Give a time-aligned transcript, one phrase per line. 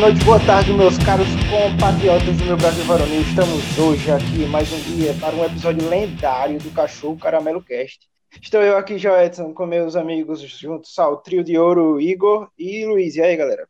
[0.00, 3.20] boa noite, boa tarde, meus caros compatriotas do meu Brasil Varonil.
[3.20, 8.08] Estamos hoje aqui mais um dia para um episódio lendário do Cachorro Caramelo Cast.
[8.40, 13.16] Estou eu aqui, Joedson, com meus amigos juntos ao trio de ouro, Igor e Luiz.
[13.16, 13.68] E aí, galera?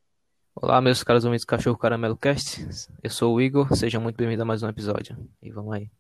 [0.55, 2.65] Olá, meus caros amigos do Cachorro Caramelo Cast.
[3.03, 5.17] Eu sou o Igor, seja muito bem-vindo a mais um episódio.
[5.43, 5.91] E vamos aí.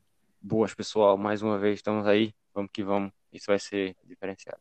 [0.40, 2.32] Boas, pessoal, mais uma vez estamos aí.
[2.54, 3.10] Vamos que vamos.
[3.32, 4.60] Isso vai ser diferenciado.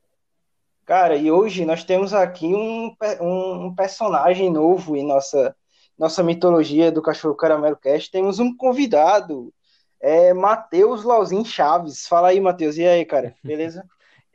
[0.89, 2.91] Cara, e hoje nós temos aqui um,
[3.21, 5.55] um, um personagem novo em nossa,
[5.99, 8.09] nossa mitologia do Cachorro Caramelo Cast.
[8.09, 9.53] Temos um convidado,
[9.99, 12.07] é Matheus Lauzin Chaves.
[12.07, 12.77] Fala aí, Matheus.
[12.77, 13.35] E aí, cara?
[13.43, 13.85] Beleza?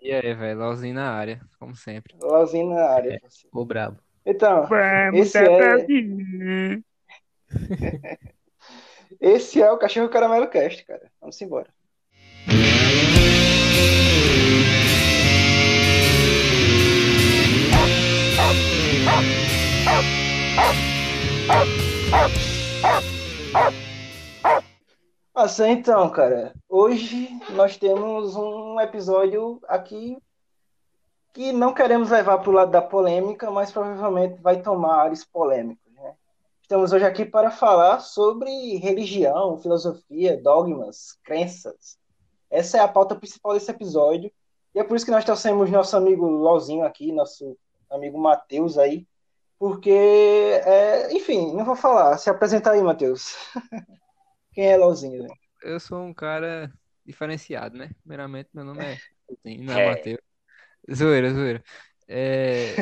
[0.00, 0.58] E aí, velho?
[0.58, 2.14] Lauzinho na área, como sempre.
[2.20, 3.18] Lauzinho na área.
[3.50, 3.98] O brabo.
[4.26, 5.86] Então, Vamos esse é,
[9.20, 11.10] esse é o Cachorro Caramelo Cast, cara.
[11.20, 11.68] Vamos embora.
[25.34, 30.16] Assim, então, cara, hoje nós temos um episódio aqui
[31.34, 35.92] que não queremos levar para o lado da polêmica, mas provavelmente vai tomar ares polêmicos,
[35.92, 36.14] né?
[36.62, 41.98] Estamos hoje aqui para falar sobre religião, filosofia, dogmas, crenças.
[42.48, 44.30] Essa é a pauta principal desse episódio,
[44.74, 47.56] e é por isso que nós trouxemos nosso amigo Lozinho aqui, nosso
[47.90, 49.06] amigo Matheus aí,
[49.58, 52.18] porque, é, enfim, não vou falar.
[52.18, 53.34] Se apresenta aí, Matheus.
[54.52, 55.22] Quem é Lozinho?
[55.24, 55.28] Né?
[55.62, 56.72] Eu sou um cara
[57.04, 57.90] diferenciado, né?
[58.02, 58.96] Primeiramente, meu nome é
[59.44, 59.80] não É.
[59.80, 60.20] é Matheus.
[60.92, 61.64] Zoeira, zoeira.
[62.08, 62.74] É,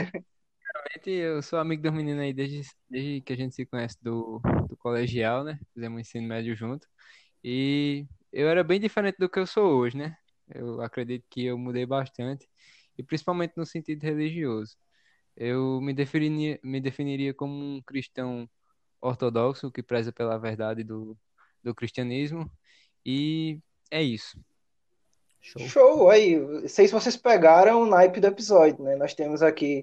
[0.61, 4.41] primeiramente, eu sou amigo dos meninos aí desde, desde que a gente se conhece do,
[4.69, 5.59] do colegial, né?
[5.75, 6.87] Fizemos ensino médio junto.
[7.45, 10.17] E eu era bem diferente do que eu sou hoje, né?
[10.49, 12.49] Eu acredito que eu mudei bastante,
[12.99, 14.77] e principalmente no sentido religioso.
[15.37, 18.49] Eu me definiria, me definiria como um cristão
[19.01, 21.17] ortodoxo que preza pela verdade do,
[21.63, 22.51] do cristianismo,
[23.05, 23.59] e
[23.91, 24.39] é isso.
[25.41, 25.63] Show.
[25.69, 26.39] Show, aí.
[26.39, 28.95] Não sei se vocês pegaram o naipe do episódio, né?
[28.95, 29.83] Nós temos aqui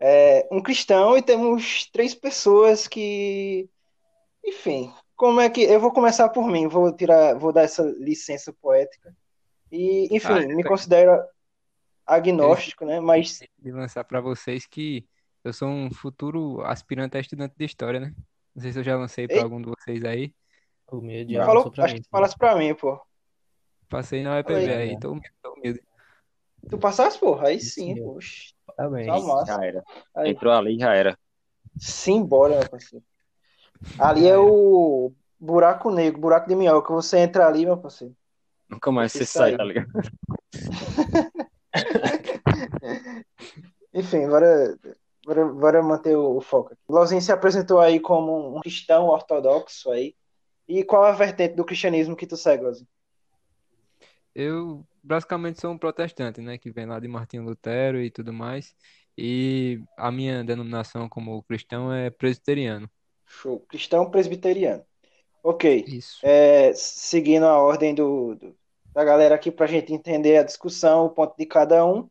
[0.00, 3.68] é, um cristão e temos três pessoas que.
[4.42, 5.62] Enfim, como é que.
[5.62, 9.14] Eu vou começar por mim, vou tirar, vou dar essa licença poética.
[9.70, 10.68] E, enfim, Ah, me tá.
[10.68, 11.22] considero
[12.06, 13.00] agnóstico, né?
[13.00, 15.06] Mas De lançar para vocês que
[15.42, 18.14] eu sou um futuro aspirante a estudante de história, né?
[18.54, 20.32] Não sei se eu já lancei para algum de vocês aí.
[20.90, 22.00] O meu diabo falou, pra acho mim.
[22.00, 23.00] que tu falasse pra mim, pô.
[23.88, 24.72] Passei na UEPB Oi.
[24.72, 25.82] aí, tô humilde, tô humilde.
[26.70, 27.38] Tu passasse, pô?
[27.40, 28.14] Aí Isso sim, mesmo.
[28.14, 28.54] poxa.
[28.76, 29.46] Tá massa.
[29.46, 29.84] Já era.
[30.14, 30.30] Aí.
[30.30, 31.18] Entrou ali, já era.
[31.76, 33.04] Simbora, meu parceiro.
[33.98, 36.92] Ali é o buraco negro, buraco de minhoca.
[36.94, 38.16] Você entra ali, meu parceiro.
[38.68, 39.50] Nunca mais você Isso aí.
[39.50, 39.88] sai, tá ligado?
[43.94, 44.76] Enfim, bora,
[45.24, 46.72] bora, bora manter o, o foco.
[46.72, 47.20] aqui.
[47.20, 50.14] Se apresentou aí como um cristão ortodoxo aí.
[50.66, 52.88] E qual a vertente do cristianismo que tu segue, Lozinho?
[54.34, 56.58] Eu basicamente sou um protestante, né?
[56.58, 58.74] Que vem lá de Martinho Lutero e tudo mais.
[59.16, 62.90] E a minha denominação como cristão é presbiteriano.
[63.26, 63.60] Show.
[63.68, 64.84] Cristão presbiteriano.
[65.42, 65.84] Ok.
[65.86, 66.18] Isso.
[66.22, 68.56] É, seguindo a ordem do, do-
[68.92, 72.08] da galera aqui para a gente entender a discussão, o ponto de cada um.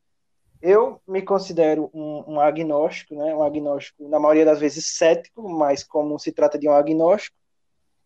[0.65, 3.35] Eu me considero um, um agnóstico, né?
[3.35, 7.35] Um agnóstico, na maioria das vezes, cético, mas como se trata de um agnóstico,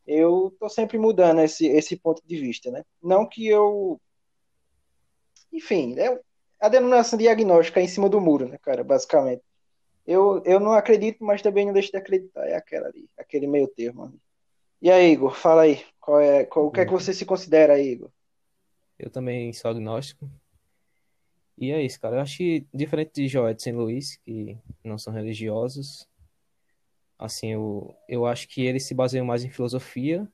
[0.07, 2.83] eu tô sempre mudando esse, esse ponto de vista, né?
[2.99, 4.01] Não que eu.
[5.53, 6.19] Enfim, é
[6.59, 8.83] a denominação de agnóstico é em cima do muro, né, cara?
[8.83, 9.43] Basicamente.
[10.03, 12.43] Eu, eu não acredito, mas também não deixo de acreditar.
[12.47, 14.19] É aquela ali, aquele meio termo ali.
[14.81, 15.85] E aí, Igor, fala aí.
[15.99, 18.09] Qual é, qual, o que é que você se considera aí, Igor?
[18.97, 20.27] Eu também sou agnóstico.
[21.57, 22.17] E é isso, cara.
[22.17, 26.07] Eu acho que, diferente de Joedson e Luiz, que não são religiosos,
[27.17, 30.27] assim, eu, eu acho que eles se baseiam mais em filosofia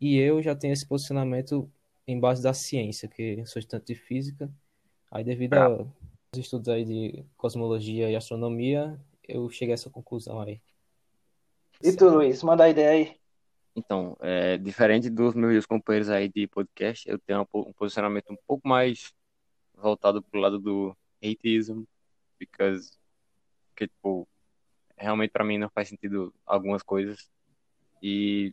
[0.00, 1.70] e eu já tenho esse posicionamento
[2.06, 4.50] em base da ciência, que eu sou estudante de física.
[5.10, 5.86] Aí, devido aos
[6.34, 10.60] estudos aí de cosmologia e astronomia, eu cheguei a essa conclusão aí.
[11.82, 13.16] E tu, Luiz, manda a ideia aí.
[13.74, 18.66] Então, é, diferente dos meus companheiros aí de podcast, eu tenho um posicionamento um pouco
[18.66, 19.12] mais
[19.76, 21.84] voltado pro lado do atheism,
[22.38, 22.92] because,
[23.68, 24.26] porque, tipo,
[24.96, 27.30] realmente pra mim não faz sentido algumas coisas.
[28.02, 28.52] E,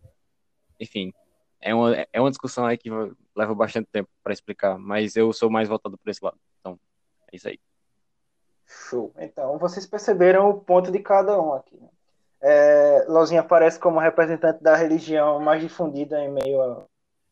[0.80, 1.14] enfim,
[1.60, 2.90] é uma, é uma discussão aí que
[3.36, 6.38] leva bastante tempo pra explicar, mas eu sou mais voltado por esse lado.
[6.60, 6.80] Então,
[7.32, 7.60] é isso aí.
[8.66, 9.14] Show.
[9.18, 11.78] Então, vocês perceberam o ponto de cada um aqui.
[11.78, 11.90] Né?
[12.42, 16.86] É, Lozinha aparece como representante da religião mais difundida em meio à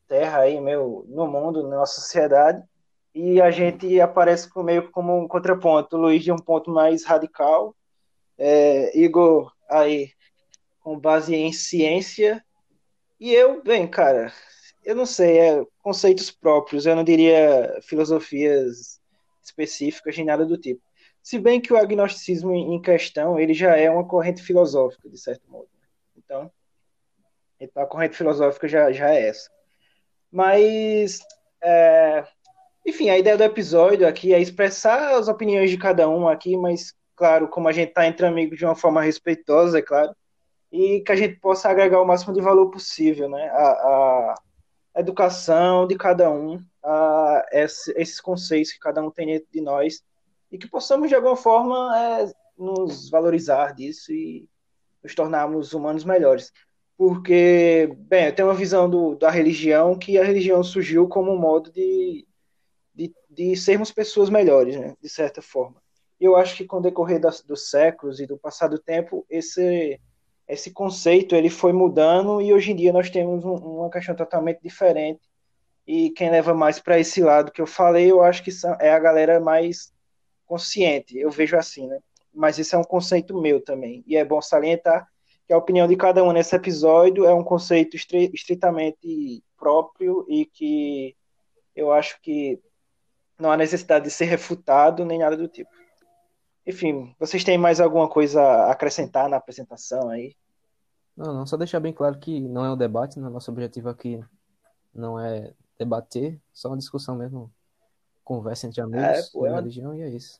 [0.07, 2.63] terra, aí, meio no mundo, na nossa sociedade.
[3.13, 5.97] E a gente aparece com- meio como um contraponto.
[5.97, 7.75] Luiz de um ponto mais radical.
[8.37, 10.11] É, Igor aí
[10.79, 12.43] com base em ciência.
[13.19, 14.33] E eu, bem, cara,
[14.83, 18.99] eu não sei, é conceitos próprios, eu não diria filosofias
[19.43, 20.81] específicas nem nada do tipo.
[21.21, 25.49] Se bem que o agnosticismo em questão, ele já é uma corrente filosófica, de certo
[25.49, 25.69] modo.
[26.17, 26.51] Então,
[27.59, 29.49] então a corrente filosófica já, já é essa.
[30.31, 31.19] Mas,
[31.61, 32.25] é,
[32.85, 36.93] enfim, a ideia do episódio aqui é expressar as opiniões de cada um aqui, mas,
[37.15, 40.15] claro, como a gente está entre amigos de uma forma respeitosa, é claro,
[40.71, 43.49] e que a gente possa agregar o máximo de valor possível, né?
[43.49, 44.35] A,
[44.95, 49.61] a educação de cada um, a esse, esses conceitos que cada um tem dentro de
[49.61, 50.01] nós,
[50.51, 54.49] e que possamos, de alguma forma, é, nos valorizar disso e
[55.03, 56.51] nos tornarmos humanos melhores.
[56.97, 61.39] Porque, bem, eu tenho uma visão do, da religião que a religião surgiu como um
[61.39, 62.27] modo de,
[62.93, 65.81] de, de sermos pessoas melhores, né, de certa forma.
[66.19, 69.99] E eu acho que com o decorrer das, dos séculos e do passado tempo, esse,
[70.47, 74.59] esse conceito ele foi mudando e hoje em dia nós temos um, uma questão totalmente
[74.61, 75.21] diferente.
[75.87, 78.91] E quem leva mais para esse lado que eu falei, eu acho que são, é
[78.91, 79.91] a galera mais
[80.45, 81.99] consciente, eu vejo assim, né?
[82.33, 84.03] Mas isso é um conceito meu também.
[84.05, 85.07] E é bom salientar
[85.47, 91.15] que a opinião de cada um nesse episódio é um conceito estritamente próprio e que
[91.75, 92.59] eu acho que
[93.41, 95.69] não há necessidade de ser refutado nem nada do tipo.
[96.65, 100.35] Enfim, vocês têm mais alguma coisa a acrescentar na apresentação aí?
[101.17, 103.27] Não, não, só deixar bem claro que não é um debate, né?
[103.29, 104.23] Nosso objetivo aqui
[104.93, 107.51] não é debater, só uma discussão mesmo,
[108.23, 109.55] conversa entre amigos é, pô, é...
[109.55, 110.39] religião e é isso.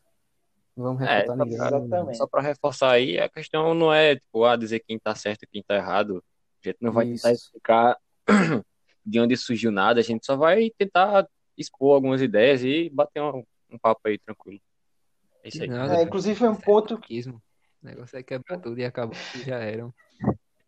[0.78, 1.56] Não vamos é, refutar é, ninguém.
[1.56, 2.18] Exatamente.
[2.18, 5.48] Só para reforçar aí, a questão não é tipo, ah, dizer quem tá certo e
[5.48, 6.24] quem tá errado.
[6.64, 7.24] A gente não vai isso.
[7.24, 7.98] tentar explicar
[9.06, 11.28] de onde surgiu nada, a gente só vai tentar
[11.58, 14.60] expor algumas ideias e bater um, um papo aí tranquilo.
[15.44, 15.70] É isso aí.
[15.70, 16.96] Nada, é, inclusive é um ponto.
[16.96, 19.94] O negócio é quebrar tudo e acabou que já eram.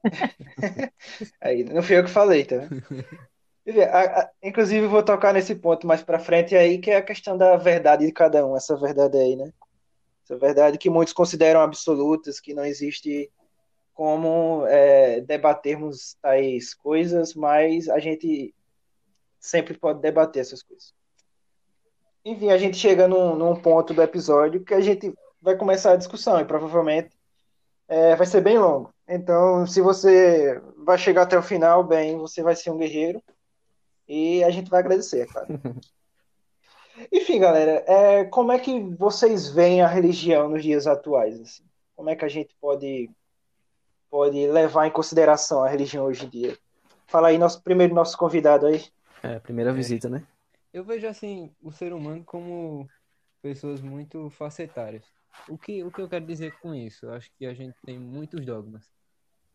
[1.42, 2.68] aí, não fui eu que falei, tá?
[4.44, 8.06] Inclusive, vou tocar nesse ponto mais para frente aí, que é a questão da verdade
[8.06, 9.54] de cada um, essa verdade aí, né?
[10.24, 13.32] Essa verdade que muitos consideram absolutas, que não existe
[13.94, 18.54] como é, debatermos tais coisas, mas a gente
[19.44, 20.94] sempre pode debater essas coisas.
[22.24, 25.98] Enfim, a gente chega num, num ponto do episódio que a gente vai começar a
[25.98, 27.10] discussão e provavelmente
[27.90, 28.94] é, vai ser bem longo.
[29.06, 33.22] Então, se você vai chegar até o final, bem, você vai ser um guerreiro.
[34.08, 35.48] E a gente vai agradecer, é claro.
[37.12, 41.42] Enfim, galera, é, como é que vocês veem a religião nos dias atuais?
[41.42, 41.64] Assim?
[41.98, 43.12] Como é que a gente pode,
[44.10, 46.58] pode levar em consideração a religião hoje em dia?
[47.08, 48.86] Fala aí, nosso, primeiro nosso convidado aí.
[49.24, 50.28] É, primeira visita, né?
[50.72, 52.88] Eu vejo, assim, o ser humano como
[53.42, 55.06] pessoas muito facetárias.
[55.50, 57.06] O que, o que eu quero dizer com isso?
[57.06, 58.92] Eu acho que a gente tem muitos dogmas.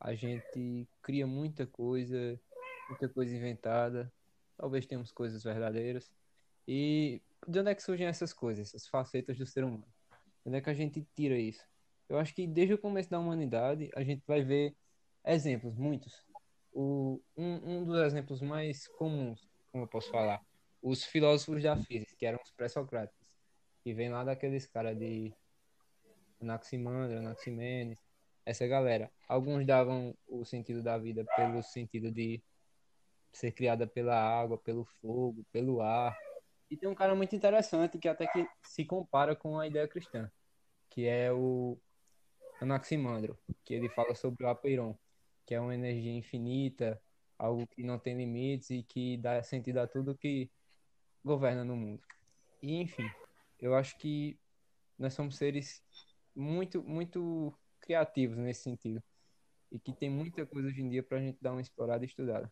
[0.00, 2.40] A gente cria muita coisa,
[2.88, 4.12] muita coisa inventada
[4.58, 6.10] talvez tenhamos coisas verdadeiras.
[6.66, 9.86] E de onde é que surgem essas coisas, essas facetas do ser humano?
[10.44, 11.64] De onde é que a gente tira isso?
[12.08, 14.74] Eu acho que desde o começo da humanidade a gente vai ver
[15.24, 16.26] exemplos, muitos.
[16.72, 20.44] O, um, um dos exemplos mais comuns, como eu posso falar,
[20.82, 23.28] os filósofos da física, que eram os pré-socráticos,
[23.82, 25.32] que vem lá daqueles caras de
[26.40, 27.98] Anaximandro, Anaximenes,
[28.44, 29.10] essa galera.
[29.28, 32.42] Alguns davam o sentido da vida pelo sentido de
[33.32, 36.16] ser criada pela água, pelo fogo, pelo ar.
[36.70, 40.30] E tem um cara muito interessante que até que se compara com a ideia cristã,
[40.90, 41.78] que é o
[42.60, 44.96] Anaximandro, que ele fala sobre o Apeiron,
[45.46, 47.00] que é uma energia infinita,
[47.38, 50.50] algo que não tem limites e que dá sentido a tudo que
[51.24, 52.02] governa no mundo.
[52.62, 53.08] E enfim,
[53.60, 54.38] eu acho que
[54.98, 55.82] nós somos seres
[56.34, 59.02] muito, muito criativos nesse sentido.
[59.70, 62.08] E que tem muita coisa hoje em dia para a gente dar uma explorada e
[62.08, 62.50] estudada.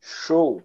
[0.00, 0.62] Show.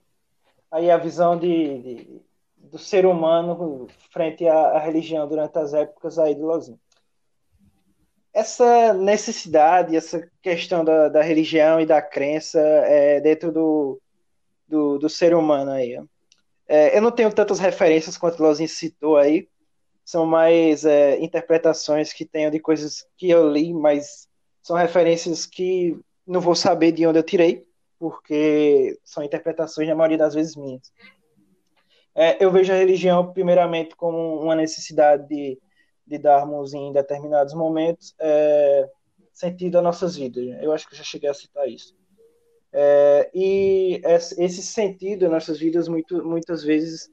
[0.72, 2.22] Aí a visão de, de
[2.58, 6.80] do ser humano frente à, à, religião durante as épocas aí do Lozinho.
[8.38, 14.00] Essa necessidade, essa questão da, da religião e da crença é, dentro do,
[14.68, 16.00] do, do, ser humano aí.
[16.68, 19.48] É, eu não tenho tantas referências quanto o Lozinho citou aí,
[20.06, 24.28] são mais é, interpretações que tenho de coisas que eu li, mas
[24.62, 27.68] são referências que não vou saber de onde eu tirei
[28.00, 30.92] porque são interpretações, na maioria das vezes, minhas.
[32.14, 35.60] É, eu vejo a religião, primeiramente, como uma necessidade de,
[36.08, 38.90] de darmos, em determinados momentos, é,
[39.34, 40.44] sentido às nossas vidas.
[40.62, 41.96] Eu acho que já cheguei a citar isso.
[42.72, 44.02] É, e
[44.38, 47.10] esse sentido nas nossas vidas, muito, muitas vezes,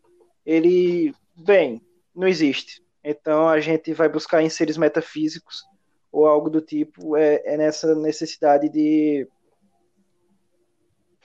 [0.47, 1.83] ele, bem,
[2.15, 2.83] não existe.
[3.03, 5.63] Então, a gente vai buscar em seres metafísicos
[6.11, 9.29] ou algo do tipo, é, é nessa necessidade de,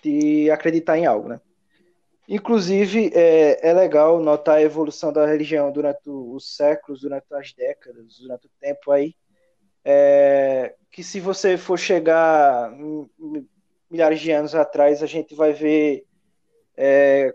[0.01, 1.39] de acreditar em algo, né?
[2.31, 8.19] Inclusive, é, é legal notar a evolução da religião durante os séculos, durante as décadas,
[8.19, 9.15] durante o tempo aí,
[9.83, 12.71] é, que se você for chegar
[13.89, 16.05] milhares de anos atrás, a gente vai ver.
[16.77, 17.33] É,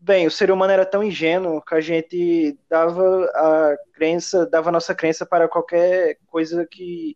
[0.00, 4.72] bem, o ser humano era tão ingênuo que a gente dava a crença, dava a
[4.72, 7.14] nossa crença para qualquer coisa que,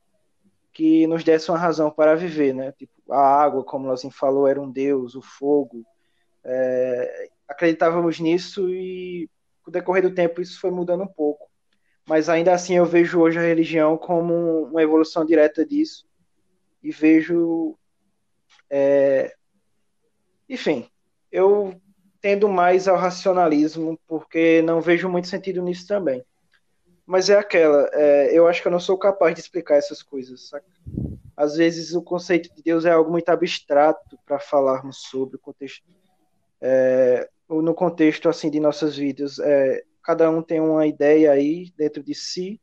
[0.75, 2.71] que nos desse uma razão para viver, né?
[2.73, 5.87] Tipo, a água, como Lozinho falou, era um deus, o fogo.
[6.50, 9.28] É, acreditávamos nisso e,
[9.62, 11.49] com o decorrer do tempo, isso foi mudando um pouco.
[12.07, 16.09] Mas ainda assim, eu vejo hoje a religião como uma evolução direta disso
[16.83, 17.76] e vejo
[18.71, 19.35] é...
[20.49, 20.88] Enfim,
[21.31, 21.78] eu
[22.21, 26.25] tendo mais ao racionalismo, porque não vejo muito sentido nisso também.
[27.07, 30.49] Mas é aquela, é, eu acho que eu não sou capaz de explicar essas coisas.
[30.49, 30.67] Saca?
[31.37, 35.85] Às vezes o conceito de Deus é algo muito abstrato para falarmos sobre o contexto,
[36.61, 39.38] é, no contexto assim de nossas vidas.
[39.38, 42.61] É, cada um tem uma ideia aí dentro de si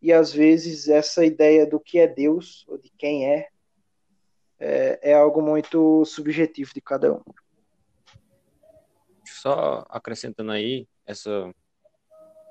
[0.00, 3.48] e às vezes essa ideia do que é Deus ou de quem é
[4.58, 7.20] é, é algo muito subjetivo de cada um.
[9.24, 11.52] Só acrescentando aí essa,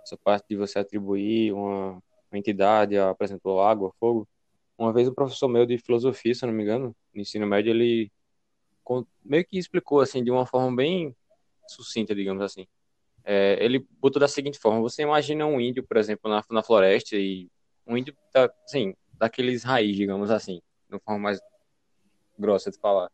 [0.03, 4.27] essa parte de você atribuir uma, uma entidade, apresentou água, fogo.
[4.77, 8.11] Uma vez um professor meu de filosofia, se não me engano, no ensino médio, ele
[9.23, 11.15] meio que explicou assim de uma forma bem
[11.67, 12.67] sucinta, digamos assim.
[13.23, 17.15] É, ele botou da seguinte forma: você imagina um índio, por exemplo, na, na floresta
[17.15, 17.49] e
[17.85, 21.39] um índio tá, assim, daqueles raiz, digamos assim, de uma forma mais
[22.37, 23.11] grossa de falar.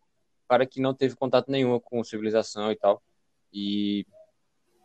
[0.47, 3.01] Cara que não teve contato nenhum com civilização e tal.
[3.51, 4.05] E,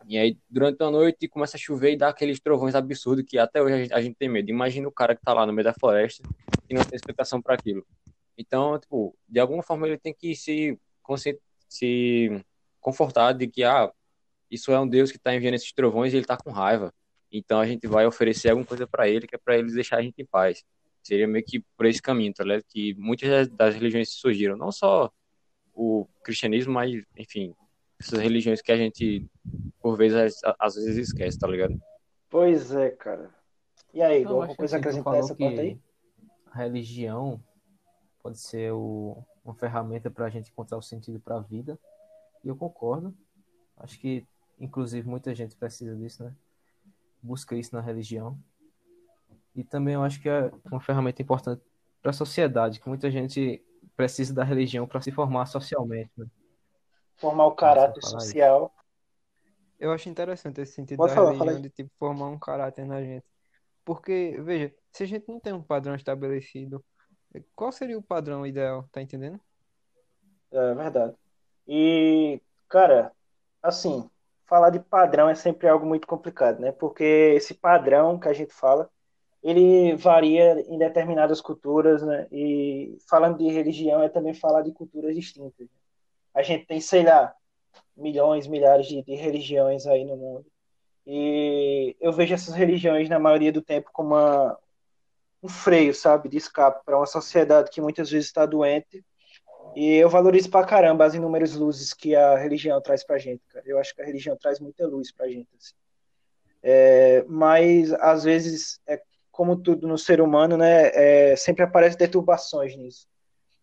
[0.05, 3.61] e aí, durante a noite, começa a chover e dá aqueles trovões absurdos que até
[3.61, 4.49] hoje a gente, a gente tem medo.
[4.49, 6.23] Imagina o cara que tá lá no meio da floresta
[6.69, 7.85] e não tem explicação para aquilo.
[8.37, 10.79] Então, tipo, de alguma forma ele tem que se,
[11.67, 12.43] se
[12.79, 13.91] confortar de que, ah,
[14.49, 16.93] isso é um Deus que está enviando esses trovões e ele está com raiva.
[17.31, 20.01] Então a gente vai oferecer alguma coisa para ele que é para ele deixar a
[20.01, 20.63] gente em paz.
[21.01, 22.63] Seria meio que por esse caminho, tá ligado?
[22.69, 25.11] Que muitas das religiões surgiram, não só
[25.73, 27.53] o cristianismo, mas, enfim,
[27.99, 29.25] essas religiões que a gente,
[29.81, 31.81] por vezes, às vezes esquece, tá ligado?
[32.29, 33.29] Pois é, cara.
[33.93, 35.79] E aí, alguma coisa acrescentar essa parte aí?
[36.51, 37.41] A religião
[38.23, 41.77] pode ser o, uma ferramenta para a gente encontrar o sentido para a vida.
[42.41, 43.13] E eu concordo.
[43.77, 44.25] Acho que,
[44.57, 46.33] inclusive, muita gente precisa disso, né?
[47.21, 48.39] Busca isso na religião.
[49.53, 51.61] E também eu acho que é uma ferramenta importante
[52.01, 53.63] para a sociedade, que muita gente
[53.95, 56.11] precisa da religião para se formar socialmente.
[56.17, 56.25] Né?
[57.17, 58.73] Formar o caráter social.
[58.73, 58.83] Isso.
[59.79, 63.01] Eu acho interessante esse sentido Pode da falar, religião de tipo formar um caráter na
[63.01, 63.25] gente.
[63.83, 66.83] Porque, veja, se a gente não tem um padrão estabelecido,
[67.55, 69.39] qual seria o padrão ideal, tá entendendo?
[70.51, 71.15] É verdade.
[71.67, 73.11] E, cara,
[73.61, 74.09] assim,
[74.45, 76.71] falar de padrão é sempre algo muito complicado, né?
[76.71, 78.89] Porque esse padrão que a gente fala
[79.43, 82.27] ele varia em determinadas culturas, né?
[82.31, 85.67] E falando de religião é também falar de culturas distintas.
[86.33, 87.35] A gente tem, sei lá,
[87.95, 90.45] milhões, milhares de, de religiões aí no mundo.
[91.05, 94.57] E eu vejo essas religiões, na maioria do tempo, como uma,
[95.43, 99.03] um freio, sabe, de escape para uma sociedade que muitas vezes está doente.
[99.75, 103.65] E eu valorizo pra caramba as inúmeras luzes que a religião traz pra gente, cara.
[103.67, 105.73] Eu acho que a religião traz muita luz pra gente, assim.
[106.61, 112.77] É, mas às vezes é como tudo no ser humano, né, é, sempre aparecem deturbações
[112.77, 113.07] nisso.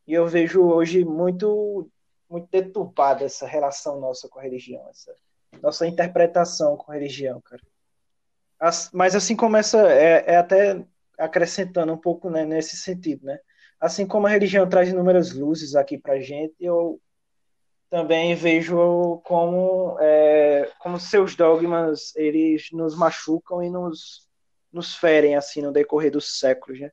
[0.06, 1.88] E eu vejo hoje muito,
[2.28, 5.14] muito deturbada essa relação nossa com a religião, essa
[5.62, 7.62] nossa interpretação com a religião, cara.
[8.58, 10.84] As, mas assim como essa, é, é até
[11.20, 13.38] acrescentando um pouco né, nesse sentido, né?
[13.80, 17.00] Assim como a religião traz inúmeras luzes aqui pra gente, eu
[17.88, 24.28] também vejo como, é, como seus dogmas, eles nos machucam e nos
[24.72, 26.92] nos ferem assim no decorrer dos séculos, né?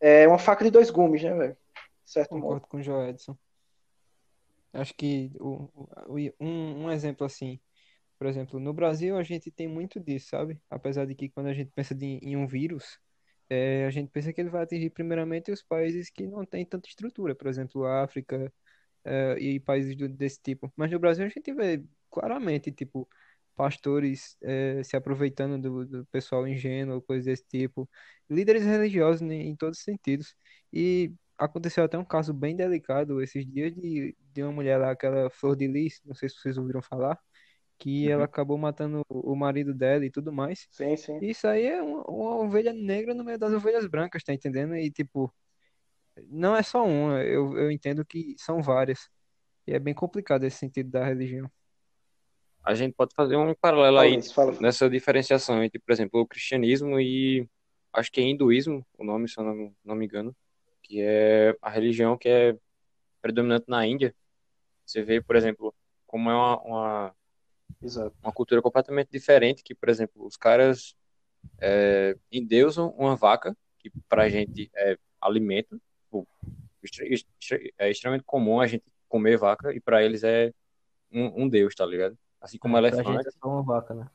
[0.00, 1.56] É uma faca de dois gumes, né, velho?
[2.04, 2.66] Certo Concordo modo.
[2.68, 3.36] com o Joe Edson.
[4.72, 5.68] Acho que o,
[6.06, 7.60] o, um, um exemplo assim,
[8.18, 10.60] por exemplo, no Brasil a gente tem muito disso, sabe?
[10.70, 12.98] Apesar de que quando a gente pensa de, em um vírus,
[13.48, 16.88] é, a gente pensa que ele vai atingir primeiramente os países que não têm tanta
[16.88, 18.52] estrutura, por exemplo, a África
[19.04, 20.72] é, e países do, desse tipo.
[20.76, 23.08] Mas no Brasil a gente vê claramente, tipo,
[23.54, 27.88] pastores é, se aproveitando do, do, pessoal ingênuo, coisas desse tipo,
[28.28, 30.34] líderes religiosos em, em, todos os sentidos.
[30.72, 35.30] E aconteceu até um caso bem delicado esses dias de, de uma mulher lá, aquela
[35.30, 37.18] Flor de Lis, não sei se vocês ouviram falar,
[37.78, 38.12] que Uhum.
[38.12, 40.66] ela acabou matando o marido dela e tudo mais.
[40.70, 41.18] Sim, sim.
[41.20, 44.76] Isso aí é uma, uma ovelha negra no meio das ovelhas brancas, tá entendendo?
[44.76, 45.32] E tipo,
[46.28, 49.08] não é só uma, eu, eu entendo que são várias.
[49.66, 51.50] E é bem complicado esse sentido da religião.
[52.62, 56.26] A gente pode fazer um paralelo Fala aí isso, nessa diferenciação entre, por exemplo, o
[56.26, 57.46] cristianismo e
[57.92, 60.34] acho que é hinduísmo, o nome, se eu não, não me engano,
[60.82, 62.56] que é a religião que é
[63.20, 64.14] predominante na Índia.
[64.84, 65.74] Você vê, por exemplo,
[66.06, 67.16] como é uma, uma,
[67.82, 68.14] Exato.
[68.22, 70.94] uma cultura completamente diferente, que, por exemplo, os caras
[71.60, 76.26] é, endeusam uma vaca, que pra gente é alimento, tipo,
[77.78, 80.52] é extremamente comum a gente comer vaca, e pra eles é
[81.12, 82.16] um, um deus, tá ligado?
[82.40, 83.08] Assim como Pra elefante.
[83.08, 84.10] gente é só uma vaca, né?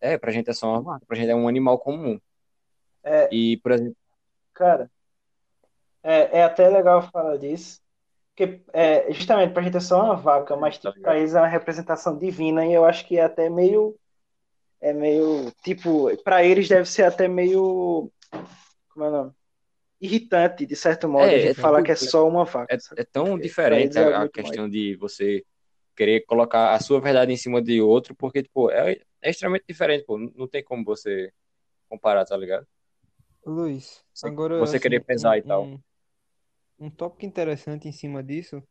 [0.00, 2.20] É, pra gente é só uma vaca, pra gente é um animal comum.
[3.04, 3.96] É, E, por exemplo,
[4.52, 4.90] cara,
[6.02, 7.80] é, é até legal falar disso,
[8.34, 11.40] porque é, justamente pra gente é só uma vaca, mas Tá tipo, pra eles é
[11.40, 13.96] uma representação divina e eu acho que é até meio,
[14.80, 18.10] é meio, tipo, pra eles deve ser até meio,
[18.90, 19.32] como é o nome?
[20.00, 22.70] Irritante, de certo modo, É, a gente é falar tudo- que é só uma vaca,
[22.70, 25.44] é, é tão Porque diferente é a, a questão de você
[25.96, 30.04] querer colocar a sua verdade em cima de outro, porque, tipo, é, é extremamente diferente,
[30.06, 30.18] pô.
[30.18, 31.32] Não tem como você
[31.88, 32.66] comparar, tá ligado?
[33.46, 35.70] Luiz, Você, agora você assim, querer pesar um, e tal.
[35.74, 35.82] um,
[36.82, 38.62] um tópico interessante em cima disso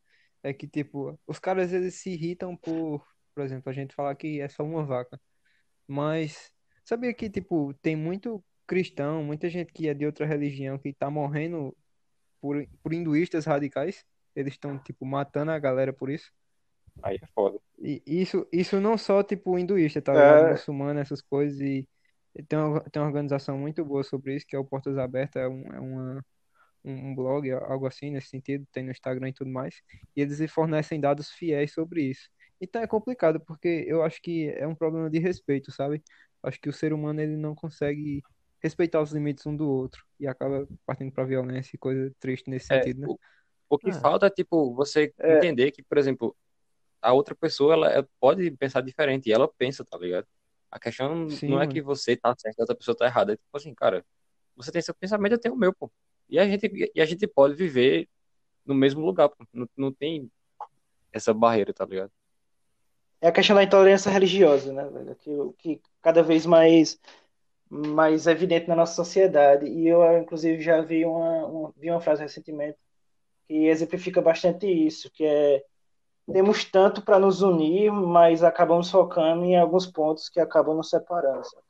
[0.44, 4.42] é que, tipo, os caras eles se irritam por, por exemplo, a gente falar que
[4.42, 5.20] é só uma vaca.
[5.88, 6.52] Mas
[6.84, 11.10] sabia que, tipo, tem muito cristão, muita gente que é de outra religião que tá
[11.10, 11.76] morrendo
[12.40, 14.04] por, por hinduístas radicais?
[14.36, 16.32] Eles estão, tipo, matando a galera por isso.
[17.04, 17.60] Aí é foda.
[17.80, 20.48] E isso, isso não só, tipo, hinduísta, tá ligado?
[20.48, 21.60] É, Muçulmano, essas coisas.
[21.60, 21.88] E
[22.36, 25.44] e tem uma, tem uma organização muito boa sobre isso, que é o Portas Abertas,
[25.44, 26.26] é, um, é uma,
[26.84, 29.76] um um blog, algo assim, nesse sentido, tem no Instagram e tudo mais.
[30.16, 32.30] E eles fornecem dados fiéis sobre isso.
[32.60, 36.04] Então é complicado, porque eu acho que é um problema de respeito, sabe?
[36.44, 38.22] Acho que o ser humano, ele não consegue
[38.62, 40.06] respeitar os limites um do outro.
[40.20, 43.10] E acaba partindo pra violência e coisa triste nesse É, sentido, né?
[43.10, 43.18] o,
[43.70, 46.36] o que Ah, falta é, tipo, você é, entender que, por exemplo,
[47.02, 50.28] a outra pessoa, ela pode pensar diferente, e ela pensa, tá ligado?
[50.72, 51.68] A questão não Sim, não é mano.
[51.68, 53.34] que você tá certo e a outra pessoa tá errada.
[53.34, 54.06] É tipo assim, cara,
[54.56, 55.92] você tem seu pensamento, eu tenho o meu, pô.
[56.32, 58.08] E a gente, e a gente pode viver
[58.66, 59.30] no mesmo lugar.
[59.54, 60.32] Não, não tem
[61.12, 62.12] essa barreira, tá ligado?
[63.22, 65.16] é a questão da intolerância religiosa, né, velho?
[65.16, 67.00] Que, que cada vez mais
[67.74, 69.66] mais evidente na nossa sociedade.
[69.66, 72.78] E eu, inclusive, já vi uma, uma, vi uma frase recentemente
[73.48, 75.64] que exemplifica bastante isso, que é
[76.32, 81.44] temos tanto para nos unir, mas acabamos focando em alguns pontos que acabam nos separando.
[81.46, 81.64] sabe?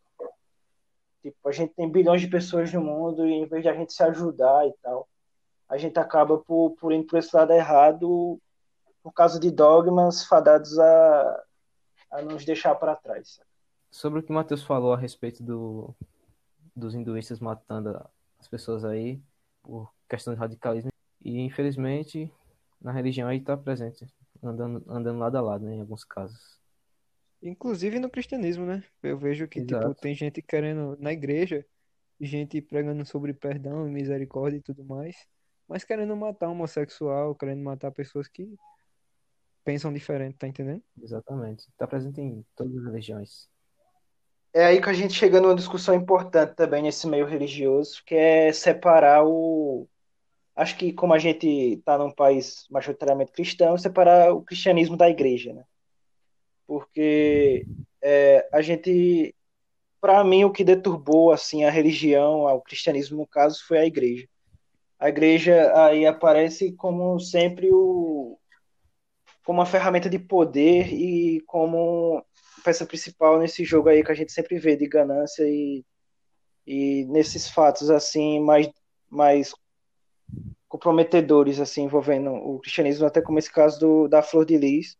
[1.21, 3.93] Tipo, a gente tem bilhões de pessoas no mundo e em vez de a gente
[3.93, 5.07] se ajudar e tal,
[5.69, 8.39] a gente acaba por, por indo por esse lado errado
[9.03, 11.43] por causa de dogmas fadados a,
[12.11, 13.39] a nos deixar para trás.
[13.89, 15.93] Sobre o que o Matheus falou a respeito do,
[16.75, 17.99] dos hinduístas matando
[18.39, 19.21] as pessoas aí
[19.61, 20.91] por questão de radicalismo.
[21.23, 22.31] E infelizmente
[22.79, 24.07] na religião aí está presente,
[24.41, 26.60] andando, andando lado a lado, né, em alguns casos.
[27.41, 28.83] Inclusive no cristianismo, né?
[29.01, 29.95] Eu vejo que, tipo, Exato.
[29.95, 31.65] tem gente querendo, na igreja,
[32.19, 35.15] gente pregando sobre perdão e misericórdia e tudo mais,
[35.67, 38.55] mas querendo matar homossexual, querendo matar pessoas que
[39.63, 40.83] pensam diferente, tá entendendo?
[41.01, 41.67] Exatamente.
[41.69, 43.49] Está presente em todas as religiões.
[44.53, 48.51] É aí que a gente chega numa discussão importante também nesse meio religioso, que é
[48.51, 49.87] separar o.
[50.53, 55.53] Acho que, como a gente está num país majoritariamente cristão, separar o cristianismo da igreja,
[55.53, 55.63] né?
[56.71, 57.65] Porque
[58.01, 59.35] é, a gente.
[59.99, 64.25] Para mim, o que deturbou assim, a religião, o cristianismo, no caso, foi a igreja.
[64.97, 68.39] A igreja aí aparece como sempre o,
[69.43, 72.25] como uma ferramenta de poder e como
[72.63, 75.83] peça principal nesse jogo aí que a gente sempre vê de ganância e,
[76.65, 78.69] e nesses fatos assim mais
[79.09, 79.53] mais
[80.69, 84.95] comprometedores assim envolvendo o cristianismo até como esse caso do, da Flor de Lis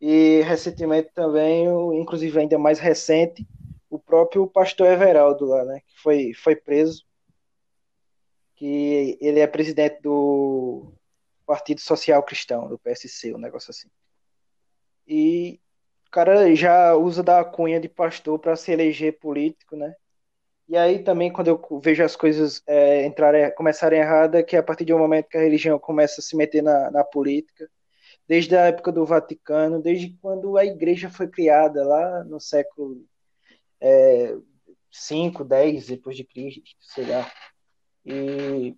[0.00, 1.66] e recentemente também
[1.98, 3.46] inclusive ainda mais recente
[3.88, 7.04] o próprio pastor Everaldo lá né que foi foi preso
[8.54, 10.92] que ele é presidente do
[11.46, 13.88] Partido Social Cristão do PSC um negócio assim
[15.06, 15.60] e
[16.06, 19.94] o cara já usa da cunha de pastor para se eleger político, né?
[20.68, 24.62] E aí também quando eu vejo as coisas é, entrarem, começarem erradas, que é a
[24.62, 27.68] partir de um momento que a religião começa a se meter na, na política,
[28.28, 33.04] desde a época do Vaticano, desde quando a igreja foi criada lá no século
[33.80, 34.36] é,
[34.90, 37.30] 5, 10 depois de Cristo, sei lá.
[38.04, 38.74] E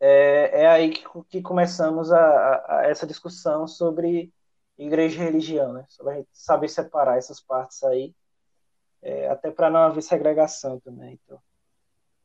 [0.00, 4.32] é, é aí que, que começamos a, a, a essa discussão sobre
[4.76, 5.84] igreja e religião, né?
[5.88, 8.14] Só a gente saber separar essas partes aí,
[9.02, 11.18] é, até para não haver segregação também.
[11.24, 11.40] Então.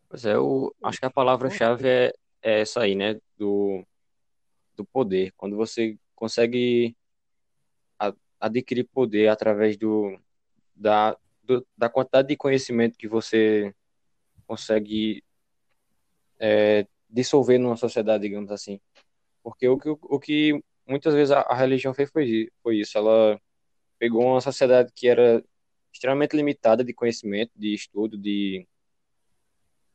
[0.09, 3.19] Pois é, eu acho que a palavra-chave é, é essa aí, né?
[3.37, 3.85] Do,
[4.75, 5.31] do poder.
[5.37, 6.95] Quando você consegue
[8.39, 10.19] adquirir poder através do,
[10.75, 13.73] da, do, da quantidade de conhecimento que você
[14.45, 15.23] consegue
[16.37, 18.79] é, dissolver numa sociedade, digamos assim.
[19.41, 22.97] Porque o que, o que muitas vezes a, a religião fez foi, foi isso.
[22.97, 23.39] Ela
[23.97, 25.43] pegou uma sociedade que era
[25.91, 28.67] extremamente limitada de conhecimento, de estudo, de,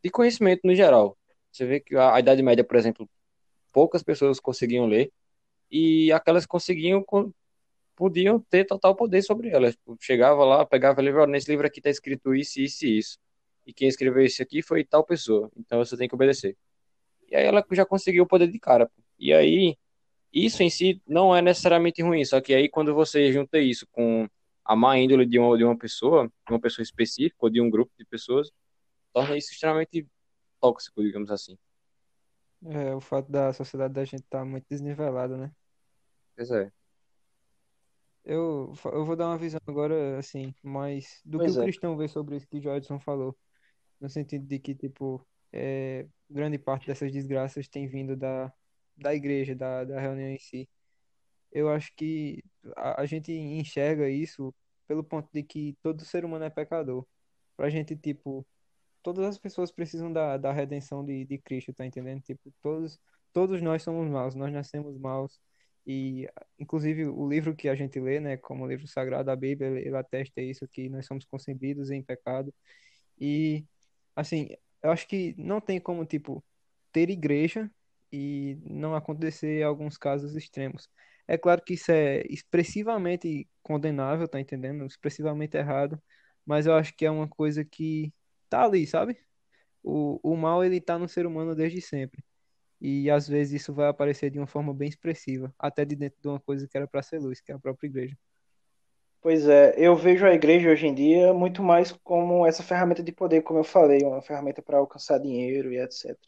[0.03, 1.17] de conhecimento no geral.
[1.51, 3.09] Você vê que a, a Idade Média, por exemplo,
[3.73, 5.13] poucas pessoas conseguiam ler
[5.75, 7.05] e aquelas que conseguiam
[7.97, 9.75] podiam ter total poder sobre elas.
[9.75, 13.19] Tipo, chegava lá, pegava o livro, nesse livro aqui está escrito isso, isso e isso.
[13.67, 15.51] E quem escreveu isso aqui foi tal pessoa.
[15.57, 16.57] Então você tem que obedecer.
[17.29, 18.89] E aí ela já conseguiu o poder de cara.
[19.19, 19.77] E aí,
[20.33, 24.29] isso em si não é necessariamente ruim, só que aí quando você junta isso com
[24.65, 27.69] a má índole de uma, de uma pessoa, de uma pessoa específica, ou de um
[27.69, 28.51] grupo de pessoas,
[29.13, 30.07] torna isso extremamente
[30.61, 31.59] tóxico, digamos assim.
[32.65, 35.51] É, o fato da sociedade da gente estar tá muito desnivelada, né?
[36.37, 36.71] Pois é.
[38.25, 41.65] Eu, eu vou dar uma visão agora, assim, mais do Pois que o é.
[41.65, 43.37] cristão vê sobre isso que o Jodson falou.
[44.01, 48.53] No sentido de que, tipo, é, grande parte dessas desgraças tem vindo da,
[48.97, 50.69] da igreja, da, da reunião em si.
[51.53, 52.43] Eu acho que
[52.77, 54.55] a, a gente enxerga isso
[54.89, 57.07] pelo ponto de que todo ser humano é pecador.
[57.57, 58.47] Pra gente, tipo,
[59.03, 62.23] todas as pessoas precisam da, da redenção de, de Cristo, tá entendendo?
[62.23, 62.99] Tipo, todos,
[63.33, 65.39] todos nós somos maus, nós nascemos maus.
[65.87, 69.69] E, inclusive, o livro que a gente lê, né, como o livro sagrado da Bíblia,
[69.81, 72.55] ele atesta isso, que nós somos concebidos em pecado.
[73.21, 73.67] E,
[74.17, 74.49] assim,
[74.83, 76.45] eu acho que não tem como, tipo,
[76.93, 77.71] ter igreja
[78.13, 80.89] e não acontecer alguns casos extremos.
[81.27, 84.87] É claro que isso é expressivamente condenável, tá entendendo?
[84.87, 86.01] Expressivamente errado,
[86.45, 88.13] mas eu acho que é uma coisa que
[88.49, 89.19] tá ali, sabe?
[89.83, 92.25] O, o mal, ele tá no ser humano desde sempre.
[92.85, 96.29] E às vezes isso vai aparecer de uma forma bem expressiva, até de dentro de
[96.29, 98.17] uma coisa que era para ser luz, que é a própria igreja.
[99.21, 103.11] Pois é, eu vejo a igreja hoje em dia muito mais como essa ferramenta de
[103.13, 106.19] poder, como eu falei, uma ferramenta para alcançar dinheiro e etc.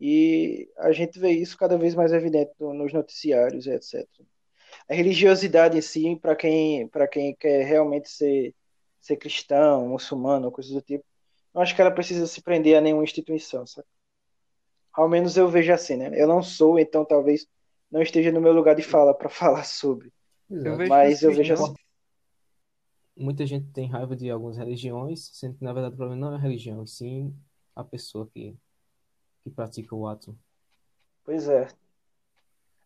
[0.00, 4.26] E a gente vê isso cada vez mais evidente no- nos noticiários e etc.
[4.88, 8.54] A religiosidade em si, para quem, quem quer realmente ser,
[9.00, 11.04] ser cristão, muçulmano, coisas do tipo,
[11.54, 13.86] não acho que ela precisa se prender a nenhuma instituição, sabe?
[14.92, 16.10] Ao menos eu vejo assim, né?
[16.20, 17.46] Eu não sou, então talvez
[17.90, 20.12] não esteja no meu lugar de fala para falar sobre.
[20.50, 21.74] Eu Mas eu vejo cristãos- assim.
[23.16, 26.36] Muita gente tem raiva de algumas religiões, sendo que na verdade o problema não é
[26.36, 27.34] a religião, sim
[27.74, 28.54] a pessoa que,
[29.44, 30.38] que pratica o ato.
[31.24, 31.68] Pois é.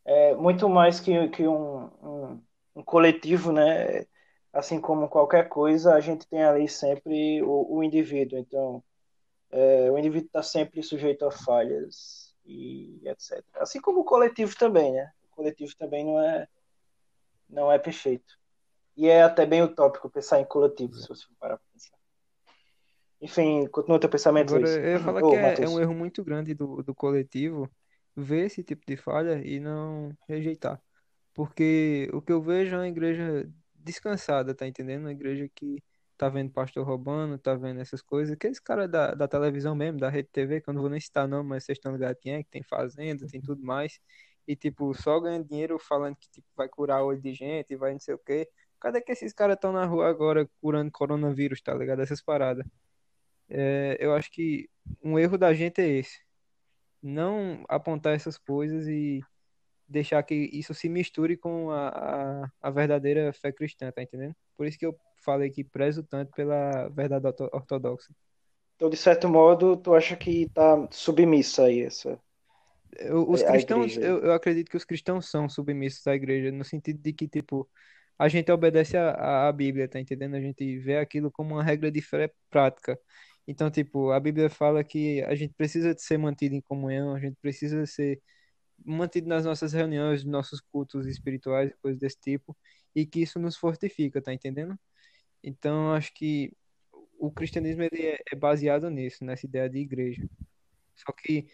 [0.04, 1.86] É muito mais que, que um,
[2.34, 2.42] um,
[2.76, 4.06] um coletivo, né?
[4.52, 8.38] Assim como qualquer coisa, a gente tem ali sempre o, o indivíduo.
[8.38, 8.82] Então,
[9.50, 13.42] é, o indivíduo está sempre sujeito a falhas e etc.
[13.54, 15.10] Assim como o coletivo também, né?
[15.24, 16.48] O coletivo também não é,
[17.48, 18.38] não é perfeito.
[18.96, 21.96] E é até bem utópico pensar em coletivo, se você parar para pensar.
[23.20, 24.76] Enfim, continua teu pensamento, Agora, Luiz.
[24.76, 27.70] eu ia falar Ô, que é, é um erro muito grande do, do coletivo
[28.14, 30.80] ver esse tipo de falha e não rejeitar.
[31.34, 35.02] Porque o que eu vejo é uma igreja descansada, tá entendendo?
[35.02, 35.82] Uma igreja que
[36.16, 38.34] tá vendo pastor roubando, tá vendo essas coisas.
[38.34, 41.28] Aqueles caras da, da televisão mesmo, da Rede TV, que eu não vou nem citar
[41.28, 44.00] não, mas vocês estão ligados quem é, que tem fazenda, tem tudo mais.
[44.46, 48.00] E, tipo, só ganha dinheiro falando que tipo, vai curar olho de gente, vai não
[48.00, 48.48] sei o quê.
[48.80, 52.02] Cadê que esses caras estão na rua agora curando coronavírus, tá ligado?
[52.02, 52.64] Essas paradas.
[53.48, 54.68] É, eu acho que
[55.02, 56.20] um erro da gente é esse.
[57.02, 59.22] Não apontar essas coisas e
[59.88, 64.34] deixar que isso se misture com a, a, a verdadeira fé cristã, tá entendendo?
[64.56, 68.14] Por isso que eu falei que prezo tanto pela verdade orto- ortodoxa.
[68.76, 72.20] Então, de certo modo, tu acha que tá submisso aí essa
[72.98, 76.64] Eu- os a cristãos, eu, eu acredito que os cristãos são submissos à igreja, no
[76.64, 77.68] sentido de que, tipo,
[78.18, 80.36] a gente obedece a Bíblia, tá entendendo?
[80.36, 82.98] A gente vê aquilo como uma regra de fé prática.
[83.46, 87.20] Então, tipo, a Bíblia fala que a gente precisa de ser mantido em comunhão, a
[87.20, 88.20] gente precisa ser
[88.84, 92.56] mantido nas nossas reuniões, nos nossos cultos espirituais, coisas desse tipo,
[92.94, 94.78] e que isso nos fortifica, tá entendendo?
[95.46, 96.52] Então, acho que
[97.18, 100.28] o cristianismo ele é, é baseado nisso, nessa ideia de igreja.
[100.96, 101.46] Só que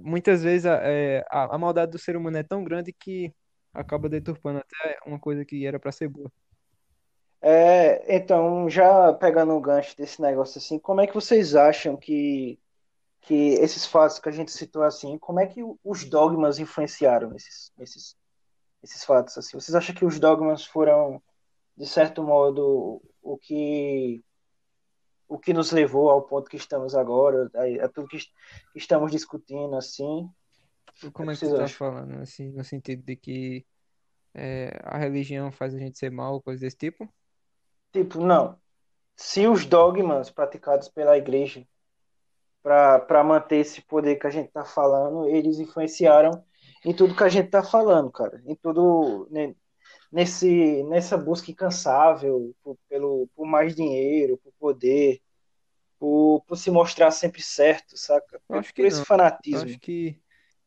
[0.00, 3.34] muitas vezes a, é, a, a maldade do ser humano é tão grande que
[3.72, 6.32] acaba deturpando até uma coisa que era para ser boa.
[7.42, 12.58] É, então, já pegando um gancho desse negócio assim, como é que vocês acham que,
[13.20, 17.70] que esses fatos que a gente citou assim, como é que os dogmas influenciaram nesses,
[17.76, 18.16] nesses,
[18.82, 19.36] esses fatos?
[19.36, 21.22] Assim, vocês acham que os dogmas foram,
[21.76, 24.22] de certo modo, o que
[25.26, 28.28] o que nos levou ao ponto que estamos agora, a, a tudo que, que,
[28.78, 30.28] estamos discutindo, assim?
[31.12, 33.66] Como é que você está falando, assim, no sentido de que
[34.34, 37.08] é, a religião faz a gente ser mal, coisa desse tipo?
[37.92, 38.58] Tipo, não.
[39.16, 41.66] Se os dogmas praticados pela igreja
[42.62, 46.44] para manter esse poder que a gente está falando, eles influenciaram
[46.84, 48.42] em tudo que a gente está falando, cara.
[48.46, 49.28] Em tudo.
[50.14, 55.20] Nesse, nessa busca incansável por, pelo, por mais dinheiro, por poder,
[55.98, 58.40] por, por se mostrar sempre certo, saca?
[58.48, 59.04] Eu acho que por esse não.
[59.04, 59.64] fanatismo.
[59.64, 60.16] Acho que.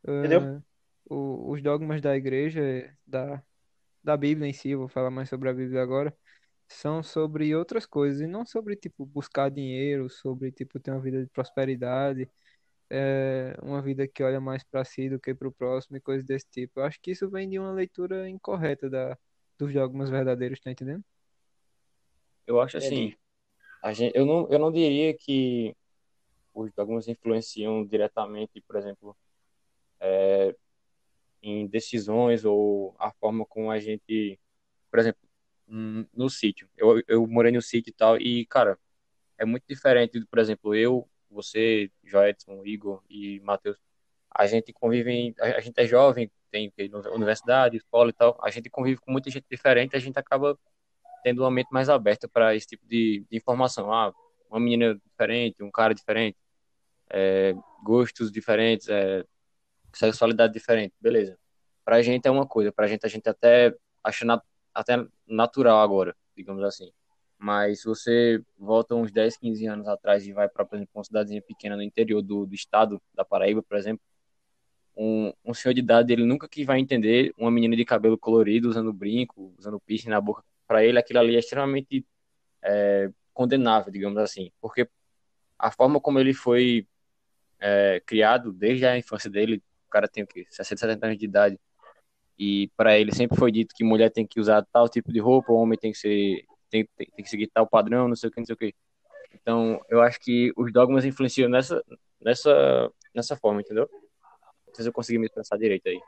[0.06, 0.64] Uh, Entendeu?
[1.10, 3.42] O, os dogmas da igreja, da,
[4.04, 6.14] da Bíblia em si, vou falar mais sobre a Bíblia agora,
[6.68, 11.24] são sobre outras coisas, e não sobre, tipo, buscar dinheiro, sobre, tipo, ter uma vida
[11.24, 12.30] de prosperidade,
[12.90, 16.26] é, uma vida que olha mais para si do que para o próximo e coisas
[16.26, 16.82] desse tipo.
[16.82, 19.18] Eu acho que isso vem de uma leitura incorreta da,
[19.58, 21.04] dos dogmas verdadeiros, tá entendendo?
[22.46, 23.13] Eu acho assim,
[23.82, 25.76] a gente, eu, não, eu não diria que
[26.54, 29.17] os dogmas influenciam diretamente, por exemplo,
[30.00, 30.56] é,
[31.41, 34.39] em decisões ou a forma como a gente,
[34.89, 35.22] por exemplo,
[35.67, 36.70] no sítio.
[36.78, 38.80] Eu, eu morei no sítio e tal, e, cara,
[39.38, 43.78] é muito diferente, por exemplo, eu, você, Joedson, Igor e Matheus,
[44.30, 46.72] a gente convive, em, a, gente é jovem, tem
[47.14, 50.58] universidade, escola e tal, a gente convive com muita gente diferente, a gente acaba
[51.24, 53.92] tendo uma mente mais aberta para esse tipo de, de, informação.
[53.94, 54.14] Ah,
[54.50, 56.38] uma menina diferente, um cara diferente,
[57.10, 59.24] é, gostos diferentes, é,
[59.94, 61.38] sexualidade diferente, beleza.
[61.84, 64.26] Pra gente é uma coisa, pra gente a gente até acha
[64.74, 66.92] até natural agora, digamos assim.
[67.38, 71.76] Mas se você volta uns 10, 15 anos atrás e vai para, uma cidadezinha pequena
[71.76, 74.02] no interior do, do estado da Paraíba, por exemplo,
[74.98, 78.70] um, um senhor de idade, ele nunca que vai entender uma menina de cabelo colorido
[78.70, 80.44] usando brinco, usando piercing na boca.
[80.68, 82.06] Para ele, aquilo ali é extremamente
[82.64, 84.52] é, condenável, digamos assim.
[84.60, 84.90] Porque
[85.60, 86.88] a forma como ele foi
[87.60, 90.46] é, criado, desde a infância dele, o cara tem o quê?
[90.50, 91.60] 60, 70 anos de idade,
[92.38, 95.52] e para ele sempre foi dito que mulher tem que usar tal tipo de roupa,
[95.52, 98.32] o homem tem que ser tem, tem, tem que seguir tal padrão, não sei o
[98.32, 98.76] que, não sei o que.
[99.34, 101.84] Então, eu acho que os dogmas influenciam nessa
[102.22, 103.90] nessa nessa forma, entendeu?
[104.84, 106.00] Se eu consegui me expressar direito aí.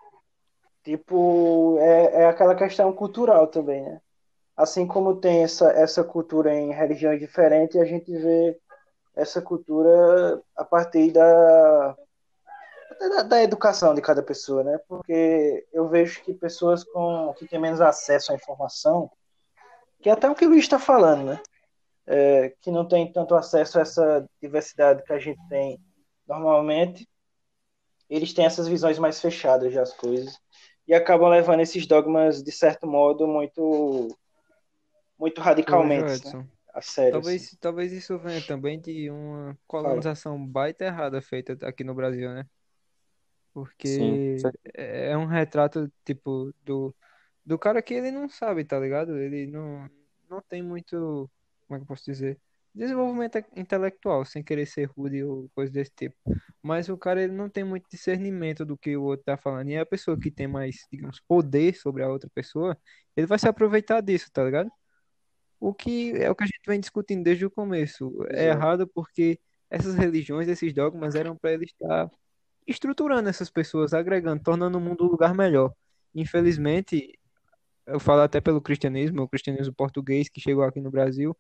[0.84, 4.02] Tipo, é, é aquela questão cultural também, né?
[4.56, 8.60] Assim como tem essa, essa cultura em religiões diferentes, a gente vê
[9.16, 11.96] essa cultura a partir da,
[13.00, 14.80] da, da, educação de cada pessoa, né?
[14.88, 19.10] Porque eu vejo que pessoas com, que têm menos acesso à informação,
[20.02, 21.42] que é até o que o Luiz está falando, né?
[22.08, 25.80] É, que não tem tanto acesso a essa diversidade que a gente tem
[26.28, 27.08] normalmente,
[28.10, 30.40] eles têm essas visões mais fechadas das coisas
[30.88, 34.18] e acabam levando esses dogmas de certo modo muito
[35.18, 36.48] muito radicalmente né?
[36.74, 37.14] a sério.
[37.14, 37.58] Talvez, assim.
[37.60, 40.48] talvez isso venha também de uma colonização Fala.
[40.48, 42.46] baita errada feita aqui no Brasil, né?
[43.54, 44.42] Porque Sim.
[44.74, 46.96] é um retrato, tipo, do,
[47.46, 49.18] do cara que ele não sabe, tá ligado?
[49.18, 49.90] Ele não,
[50.30, 51.30] não tem muito,
[51.68, 52.40] como é que eu posso dizer?
[52.74, 56.16] Desenvolvimento intelectual, sem querer ser rude ou coisa desse tipo.
[56.62, 59.70] Mas o cara, ele não tem muito discernimento do que o outro tá falando.
[59.70, 62.78] E a pessoa que tem mais, digamos, poder sobre a outra pessoa,
[63.16, 64.70] ele vai se aproveitar disso, tá ligado?
[65.60, 68.16] O que é o que a gente vem discutindo desde o começo.
[68.30, 72.10] É errado porque essas religiões, esses dogmas eram para ele estar
[72.66, 75.74] estruturando essas pessoas, agregando, tornando o mundo um lugar melhor.
[76.14, 77.20] Infelizmente,
[77.86, 81.36] eu falo até pelo cristianismo, o cristianismo português que chegou aqui no Brasil,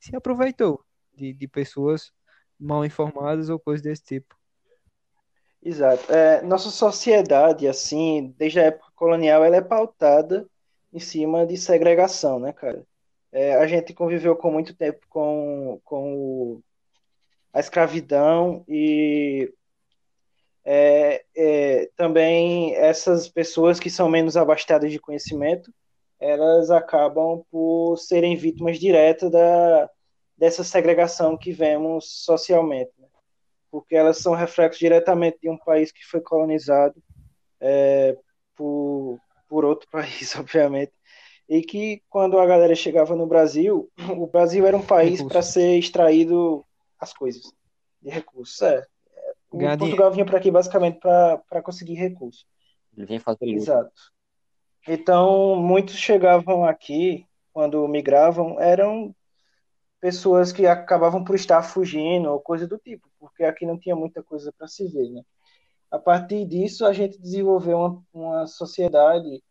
[0.00, 0.82] se aproveitou
[1.14, 2.10] de, de pessoas
[2.58, 4.34] mal informadas ou coisas desse tipo.
[5.62, 6.10] Exato.
[6.10, 10.48] É, nossa sociedade, assim, desde a época colonial, ela é pautada
[10.92, 12.82] em cima de segregação, né, cara?
[13.30, 16.62] É, a gente conviveu com muito tempo com, com o,
[17.52, 19.52] a escravidão e
[20.64, 25.72] é, é, também essas pessoas que são menos abastadas de conhecimento,
[26.20, 29.90] elas acabam por serem vítimas diretas da,
[30.36, 33.08] dessa segregação que vemos socialmente, né?
[33.70, 37.02] porque elas são reflexos diretamente de um país que foi colonizado
[37.58, 38.16] é,
[38.54, 40.92] por, por outro país, obviamente,
[41.48, 45.78] e que quando a galera chegava no Brasil, o Brasil era um país para ser
[45.78, 46.64] extraído
[46.98, 47.42] as coisas
[48.02, 48.60] de recursos.
[48.60, 48.86] É,
[49.50, 52.46] o Portugal vinha para aqui basicamente para conseguir recursos.
[52.96, 53.56] Ele vinha fazer luta.
[53.56, 53.92] Exato.
[54.88, 59.14] Então, muitos chegavam aqui, quando migravam, eram
[60.00, 64.22] pessoas que acabavam por estar fugindo ou coisa do tipo, porque aqui não tinha muita
[64.22, 65.22] coisa para se ver, né?
[65.90, 69.42] A partir disso, a gente desenvolveu uma, uma sociedade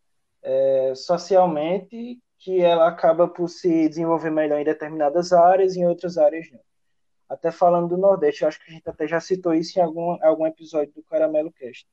[0.42, 6.16] é, socialmente que ela acaba por se desenvolver melhor em determinadas áreas e em outras
[6.16, 6.60] áreas não.
[7.28, 10.18] Até falando do Nordeste, eu acho que a gente até já citou isso em algum,
[10.24, 11.86] algum episódio do Caramelo Cast.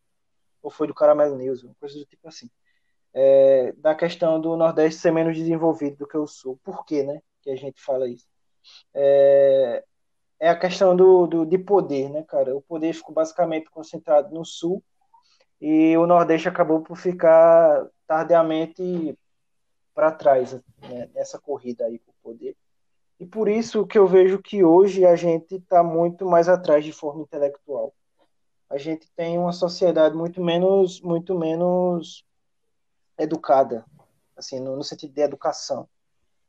[0.63, 2.49] Ou foi do Caramelo News, uma coisa do tipo assim.
[3.19, 6.59] É, da questão do Nordeste ser menos desenvolvido do que o Sul.
[6.63, 7.19] Por quê, né?
[7.41, 8.27] Que a gente fala isso.
[8.93, 9.83] É,
[10.39, 12.55] é a questão do, do, de poder, né, cara?
[12.55, 14.83] O poder ficou basicamente concentrado no Sul
[15.59, 19.17] e o Nordeste acabou por ficar tardiamente
[19.95, 22.55] para trás né, nessa corrida aí por poder.
[23.19, 26.91] E por isso que eu vejo que hoje a gente está muito mais atrás de
[26.91, 27.91] forma intelectual.
[28.69, 32.26] A gente tem uma sociedade muito menos, muito menos
[33.17, 33.85] educada,
[34.37, 35.89] assim, no, no sentido de educação,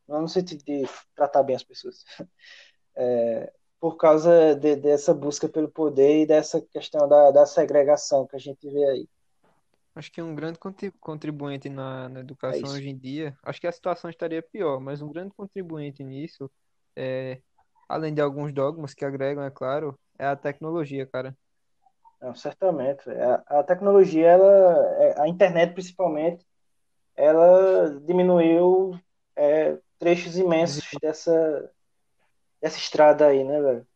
[0.09, 2.05] não no sentido de tratar bem as pessoas.
[3.01, 8.37] É, por causa de, dessa busca pelo poder e dessa questão da, da segregação que
[8.37, 9.09] a gente vê aí.
[9.95, 10.59] Acho que um grande
[11.01, 12.75] contribuinte na, na É educação isso.
[12.75, 16.51] hoje em dia, acho que a situação estaria pior, mas um grande contribuinte nisso,
[16.97, 17.43] é,
[17.89, 21.37] além de alguns dogmas que agregam, é claro, é a tecnologia, cara.
[22.21, 23.09] Não, certamente.
[23.11, 26.45] A, a tecnologia, ela, é, a internet principalmente,
[27.19, 28.99] ela diminuiu
[29.35, 31.71] é, trechos imensos dessa,
[32.63, 33.87] dessa estrada aí, né, velho?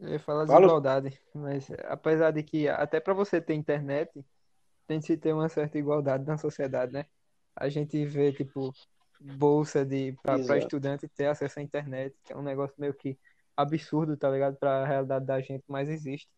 [0.00, 0.60] Eu ia falar Fala.
[0.60, 4.10] desigualdade, mas apesar de que até para você ter internet,
[4.86, 7.04] tem que se ter uma certa igualdade na sociedade, né?
[7.54, 8.72] A gente vê, tipo,
[9.20, 13.18] bolsa de para estudante ter acesso à internet, que é um negócio meio que
[13.56, 14.56] absurdo, tá ligado?
[14.56, 16.28] Para a realidade da gente, mas existe.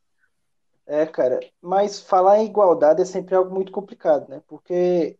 [0.87, 4.41] É, cara, mas falar em igualdade é sempre algo muito complicado, né?
[4.47, 5.19] Porque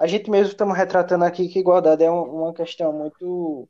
[0.00, 3.68] a gente mesmo estamos retratando aqui que igualdade é um- uma questão muito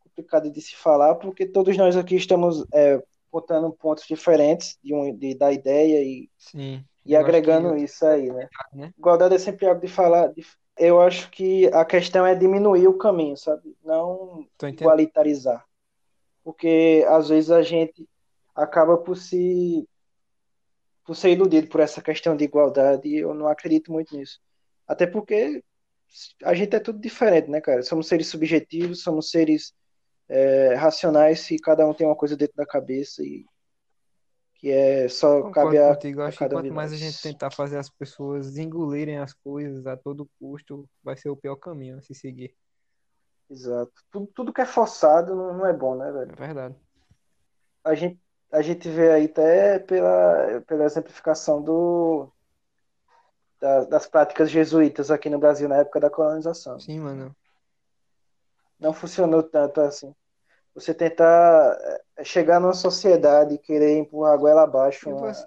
[0.00, 5.14] complicada de se falar, porque todos nós aqui estamos é, botando pontos diferentes de um,
[5.16, 6.84] de, da ideia e, Sim.
[7.06, 8.48] e agregando que, isso aí, né?
[8.72, 8.92] né?
[8.98, 10.26] Igualdade é sempre algo de falar.
[10.32, 10.44] de-
[10.76, 13.76] eu acho que a questão é diminuir o caminho, sabe?
[13.84, 14.44] Não
[14.82, 15.64] igualitarizar.
[16.42, 18.08] Porque às vezes a gente
[18.56, 19.88] acaba por se
[21.04, 24.40] por ser iludido por essa questão de igualdade e eu não acredito muito nisso.
[24.86, 25.62] Até porque
[26.42, 27.82] a gente é tudo diferente, né, cara?
[27.82, 29.74] Somos seres subjetivos, somos seres
[30.28, 33.44] é, racionais e cada um tem uma coisa dentro da cabeça e
[34.56, 36.20] que é só Concordo cabe a, contigo.
[36.22, 39.86] A acho que cada quanto mais a gente tentar fazer as pessoas engolirem as coisas
[39.86, 42.54] a todo custo, vai ser o pior caminho a se seguir.
[43.50, 43.92] Exato.
[44.10, 46.36] Tudo, tudo que é forçado não, não é bom, né, É velho?
[46.36, 46.74] verdade.
[47.84, 48.18] A gente,
[48.50, 52.32] a gente vê aí até pela, pela exemplificação do,
[53.64, 56.78] da- das práticas jesuítas aqui no Brasil na época da colonização.
[56.78, 57.34] Sim, mano.
[58.78, 60.14] Não funcionou tanto assim.
[60.74, 61.78] Você tentar
[62.18, 65.46] eh, chegar numa sociedade e querer empurrar a goela abaixo uma, você,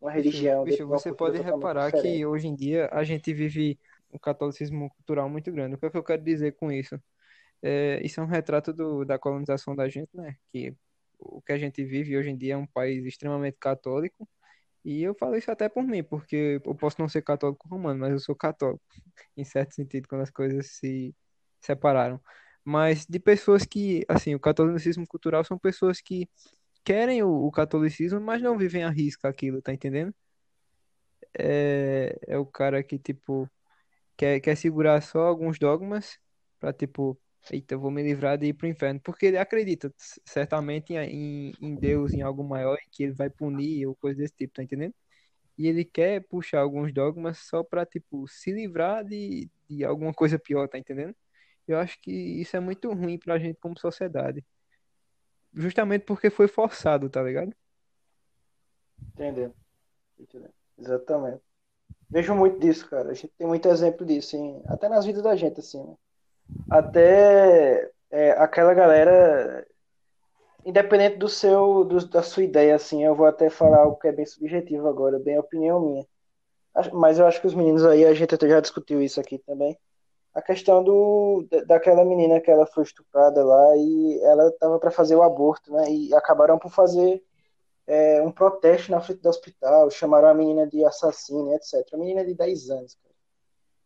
[0.00, 2.16] uma religião bicho, uma você pode reparar diferente.
[2.18, 3.78] que hoje em dia a gente vive
[4.14, 5.74] um catolicismo cultural muito grande.
[5.74, 6.98] O que é que eu quero dizer com isso?
[7.62, 10.36] É, isso é um retrato do, da colonização da gente, né?
[10.50, 10.74] Que
[11.18, 14.26] o que a gente vive hoje em dia é um país extremamente católico.
[14.84, 18.12] E eu falo isso até por mim, porque eu posso não ser católico romano, mas
[18.12, 18.82] eu sou católico,
[19.36, 21.14] em certo sentido, quando as coisas se
[21.60, 22.20] separaram.
[22.64, 26.28] Mas de pessoas que, assim, o catolicismo cultural são pessoas que
[26.84, 30.14] querem o, o catolicismo, mas não vivem à risca aquilo, tá entendendo?
[31.38, 33.48] É, é o cara que, tipo,
[34.18, 36.18] quer, quer segurar só alguns dogmas
[36.60, 39.00] pra, tipo, eita, vou me livrar de ir pro inferno.
[39.00, 39.92] Porque ele acredita
[40.24, 44.34] certamente em, em Deus, em algo maior, e que ele vai punir ou coisa desse
[44.34, 44.94] tipo, tá entendendo?
[45.58, 50.38] E ele quer puxar alguns dogmas só pra, tipo, se livrar de, de alguma coisa
[50.38, 51.14] pior, tá entendendo?
[51.68, 54.44] Eu acho que isso é muito ruim pra gente como sociedade.
[55.54, 57.54] Justamente porque foi forçado, tá ligado?
[59.14, 59.54] Entendeu?
[60.18, 60.50] Entendeu?
[60.78, 61.42] Exatamente.
[62.10, 63.10] Vejo muito disso, cara.
[63.10, 65.96] A gente tem muito exemplo disso, em- até nas vidas da gente, assim, né?
[66.68, 69.66] Até é, aquela galera,
[70.64, 74.12] independente do seu, do- da sua ideia, assim, eu vou até falar algo que é
[74.12, 76.06] bem subjetivo agora, bem opinião minha.
[76.92, 79.78] Mas eu acho que os meninos aí, a gente até já discutiu isso aqui também.
[80.34, 84.90] A questão do, da- daquela menina que ela foi estuprada lá e ela estava para
[84.92, 85.90] fazer o aborto, né?
[85.90, 87.22] E acabaram por fazer
[87.86, 91.96] é, um protesto na frente do hospital, chamaram a menina de assassina, etc.
[91.96, 93.11] A menina de 10 anos, cara.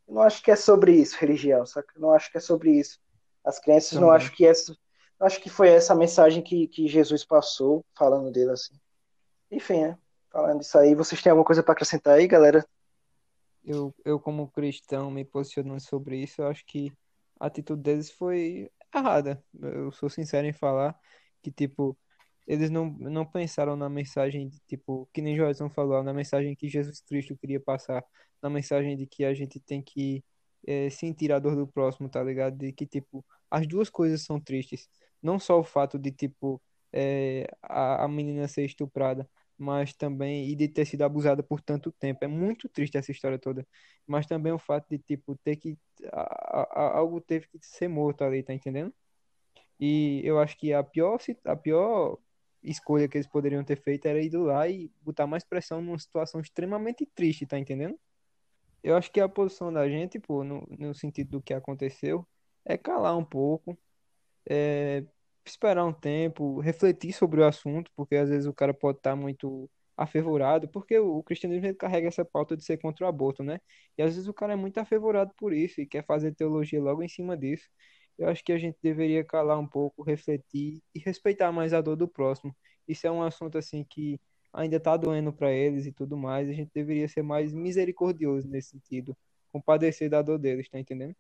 [0.07, 1.93] Eu não acho que é sobre isso, religião, saca?
[1.97, 2.99] Eu não acho que é sobre isso.
[3.45, 4.17] As crianças não Também.
[4.17, 4.45] acho que
[5.19, 8.75] não acho que foi essa a mensagem que, que Jesus passou, falando dele assim.
[9.51, 9.99] Enfim, né?
[10.31, 12.67] Falando isso aí, vocês têm alguma coisa para acrescentar aí, galera?
[13.65, 16.93] Eu, eu como cristão, me posicionando sobre isso, eu acho que
[17.41, 19.43] a atitude deles foi errada.
[19.61, 20.95] Eu sou sincero em falar
[21.43, 21.97] que, tipo,
[22.47, 26.68] eles não, não pensaram na mensagem de, tipo, que nem Joelson falou, na mensagem que
[26.68, 28.05] Jesus Cristo queria passar,
[28.42, 30.24] na mensagem de que a gente tem que
[30.66, 32.57] é, sentir a dor do próximo, tá ligado?
[32.57, 34.88] De que, tipo, as duas coisas são tristes.
[35.22, 39.28] Não só o fato de, tipo, é, a, a menina ser estuprada,
[39.59, 42.24] mas também, e de ter sido abusada por tanto tempo.
[42.24, 43.66] É muito triste essa história toda.
[44.07, 45.78] Mas também o fato de, tipo, ter que.
[46.12, 48.92] A, a, algo teve que ser morto ali, tá entendendo?
[49.80, 52.18] E eu acho que a pior, a pior
[52.71, 56.41] escolha que eles poderiam ter feito era ir lá e botar mais pressão numa situação
[56.41, 57.99] extremamente triste, tá entendendo?
[58.83, 62.27] Eu acho que a posição da gente, pô, no, no sentido do que aconteceu,
[62.64, 63.79] é calar um pouco,
[64.49, 65.05] é,
[65.45, 69.17] esperar um tempo, refletir sobre o assunto, porque às vezes o cara pode estar tá
[69.17, 73.59] muito afervorado, porque o, cristianismo carrega essa pauta de ser contra o aborto, né?
[73.97, 77.03] E às vezes o cara é muito afervorado por isso e quer fazer teologia logo
[77.03, 77.69] em cima disso.
[78.19, 81.97] Eu acho que a gente deveria calar um pouco, refletir e respeitar mais a dor
[81.97, 82.55] do próximo.
[82.89, 84.19] Isso é um assunto assim que
[84.53, 86.49] ainda está doendo para eles e tudo mais.
[86.49, 89.17] A gente deveria ser mais misericordioso nesse sentido,
[89.53, 91.14] compadecer da dor deles, tá entendendo?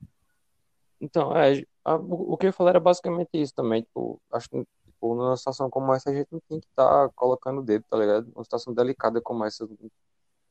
[1.00, 3.82] Então, é, a, o que eu falei era basicamente isso também.
[3.82, 7.12] Tipo, acho que tipo, numa situação como essa a gente não tem que estar tá
[7.14, 8.32] colocando o dedo, tá ligado?
[8.34, 9.90] Uma situação delicada como essa, um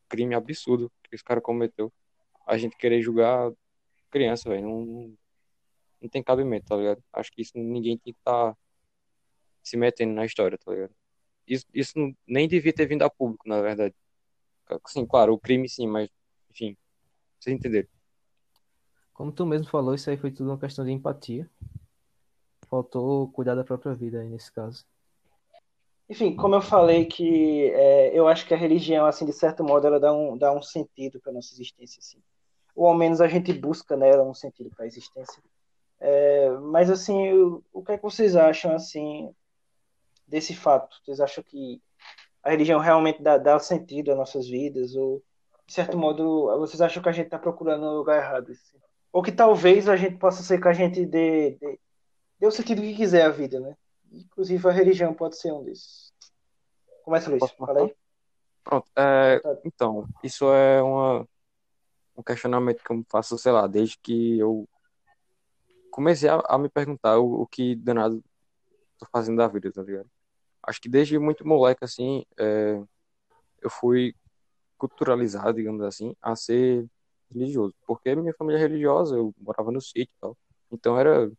[0.08, 1.92] crime absurdo que esse cara cometeu.
[2.46, 3.52] A gente querer julgar
[4.12, 5.14] criança, velho, não,
[6.02, 7.04] não tem cabimento, tá ligado?
[7.14, 8.58] Acho que isso ninguém tem que estar tá
[9.64, 10.94] se metendo na história, tá ligado?
[11.48, 11.94] Isso, isso
[12.28, 13.96] nem devia ter vindo a público, na verdade.
[14.88, 16.10] Sim, claro, o crime sim, mas,
[16.50, 16.76] enfim,
[17.40, 17.88] vocês entenderam.
[19.14, 21.50] Como tu mesmo falou, isso aí foi tudo uma questão de empatia.
[22.68, 24.86] Faltou cuidar da própria vida aí nesse caso.
[26.10, 29.88] Enfim, como eu falei que é, eu acho que a religião, assim, de certo modo,
[29.88, 32.22] ela dá um, dá um sentido para nossa existência, assim.
[32.76, 35.42] Ou ao menos a gente busca nela um sentido para a existência.
[36.08, 39.34] É, mas, assim, o, o que é que vocês acham, assim,
[40.28, 40.98] desse fato?
[41.04, 41.82] Vocês acham que
[42.44, 44.96] a religião realmente dá, dá sentido às nossas vidas?
[44.96, 45.24] Ou,
[45.66, 48.52] de certo modo, vocês acham que a gente está procurando no lugar errado?
[48.52, 48.78] Assim?
[49.16, 51.80] ou que talvez a gente possa ser que a gente dê, dê,
[52.38, 53.78] dê o sentido que quiser à vida, né?
[54.12, 56.12] Inclusive a religião pode ser um desses.
[57.02, 57.50] Começa, Luiz.
[57.52, 57.96] Fala aí.
[58.62, 58.86] Pronto.
[58.94, 61.26] É, então, isso é uma,
[62.18, 64.68] um questionamento que eu faço, sei lá, desde que eu
[65.96, 68.22] comecei a, a me perguntar o, o, que danado
[69.00, 70.10] tô fazendo da vida, tá ligado?
[70.64, 72.82] Acho que desde muito moleque, assim, é,
[73.62, 74.14] eu fui
[74.78, 76.86] culturalizado, digamos assim, a ser
[77.32, 80.38] religioso, porque minha família é religiosa, eu morava no sítio e tal.
[80.72, 81.32] Então era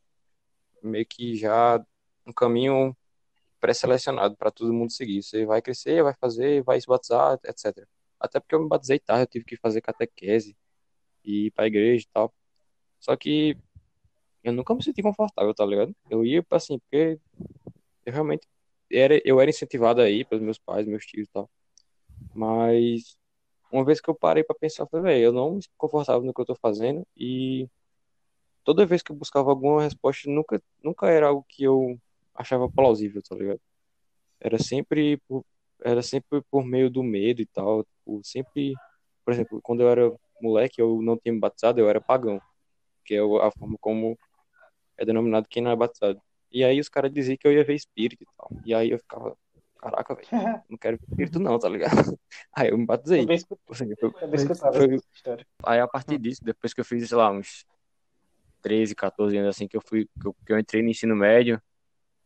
[0.82, 1.84] meio que já
[2.26, 2.96] um caminho
[3.60, 5.22] pré-selecionado para todo mundo seguir.
[5.22, 7.86] Você vai crescer, vai fazer, vai se batizar, etc.
[8.20, 10.56] Até porque eu me batizei tarde, eu tive que fazer catequese
[11.24, 12.34] e ir pra igreja e tal.
[13.00, 13.56] Só que
[14.46, 15.94] eu nunca me senti confortável, tá ligado?
[16.08, 17.18] Eu ia assim, porque
[18.06, 18.46] eu realmente
[18.90, 21.50] era, eu era incentivado aí pelos meus pais, meus tios e tal.
[22.32, 23.16] Mas
[23.72, 26.40] uma vez que eu parei para pensar, eu falei, eu não me confortava no que
[26.40, 27.68] eu tô fazendo e
[28.64, 31.98] toda vez que eu buscava alguma resposta, nunca, nunca era algo que eu
[32.32, 33.60] achava plausível, tá ligado?
[34.40, 35.44] Era sempre por,
[35.82, 38.74] era sempre por meio do medo e tal, tipo, sempre,
[39.24, 42.40] por exemplo, quando eu era moleque, eu não tinha me batizado, eu era pagão,
[43.04, 44.16] que é a forma como
[44.98, 46.20] é denominado quem não é batizado.
[46.50, 48.50] E aí os caras diziam que eu ia ver espírito e tal.
[48.64, 49.36] E aí eu ficava,
[49.78, 51.90] caraca, velho, não quero espírito não, tá ligado?
[52.52, 53.22] Aí eu me batizei.
[54.12, 55.46] Também escutava história.
[55.62, 57.66] Aí a partir disso, depois que eu fiz, sei lá, uns
[58.62, 61.60] 13, 14 anos assim, que eu fui, que eu, que eu entrei no ensino médio,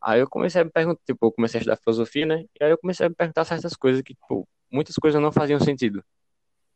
[0.00, 2.44] aí eu comecei a me perguntar, tipo, eu comecei a estudar filosofia, né?
[2.58, 5.60] E aí eu comecei a me perguntar certas coisas que, tipo, muitas coisas não faziam
[5.60, 6.04] sentido.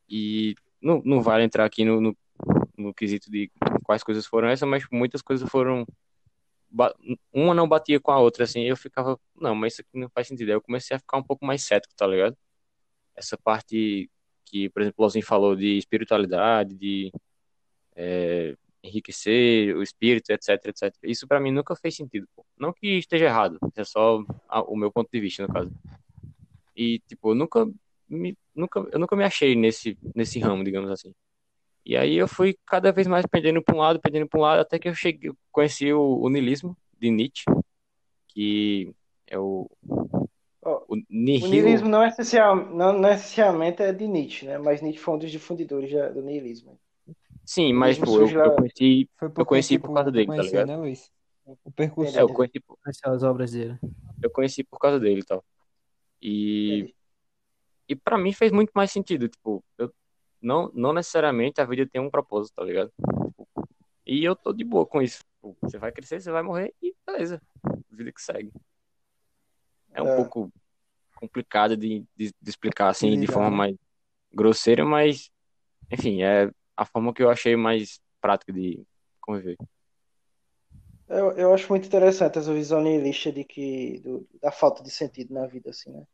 [0.08, 2.16] E não, não vale entrar aqui no, no,
[2.76, 3.50] no quesito de
[3.84, 5.86] quais coisas foram essas, mas muitas coisas foram
[7.32, 10.26] uma não batia com a outra, assim, eu ficava, não, mas isso aqui não faz
[10.26, 10.48] sentido.
[10.48, 12.36] Aí eu comecei a ficar um pouco mais cético, tá ligado?
[13.14, 14.10] Essa parte
[14.44, 17.12] que, por exemplo, o Lozinho falou de espiritualidade, de
[17.96, 20.94] é, enriquecer o espírito, etc, etc.
[21.02, 22.28] Isso para mim nunca fez sentido.
[22.34, 22.44] Pô.
[22.58, 24.22] Não que esteja errado, é só
[24.66, 25.72] o meu ponto de vista, no caso.
[26.76, 27.66] E, tipo, eu nunca
[28.08, 31.14] me, nunca, eu nunca me achei nesse, nesse ramo, digamos assim.
[31.84, 34.60] E aí eu fui cada vez mais pendendo para um lado, pendendo para um lado,
[34.60, 37.44] até que eu cheguei, conheci o, o niilismo de Nietzsche,
[38.28, 38.94] que
[39.26, 39.70] é o
[40.88, 41.46] o, nihil...
[41.46, 44.56] o niilismo não, é essencial, não, não essencialmente é de Nietzsche, né?
[44.56, 46.78] Mas Nietzsche foi um dos difundidores do niilismo.
[47.44, 50.66] Sim, mas pô, eu, eu, conheci, eu conheci por causa dele, tá ligado?
[50.66, 51.12] Né, Luiz?
[51.62, 52.78] O percurso é, eu conheci por...
[52.84, 53.78] as obras dele.
[54.22, 55.44] Eu conheci por causa dele e tal.
[56.22, 56.94] E
[57.86, 59.92] e para mim fez muito mais sentido, tipo, eu
[60.44, 62.92] não, não necessariamente a vida tem um propósito, tá ligado?
[64.06, 65.24] E eu tô de boa com isso.
[65.62, 67.40] Você vai crescer, você vai morrer e beleza.
[67.90, 68.52] Vida que segue.
[69.94, 70.16] É um é.
[70.16, 70.52] pouco
[71.16, 73.76] complicado de, de, de explicar assim de forma mais
[74.32, 75.30] grosseira, mas
[75.90, 78.82] enfim, é a forma que eu achei mais prática de
[79.20, 79.56] conviver.
[81.08, 85.32] Eu, eu acho muito interessante essa visão nihilista de que, do- da falta de sentido
[85.32, 86.06] na vida, assim, né?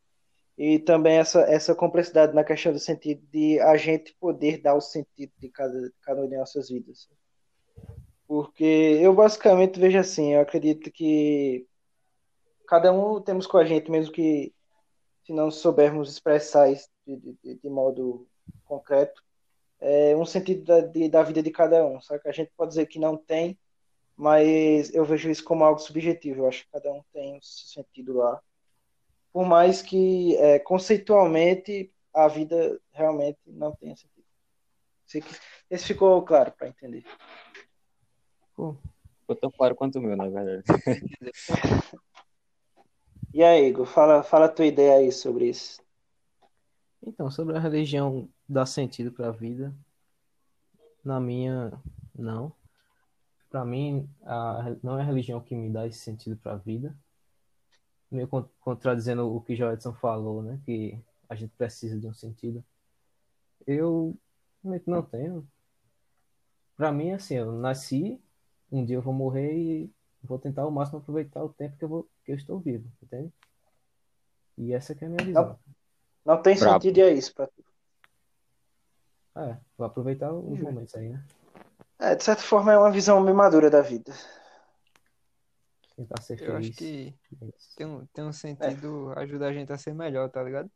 [0.57, 4.81] E também essa, essa complexidade na questão do sentido de a gente poder dar o
[4.81, 7.09] sentido de cada, cada uma de nossas vidas.
[8.27, 11.65] Porque eu basicamente vejo assim, eu acredito que
[12.67, 14.53] cada um temos com a gente, mesmo que
[15.23, 18.27] se não soubermos expressar isso de, de, de modo
[18.65, 19.21] concreto,
[19.79, 22.21] é um sentido da, de, da vida de cada um, sabe?
[22.25, 23.57] A gente pode dizer que não tem,
[24.15, 26.41] mas eu vejo isso como algo subjetivo.
[26.41, 28.39] Eu acho que cada um tem o seu sentido lá.
[29.31, 34.25] Por mais que é, conceitualmente a vida realmente não tenha sentido.
[35.69, 37.05] Esse ficou claro para entender.
[38.51, 40.63] Ficou tão claro quanto o meu, na verdade.
[43.33, 45.81] E aí, Igor, fala, fala a tua ideia aí sobre isso.
[47.01, 49.73] Então, sobre a religião dar sentido para a vida,
[51.01, 51.71] na minha,
[52.13, 52.51] não.
[53.49, 56.93] Para mim, a, não é a religião que me dá esse sentido para a vida.
[58.11, 60.59] Meio con- contradizendo o que Joelson falou, né?
[60.65, 60.99] Que
[61.29, 62.63] a gente precisa de um sentido.
[63.65, 64.15] Eu
[64.61, 65.47] realmente não tenho.
[66.75, 68.19] Para mim, assim, eu nasci,
[68.71, 69.89] um dia eu vou morrer e
[70.23, 73.31] vou tentar ao máximo aproveitar o tempo que eu, vou, que eu estou vivo, entende?
[74.57, 75.59] E essa que é a minha visão.
[76.25, 76.73] Não tem Brabo.
[76.73, 77.63] sentido e é isso pra tu.
[79.35, 81.23] É, vou aproveitar os momentos aí, né?
[81.97, 84.11] É, de certa forma é uma visão bem madura da vida.
[85.95, 86.77] Tentar ser Eu acho feliz.
[86.77, 90.69] que É tem um, tem um sentido ajudar a gente a ser melhor, tá ligado?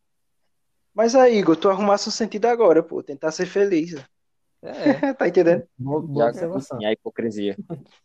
[0.94, 3.96] Mas aí, Igor, tu arrumasse um sentido agora, pô, tentar ser feliz.
[4.62, 5.68] É, tá entendendo?
[5.78, 6.82] Boa, boa Já observação.
[6.82, 7.58] e a hipocrisia.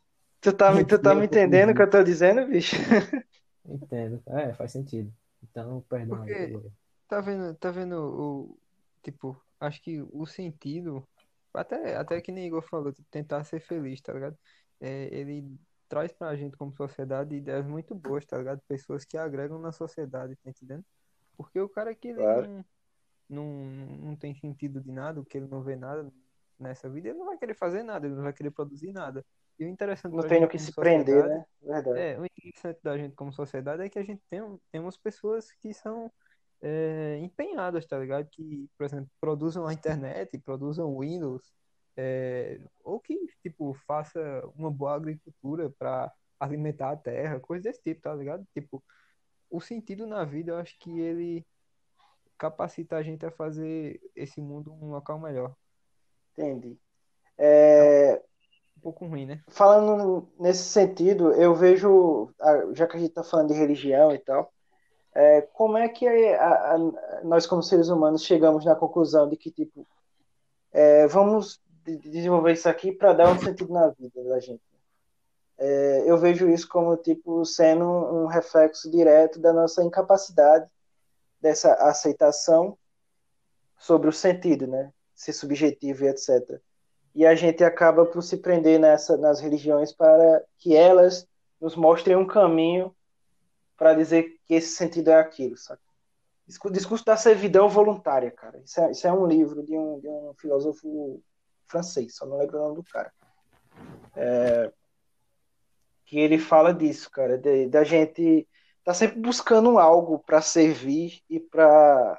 [0.43, 2.75] Tu tá, me- tu tá me Eu entendendo o que eu tô dizendo, bicho?
[3.67, 4.23] Entendo.
[4.27, 5.13] É, faz sentido.
[5.43, 6.29] Então, perdão aí.
[6.29, 6.73] Porque- pelo-
[7.09, 8.59] tá vendo, tá vendo o,
[9.03, 11.07] tipo, acho que o sentido,
[11.53, 14.37] até, até que nem Igor falou, tentar ser feliz, tá ligado?
[14.81, 15.45] É, ele
[15.91, 18.63] traz pra gente como sociedade ideias muito boas, tá ligado?
[18.69, 20.85] Pessoas que agregam na sociedade, tá entendendo?
[21.37, 22.49] Porque o cara que ele Claro.
[22.49, 22.65] não,
[23.29, 26.11] não, não tem sentido de nada, que ele não vê nada
[26.59, 29.27] nessa vida, ele não vai querer fazer nada, ele não vai querer produzir nada.
[29.59, 31.45] E o interessante Não tem no que se prender, né?
[31.61, 31.99] Verdade.
[31.99, 35.75] é, o interessante da gente como sociedade é que a gente tem, temos pessoas que
[35.75, 36.11] são
[36.63, 38.29] é, empenhadas, tá ligado?
[38.31, 41.53] Que, por exemplo, produzam a internet, produzam Windows,
[41.97, 44.21] é, ou que, tipo, faça
[44.57, 48.47] uma boa agricultura para alimentar a terra, coisas desse tipo, tá ligado?
[48.55, 48.83] Tipo,
[49.51, 51.47] o sentido na vida, eu acho que ele
[52.39, 55.55] capacita a gente a fazer esse mundo um local melhor.
[56.33, 56.79] Entendi.
[57.39, 58.23] É,
[58.77, 59.45] Um pouco ruim, né?
[59.49, 62.33] falando nesse sentido, eu vejo,
[62.73, 64.53] já que a gente está falando de religião e tal,
[65.15, 66.79] é, como é que a- a-
[67.25, 69.87] nós, como seres humanos, chegamos na conclusão de que, tipo,
[70.73, 71.61] é, vamos
[71.99, 74.63] desenvolver isso aqui para dar um sentido na vida da gente?
[75.59, 80.67] É, eu vejo isso como, tipo, sendo um reflexo direto da nossa incapacidade
[81.41, 82.79] dessa aceitação
[83.79, 84.93] sobre o sentido, né?
[85.15, 86.61] Ser subjetivo e etc.
[87.15, 91.27] E a gente acaba por se prender nessa, nas religiões para que elas
[91.61, 92.95] nos mostrem um caminho
[93.77, 95.81] para dizer que esse sentido é aquilo, sabe?
[96.47, 98.59] Discu- Discurso da servidão voluntária, cara.
[98.65, 101.21] Isso é, isso é um livro de um, de um filósofo
[101.71, 103.13] francês, só não lembro o nome do cara.
[104.17, 104.73] É,
[106.05, 108.47] que ele fala disso, cara, de- da gente
[108.85, 112.19] tá sempre buscando algo para servir e para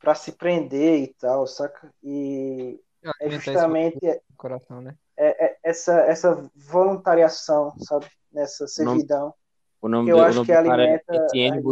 [0.00, 1.92] para se prender e tal, saca?
[2.02, 2.80] E
[3.20, 3.98] é justamente
[4.36, 4.96] coração, né?
[5.16, 8.06] é- é- essa, essa voluntariação, sabe?
[8.32, 9.34] Nessa servidão,
[9.82, 11.62] O nome que eu do, o acho nome que do cara é alimenta a Etienne.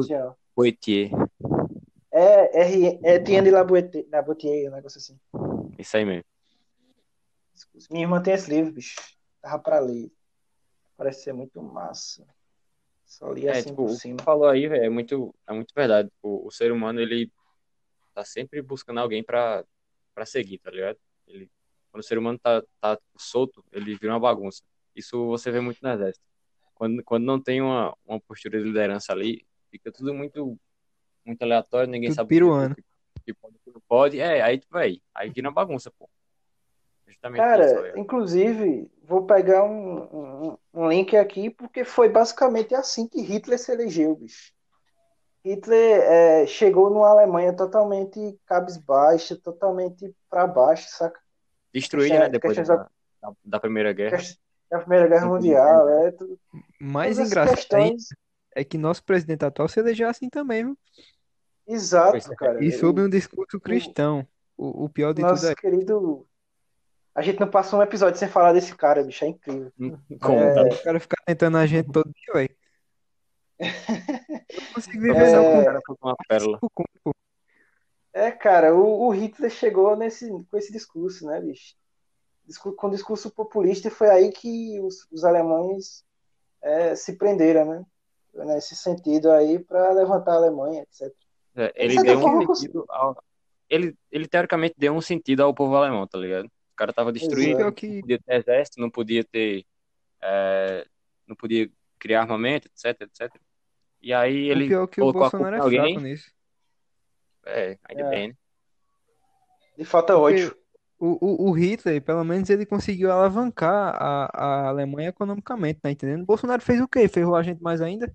[0.56, 1.10] Boitier.
[2.10, 5.18] É, R, é Etienne Laboutier, um negócio assim.
[5.78, 6.24] Isso aí mesmo.
[7.90, 8.96] Minha irmã tem esse livro, bicho.
[9.40, 10.10] Tava pra ler.
[10.96, 12.26] Parece ser muito massa.
[13.04, 14.18] Só li É, assim tipo, por o que cima.
[14.22, 16.08] falou aí, velho, é muito, é muito verdade.
[16.10, 17.30] Tipo, o ser humano, ele
[18.14, 19.64] tá sempre buscando alguém pra,
[20.14, 20.98] pra seguir, tá ligado?
[21.26, 21.50] Ele,
[21.90, 24.62] quando o ser humano tá, tá solto, ele vira uma bagunça.
[24.94, 26.24] Isso você vê muito no exército.
[26.74, 30.58] Quando, quando não tem uma, uma postura de liderança ali, fica tudo muito,
[31.24, 32.72] muito aleatório, ninguém Tudo sabe piruano.
[32.72, 34.18] o que, o que pode, o que não pode.
[34.20, 36.08] É, aí, tipo, aí, aí vira uma bagunça, pô.
[37.30, 43.20] Tá Cara, inclusive, vou pegar um, um, um link aqui, porque foi basicamente assim que
[43.20, 44.52] Hitler se elegeu, bicho.
[45.44, 51.20] Hitler é, chegou numa Alemanha totalmente cabisbaixa, totalmente para baixo, saca?
[51.72, 52.76] Destruído, questão- né, depois da,
[53.22, 54.18] da, da Primeira Guerra.
[54.68, 56.38] Da Primeira Guerra Mundial, é tudo.
[56.80, 58.08] Mais engraçado questões.
[58.52, 60.78] é que nosso presidente atual se elegeu assim também, viu?
[61.68, 62.36] Exato, é.
[62.36, 62.64] cara.
[62.64, 64.26] E sob um discurso cristão.
[64.56, 66.26] O, o pior de tudo Nosso é querido
[67.16, 69.72] A gente não passou um episódio sem falar desse cara, bicho, é incrível.
[70.20, 70.52] Como, É.
[70.54, 70.62] tá?
[70.64, 72.56] O cara fica tentando a gente todo dia, velho.
[73.58, 75.40] Eu não consigo viver É.
[75.40, 76.60] O com cara uma pérola.
[78.12, 81.74] É, cara, o, o Hitler chegou nesse, com esse discurso, né, bicho?
[82.76, 86.04] Com discurso populista, e foi aí que os, os alemães
[86.60, 87.84] é, se prenderam, né?
[88.44, 91.10] Nesse sentido aí, para levantar a Alemanha, etc.
[91.56, 93.16] É, ele deu um sentido ao...
[93.70, 96.50] ele, ele teoricamente deu um sentido ao povo alemão, tá ligado?
[96.76, 99.64] O cara tava destruído, não podia ter exército, não podia ter.
[100.22, 100.86] é,
[101.26, 103.34] não podia criar armamento, etc, etc.
[104.02, 105.98] E aí o ele pior é que o Bolsonaro é em fraco alguém.
[105.98, 106.30] nisso.
[107.46, 108.10] É, ainda É.
[108.10, 108.34] bem, né?
[109.78, 110.56] De falta Porque ódio.
[110.98, 116.22] o, o, o Hitler, pelo menos, ele conseguiu alavancar a, a Alemanha economicamente, tá entendendo?
[116.24, 117.08] O Bolsonaro fez o quê?
[117.08, 118.14] Ferrou a gente mais ainda?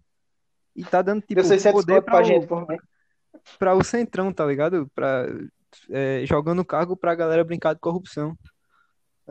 [0.75, 2.77] E tá dando, tipo, Eu sei se é poder pra pra gente o,
[3.57, 4.87] pra o Centrão, tá ligado?
[4.93, 5.25] Pra,
[5.89, 8.37] é, jogando cargo pra galera brincar de corrupção.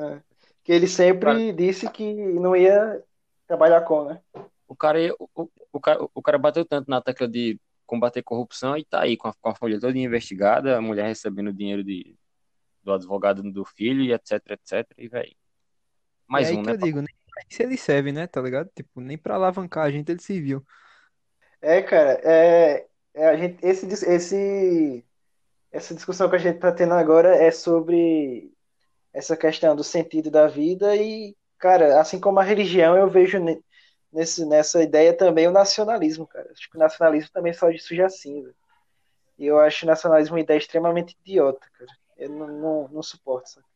[0.01, 0.23] É.
[0.65, 3.03] Que ele sempre disse que não ia
[3.47, 4.21] trabalhar com, né?
[4.69, 8.23] O cara, ia- o, o, o cara, o cara bateu tanto na tecla de combater
[8.23, 11.83] corrupção e tá aí com a, com a folha toda investigada, a mulher recebendo dinheiro
[11.83, 12.17] de,
[12.85, 14.87] do advogado do filho e etc, etc.
[14.97, 15.35] E, velho,
[16.27, 16.75] mais aí um, que né?
[16.75, 17.09] eu digo, nem
[17.49, 18.27] isso ele serve, né?
[18.27, 18.71] Tá ligado?
[18.75, 20.65] Tipo, nem pra alavancar a gente ele serviu.
[21.61, 25.05] É, cara, é, é a gente, esse, esse,
[25.73, 28.53] essa discussão que a gente está tendo agora é sobre
[29.13, 33.63] essa questão do sentido da vida e, cara, assim como a religião, eu vejo ne-
[34.13, 36.51] nesse, nessa ideia também o nacionalismo, cara.
[36.53, 38.55] Acho que o nacionalismo também só surge assim, velho.
[39.39, 41.91] E eu acho o nacionalismo uma ideia extremamente idiota, cara.
[42.17, 43.67] Eu não, não, não suporto, sabe?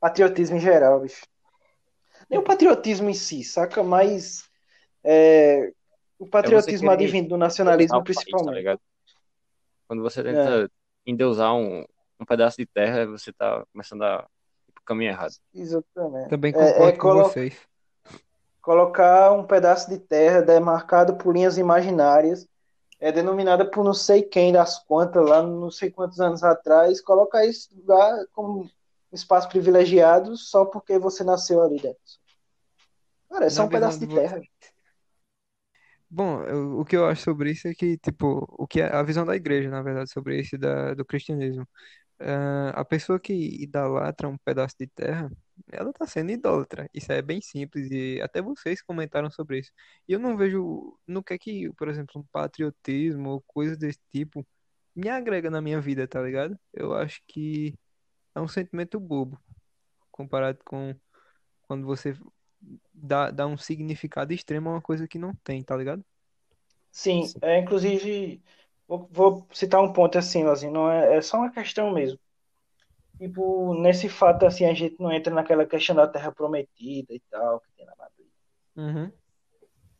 [0.00, 1.26] Patriotismo em geral, bicho.
[2.28, 3.82] Nem o patriotismo em si, saca?
[3.82, 4.48] Mas
[5.04, 5.72] é,
[6.18, 8.80] o patriotismo querer advindo do nacionalismo, o país, tá principalmente.
[9.86, 10.70] Quando você tenta
[11.06, 11.84] endeusar um,
[12.20, 14.26] um pedaço de terra, você tá começando a
[14.68, 15.32] ir pro caminho errado.
[15.54, 16.28] Exatamente.
[16.28, 17.58] Também É- concordo é com colo- vocês.
[18.60, 22.46] Colocar um pedaço de terra demarcado por linhas imaginárias,
[23.00, 27.46] é denominada por não sei quem das quantas, lá não sei quantos anos atrás, colocar
[27.46, 28.70] isso lá como um
[29.10, 31.98] espaço privilegiado só porque você nasceu ali dentro.
[33.30, 34.40] Cara, é só Na um pedaço de terra.
[36.12, 39.02] Bom, eu- o que eu acho sobre isso é que, tipo, o que é a
[39.02, 41.66] visão da igreja, na verdade, sobre isso da, do cristianismo.
[42.20, 45.30] Ah, a pessoa que idolatra um pedaço de terra,
[45.72, 46.88] ela tá sendo idólatra.
[46.92, 49.72] Isso é bem simples e até vocês comentaram sobre isso.
[50.06, 54.00] E eu não vejo no que é que, por exemplo, um patriotismo ou coisas desse
[54.10, 54.46] tipo
[54.94, 56.58] me agrega na minha vida, tá ligado?
[56.74, 57.74] Eu acho que
[58.34, 59.40] é um sentimento bobo
[60.10, 60.94] comparado com
[61.62, 62.14] quando você
[62.92, 66.04] dá, dá um significado extremo a uma coisa que não tem, tá ligado?
[66.92, 68.42] Sim, é, inclusive,
[68.90, 72.18] vou, vou citar um ponto assim, assim, não é, é só uma questão mesmo.
[73.18, 77.60] Tipo, nesse fato, assim, a gente não entra naquela questão da terra prometida e tal,
[77.60, 78.32] que tem na Bíblia.
[78.76, 79.12] Uhum.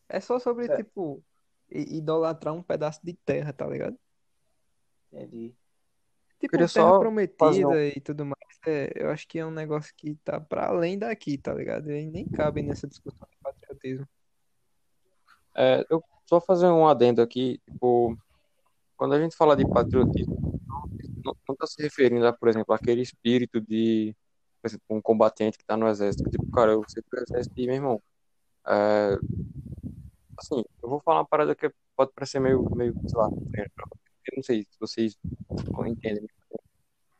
[0.09, 0.85] É só sobre, Certo.
[0.85, 1.23] tipo,
[1.71, 3.97] idolatrar um pedaço de terra, tá ligado?
[5.13, 5.55] Entendi.
[6.41, 8.41] Tipo, Queria terra só prometida um- e tudo mais.
[8.67, 11.91] é, eu acho que é um negócio que tá pra além daqui, tá ligado?
[11.93, 14.09] E nem cabe nessa discussão de patriotismo.
[15.55, 18.17] É, eu só fazer um adendo aqui, tipo,
[19.01, 20.61] quando a gente fala de patriotismo,
[21.25, 24.15] não, não tá se referindo a, por exemplo, aquele espírito de,
[24.63, 27.65] exemplo, um combatente que tá no exército, tipo, cara, eu sei que o exército, e,
[27.65, 28.03] meu irmão,
[28.67, 29.17] é,
[30.37, 34.43] assim, eu vou falar uma parada que pode parecer meio, meio, sei lá, eu não
[34.43, 35.17] sei se vocês
[35.87, 36.29] entendem.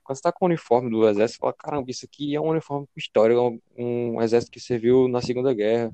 [0.05, 2.49] Quando você tá com o uniforme do exército, você fala, caramba, isso aqui é um
[2.49, 5.91] uniforme com história, um, um exército que serviu na Segunda Guerra,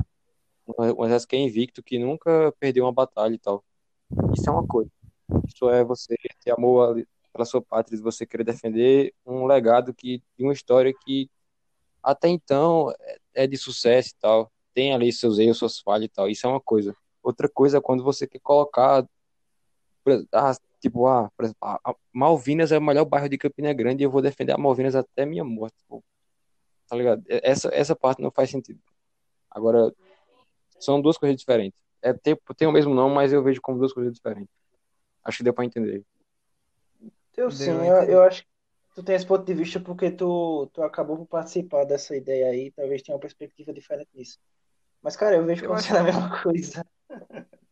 [0.67, 3.65] um, um exército que é invicto, que nunca perdeu uma batalha e tal.
[4.37, 4.91] Isso é uma coisa.
[5.47, 10.45] Isso é você ter amor pela sua pátria, você querer defender um legado que, de
[10.45, 11.29] uma história que
[12.03, 12.93] até então
[13.35, 14.53] é- de sucesso e tal.
[14.73, 16.29] Tem ali seus erros, suas falhas e tal.
[16.29, 16.95] Isso é uma coisa.
[17.23, 19.07] Outra coisa é quando você quer colocar,
[20.33, 24.07] ah, tipo, ah, por exemplo, ah, Malvinas é o melhor bairro de Campina Grande e
[24.07, 25.77] eu vou defender a Malvinas até minha morte.
[25.89, 26.03] Pô.
[26.89, 27.25] Tá ligado?
[27.29, 28.81] Essa, essa parte não faz sentido.
[29.51, 29.93] Agora,
[30.79, 31.81] são duas coisas diferentes.
[32.01, 34.55] É, tem, tem o mesmo nome, mas eu vejo como duas coisas diferentes.
[35.27, 36.05] Acho que deu pra entender.
[37.37, 38.49] Eu sim, eu eu, acho que
[38.95, 42.71] tu tem esse ponto de vista porque tu, tu acabou por participar dessa ideia aí,
[42.73, 44.39] talvez tenha uma perspectiva diferente disso.
[45.03, 46.85] Mas, cara, eu vejo Eu como acho- sendo a mesma coisa.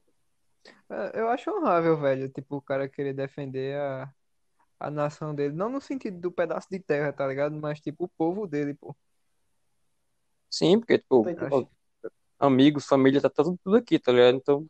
[0.91, 4.13] É, Eu acho honrável, velho, tipo, o cara querer defender a,
[4.81, 5.55] a nação dele.
[5.55, 7.57] Não no sentido do pedaço de terra, tá ligado?
[7.57, 8.97] Mas, tipo, o povo dele, pô.
[10.51, 11.69] Sim, porque, tipo, pô,
[12.39, 14.37] amigos, família, tá tudo, tudo aqui, tá ligado?
[14.37, 14.67] Então,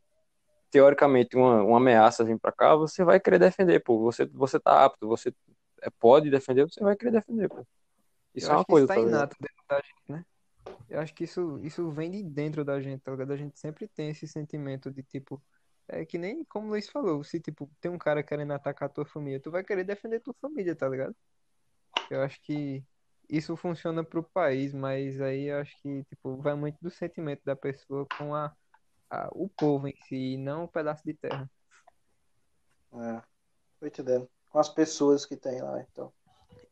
[0.75, 4.01] teoricamente, uma, uma ameaça vir pra cá, você vai querer defender, pô.
[4.01, 5.33] Você, você tá apto, você
[5.81, 7.65] é, pode defender, você vai querer defender, pô.
[8.35, 10.25] Isso eu é uma acho que coisa, isso tá tá inato dentro da gente, né?
[10.91, 13.33] Eu acho que isso, isso vem de dentro da gente, tá ligado?
[13.33, 15.41] A gente sempre tem esse sentimento de tipo.
[15.87, 18.93] É que nem como o Luiz falou, se tipo, tem um cara querendo atacar a
[18.93, 21.15] tua família, tu vai querer defender tua família, tá ligado?
[22.11, 22.83] Eu acho que
[23.31, 27.55] isso funciona pro país, mas aí eu acho que tipo, vai muito do sentimento da
[27.55, 28.53] pessoa com a,
[29.11, 31.51] a- o povo em si, e não um pedaço de terra.
[32.93, 33.23] É,
[33.81, 34.29] tô entendendo.
[34.51, 36.13] Com as pessoas que tem lá, então.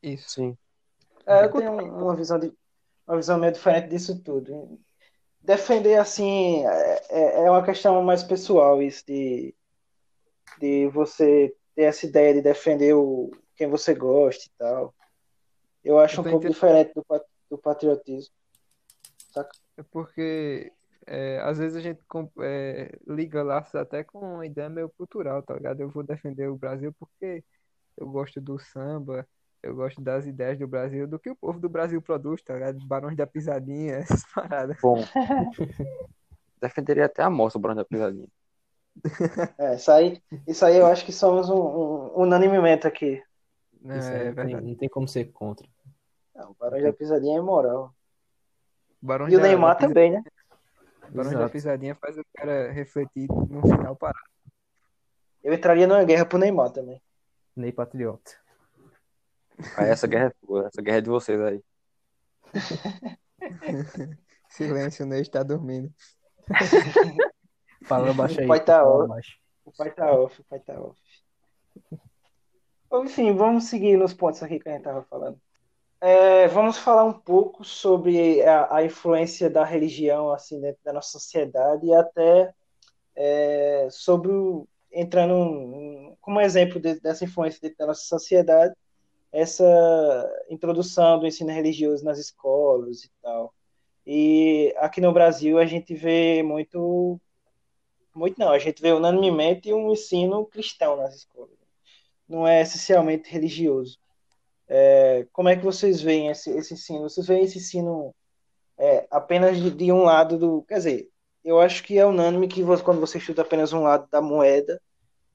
[0.03, 0.31] Isso.
[0.31, 0.57] Sim.
[1.27, 2.53] É, eu tenho um- uma visão, de,
[3.07, 4.81] uma visão meio diferente disso tudo.
[5.41, 9.55] Defender, assim, é, é- é uma questão mais pessoal, isso de,
[10.59, 14.95] de você ter essa ideia de defender o, quem você gosta e tal.
[15.83, 17.05] Eu acho Eu um pouco diferente do,
[17.51, 18.33] do patriotismo.
[19.33, 19.51] Saca?
[19.77, 20.73] É porque
[21.07, 25.43] é, às vezes a gente com- é, liga laços até com uma ideia meio cultural,
[25.43, 25.81] tá ligado?
[25.81, 27.43] Eu vou defender o Brasil porque
[27.97, 29.27] eu gosto do samba,
[29.63, 32.85] eu gosto das ideias do Brasil, do que o povo do Brasil produz, tá ligado?
[32.87, 34.77] Barões da Pisadinha, essas paradas.
[34.81, 35.03] Bom.
[36.61, 38.29] Defenderia até a morte o Bruno da Pisadinha.
[39.59, 43.23] É, isso aí, isso aí eu acho que somos um, um unanimamente aqui.
[43.85, 44.67] É, Isso aí é não tem, verdade.
[44.67, 45.67] não tem como ser contra.
[46.35, 47.93] Não, o Barão da Pisadinha é imoral.
[49.01, 50.23] Barões E o da, Neymar Pisa- também, né?
[51.13, 51.53] Barões da Exato.
[51.53, 54.25] Pisadinha faz o cara refletir no final parar.
[55.45, 57.03] Eu entraria numa guerra pro Neymar também.
[57.55, 58.33] Ney Patriota.
[59.77, 61.63] Aí essa guerra é sua, essa guerra é de vocês aí.
[64.49, 65.93] Silêncio, o Ney está dormindo.
[67.85, 68.47] Fala baixo aí.
[68.47, 69.07] O pai tá ó.
[69.07, 69.37] baixo.
[69.65, 71.01] O pai tá off, o pai tá off.
[72.95, 75.41] Enfim, vamos seguir nos pontos aqui que a gente tava falando.
[76.05, 81.11] É, vamos falar um pouco sobre a, a influência da religião assim dentro da nossa
[81.13, 82.53] sociedade e até
[83.17, 88.75] é, sobre o, entrando um- como exemplo de- dessa influência dentro da nossa sociedade,
[89.33, 89.65] essa
[90.51, 93.55] introdução do ensino religioso nas escolas e tal.
[94.07, 97.21] E aqui no Brasil a gente vê muito
[98.15, 101.57] muito não, a gente vê unanimemente um ensino cristão nas escolas.
[102.29, 103.99] Não é essencialmente religioso.
[104.75, 107.03] É, como é que vocês veem esse, esse ensino?
[107.03, 108.15] Vocês veem esse ensino
[108.79, 110.63] é, apenas de, de um lado do.
[110.63, 111.11] Quer dizer,
[111.45, 114.81] eu acho que é unânime que você- quando você estuda apenas um lado da moeda,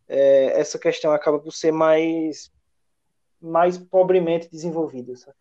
[0.07, 2.51] é, essa questão acaba por ser mais,
[3.39, 5.15] mais pobremente desenvolvida.
[5.15, 5.37] Sabe?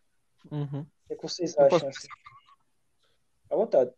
[0.51, 0.87] Uhum.
[1.09, 1.69] O que, vocês acham?
[1.71, 2.09] posso Assim?
[3.49, 3.93] À vontade.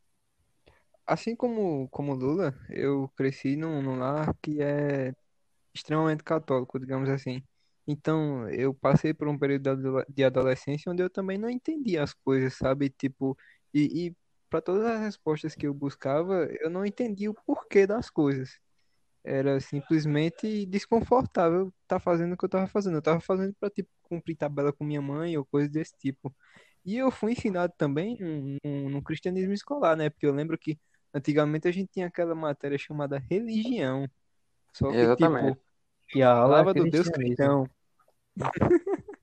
[1.04, 5.12] Assim como, como Lula, eu cresci num, num lar que é
[5.74, 7.42] extremamente católico, digamos assim.
[7.88, 12.04] Então, eu passei por um período de ado- de adolescência onde eu também não entendia
[12.04, 12.90] as coisas, sabe?
[12.90, 13.36] Tipo,
[13.74, 14.16] e, e
[14.50, 18.58] para todas as respostas que eu buscava, eu não entendia o porquê das coisas.
[19.24, 22.94] Era simplesmente desconfortável estar fazendo o que eu estava fazendo.
[22.94, 26.34] Eu estava fazendo para, tipo, cumprir tabela com minha mãe ou coisa desse tipo.
[26.84, 30.08] E eu fui ensinado também no, no, no cristianismo escolar, né?
[30.10, 30.78] Porque eu lembro que
[31.14, 34.08] antigamente a gente tinha aquela matéria chamada religião.
[34.74, 35.56] Só que, Exatamente.
[35.56, 35.60] tipo,
[36.14, 37.10] E a aula falava é do Deus cristianismo.
[37.10, 37.70] cristão.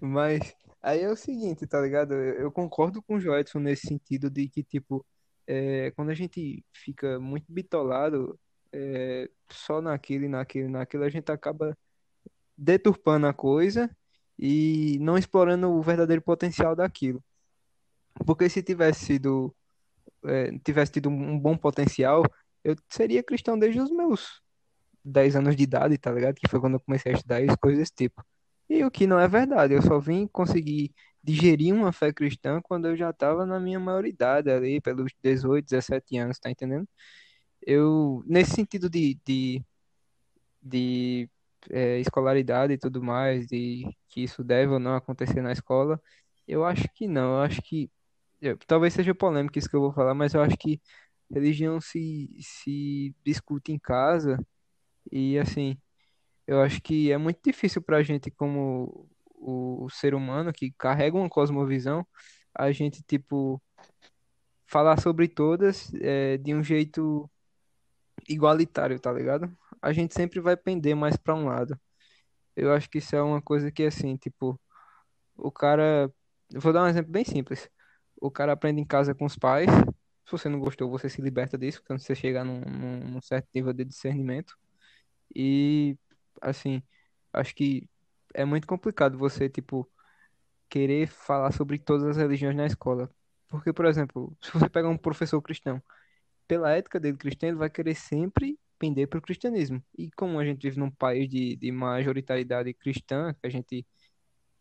[0.00, 2.14] Mas aí é o seguinte, tá ligado?
[2.14, 5.04] Eu, concordo com o Joedson nesse sentido de que, tipo,
[5.46, 8.38] é, quando a gente fica muito bitolado
[8.72, 11.76] é, só naquilo e naquilo a gente acaba
[12.56, 13.90] deturpando a coisa
[14.38, 17.22] e não explorando o verdadeiro potencial daquilo.
[18.26, 19.54] Porque se tivesse sido,
[20.24, 22.24] é, tivesse tido um bom potencial,
[22.64, 24.40] eu seria cristão desde os meus
[25.04, 26.36] 10 anos de idade, tá ligado?
[26.36, 28.24] Que foi quando eu comecei a estudar isso, coisas desse tipo.
[28.68, 30.92] E o que não é verdade, eu só vim conseguir
[31.22, 36.16] digerir uma fé cristã quando eu já estava na minha maioridade ali, pelos 18, 17
[36.18, 36.88] anos, tá entendendo?
[37.66, 39.64] Eu, nesse sentido de, de,
[40.62, 41.28] de
[41.70, 46.00] é, escolaridade e tudo mais, de que isso deve ou não acontecer na escola,
[46.46, 47.90] eu acho que não, eu acho que,
[48.40, 50.80] eu- talvez seja polêmico isso que eu vou falar, mas eu acho que
[51.30, 54.38] religião se, se discute em casa
[55.12, 55.78] e assim,
[56.48, 61.28] eu acho que é muito difícil pra gente como o, ser humano que carrega uma
[61.28, 62.06] cosmovisão,
[62.54, 63.62] a gente tipo
[64.66, 67.30] falar sobre todas é, de um jeito
[68.26, 69.54] igualitário, tá ligado?
[69.82, 71.78] A gente sempre vai pender mais pra um lado.
[72.56, 74.58] Eu acho que isso é uma coisa que assim, tipo,
[75.36, 76.10] o cara,
[76.54, 77.68] vou dar um exemplo bem simples.
[78.20, 79.70] O cara aprende em casa com os pais.
[80.24, 83.72] Se você não gostou, você se liberta disso, quando você chegar num, num certo nível
[83.74, 84.56] de discernimento.
[85.34, 85.96] E
[86.40, 86.82] assim,
[87.32, 87.88] acho que
[88.34, 89.90] é muito complicado você, tipo,
[90.68, 93.10] querer falar sobre todas as religiões na escola.
[93.48, 95.82] Porque, por exemplo, se você pegar um professor cristão,
[96.46, 99.82] pela ética dele cristã, ele vai querer sempre pender para o cristianismo.
[99.96, 103.86] E como a gente vive num país de, de majoritariedade cristã, que a gente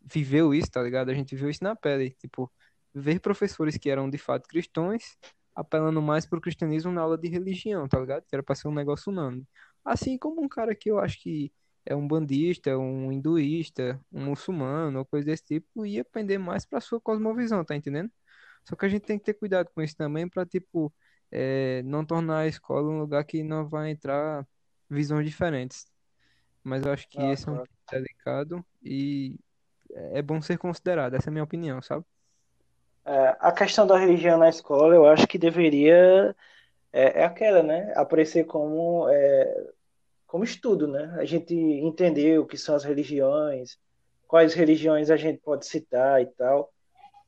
[0.01, 1.09] viveu isso, tá ligado?
[1.09, 2.11] A gente viveu isso na pele.
[2.19, 2.51] Tipo,
[2.93, 5.17] ver professores que eram de fato cristãos
[5.55, 8.23] apelando mais pro cristianismo na aula de religião, tá ligado?
[8.23, 9.47] Que era pra ser um negócio unânime.
[9.83, 11.51] Assim como um cara que eu acho que
[11.87, 16.81] é um bandista, um hinduísta, um muçulmano, ou coisa desse tipo, ia pender mais pra
[16.81, 18.11] sua cosmovisão, tá entendendo?
[18.67, 20.93] Só que a gente tem que ter cuidado com isso também pra, tipo,
[21.31, 24.47] é, não tornar a escola um lugar que não vai entrar
[24.89, 25.87] visões diferentes.
[26.63, 27.61] Mas eu acho que Ah, esse é um claro.
[27.61, 29.39] ponto delicado e
[29.95, 31.15] é bom ser considerado.
[31.15, 32.05] Essa é a minha opinião, sabe?
[33.05, 36.35] É, a questão da religião na escola, eu acho que deveria
[36.93, 37.93] é, é aquela, né?
[37.95, 39.67] Aparecer como é,
[40.27, 41.15] como estudo, né?
[41.17, 43.79] A gente entender o que são as religiões,
[44.27, 46.71] quais religiões a gente pode citar e tal,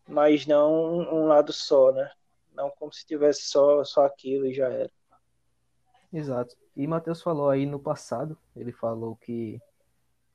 [0.08, 2.12] mas não um, lado só, né?
[2.54, 4.92] Não como se tivesse só só aquilo e já era.
[6.12, 6.56] Exato.
[6.76, 9.62] E Mateus falou aí no passado, ele falou que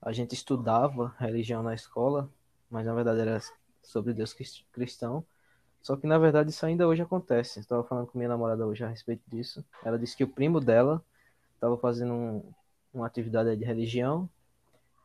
[0.01, 2.31] a gente estudava religião na escola,
[2.71, 3.41] mas na verdade era
[3.83, 5.25] sobre Deus crist- cristão.
[5.83, 7.61] Só que na verdade isso ainda hoje acontece.
[7.61, 9.63] Estava falando com minha namorada hoje a respeito disso.
[9.85, 11.05] Ela disse que o primo dela
[11.65, 12.53] estava fazendo um-
[12.93, 14.29] uma atividade de religião,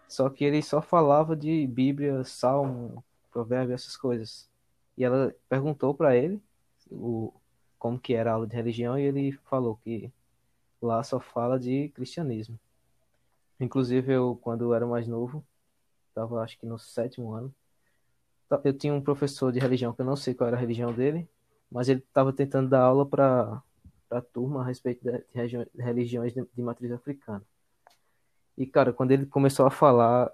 [0.07, 4.49] só que ele só falava de Bíblia, Salmo, Provérbio, essas coisas.
[4.97, 6.41] E ela perguntou para ele
[6.91, 7.33] o,
[7.79, 10.11] como que era a aula de religião e ele falou que
[10.81, 12.59] lá só fala de cristianismo.
[13.59, 15.45] Inclusive eu, quando eu era mais novo,
[16.09, 17.53] estava acho que no sétimo ano,
[18.63, 21.29] eu tinha um professor de religião que eu não sei qual era a religião dele,
[21.71, 23.61] mas ele estava tentando dar aula para
[24.11, 25.23] a turma a respeito de
[25.77, 27.43] religiões de, de matriz africana.
[28.57, 30.29] E, cara, quando ele começou a falar,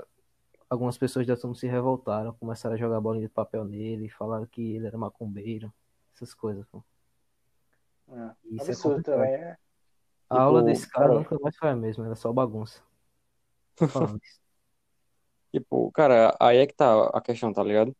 [0.69, 4.76] algumas pessoas da turma se revoltaram, começaram a jogar bolinha de papel nele, falaram que
[4.76, 5.73] ele era macumbeiro,
[6.15, 6.84] essas coisas, pô.
[8.09, 9.17] É, Isso é absurdo complicado.
[9.17, 9.57] também, né?
[10.30, 12.82] A aula Tipo, desse cara cara- nunca mais foi a mesma, era só bagunça.
[15.51, 17.95] Tipo, cara, aí é que tá a questão, tá ligado?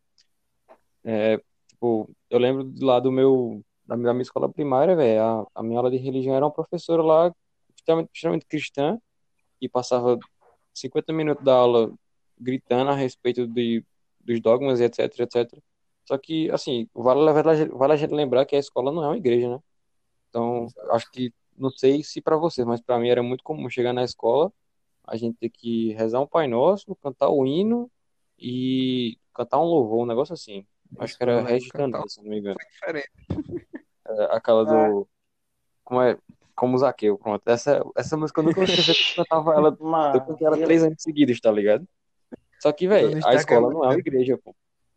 [1.04, 5.46] É, tipo, eu lembro lá do meu, da minha da minha escola primária, velho, a,
[5.54, 7.32] a minha aula de religião era uma professora lá,
[7.74, 8.98] extremamente, extremamente cristã,
[9.60, 10.18] que passava
[10.74, 11.92] 50 minutos da aula
[12.38, 13.84] gritando a respeito de,
[14.20, 15.58] dos dogmas e etc, etc.
[16.04, 17.32] Só que, assim, vale,
[17.72, 19.58] vale, a gente lembrar que a escola não é uma igreja, né?
[20.28, 23.92] Então, acho que, não sei se pra vocês, mas pra mim era muito comum chegar
[23.92, 24.52] na escola,
[25.04, 27.90] a gente ter que rezar um Pai Nosso, cantar o hino
[28.38, 30.66] e cantar um louvor, um negócio assim.
[30.98, 32.56] Acho que era Regis Dantas, se não me engano.
[32.60, 33.72] foi diferente.
[34.08, 35.08] É, Aquela do.
[35.84, 36.18] Como é?
[36.54, 37.42] Como Zaqueu, pronto.
[37.46, 40.56] Essa, essa música eu nunca vou esquecer porque eu cantava ela, eu Mano, cantei ela
[40.56, 41.86] três anos seguidos, tá ligado?
[42.60, 44.54] Só que, velho, a escola não é uma igreja, pô.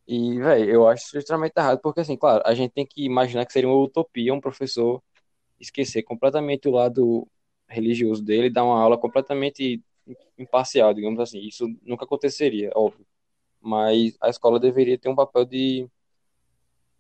[0.08, 3.46] E, velho, eu acho isso extremamente errado, porque, assim, claro, a gente tem que imaginar
[3.46, 5.04] que seria uma utopia um professor
[5.60, 7.28] esquecer completamente o lado
[7.68, 9.84] religioso dele e dar uma aula completamente
[10.38, 11.40] imparcial, digamos assim.
[11.40, 13.06] Isso nunca aconteceria, óbvio.
[13.62, 15.88] Mas a escola deveria ter um papel de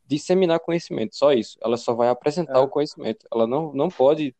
[0.09, 1.57] disseminar conhecimento, só isso.
[1.61, 2.61] Ela só vai apresentar É.
[2.61, 3.27] o conhecimento.
[3.31, 4.35] Ela não, não pode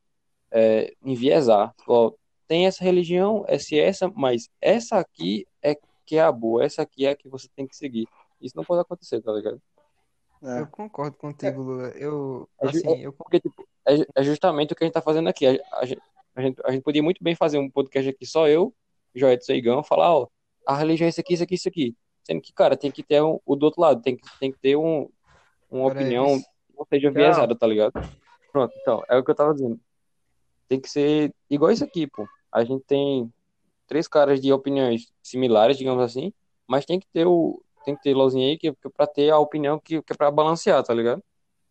[0.52, 1.74] é, enviesar.
[1.88, 2.12] Ó,
[2.48, 6.82] tem essa religião, essa e essa, mas essa aqui é que é a boa, essa
[6.82, 8.08] aqui é a que você tem que seguir.
[8.42, 9.62] Isso não pode acontecer, tá ligado?
[10.42, 10.62] é.
[10.62, 11.90] Eu concordo contigo, Lula.
[11.90, 15.30] Eu, É assim, eu Porque, tipo, é, é justamente o que a gente tá fazendo
[15.30, 15.46] aqui.
[15.46, 16.02] A, a gente,
[16.36, 18.74] a gente, a gente podia muito bem fazer um podcast aqui, só eu,
[19.14, 20.28] Joedson e Igão, falar, ó,
[20.66, 21.96] a religião é isso aqui, isso aqui, isso aqui.
[22.24, 24.58] Sendo que, cara, tem que ter um, o do outro lado, tem que, tem que
[24.60, 25.08] ter um,
[25.70, 26.42] uma opinião
[26.78, 27.94] não seja viesada, tá ligado?
[28.52, 29.80] Pronto, então, é o que eu tava dizendo.
[30.68, 32.28] Tem que ser igual isso aqui, pô.
[32.52, 33.32] A gente tem
[33.88, 36.34] três caras de opiniões similares, digamos assim,
[36.68, 39.40] mas tem que ter o tem que ter lozinha aí que, que para ter a
[39.40, 41.24] opinião que, que é para balancear, tá ligado?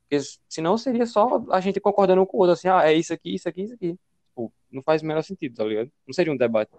[0.03, 3.12] Porque senão seria só a gente concordando um com o outro, assim, ah, é isso
[3.12, 3.99] aqui, isso aqui, isso aqui.
[4.28, 5.90] Tipo, não faz o menor sentido, tá ligado?
[6.07, 6.72] Não seria um debate.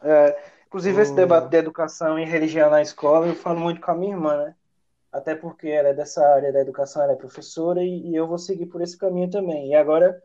[0.00, 3.94] É, inclusive, esse debate de educação e religião na escola, eu falo muito com a
[3.94, 4.54] minha irmã, né?
[5.12, 8.38] Até porque ela é dessa área da educação, ela é professora e, e eu vou
[8.38, 9.68] seguir por esse caminho também.
[9.68, 10.22] E agora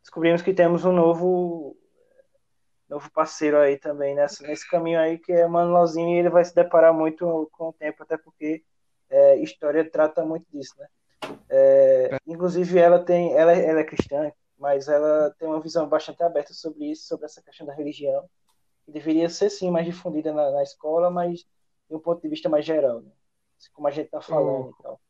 [0.00, 1.76] descobrimos que temos um novo,
[2.88, 6.54] novo parceiro aí também nessa, nesse caminho aí, que é Mano e ele vai se
[6.54, 8.64] deparar muito com o tempo, até porque
[9.10, 10.86] é, história trata muito disso, né?
[11.50, 16.54] É, inclusive, ela tem, ela, ela é cristã, mas ela tem uma visão bastante aberta
[16.54, 18.24] sobre isso, sobre essa questão da religião,
[18.86, 22.48] que deveria ser sim mais difundida na, na escola, mas de um ponto de vista
[22.48, 23.10] mais geral, né?
[23.72, 25.00] Como a gente está falando e tal.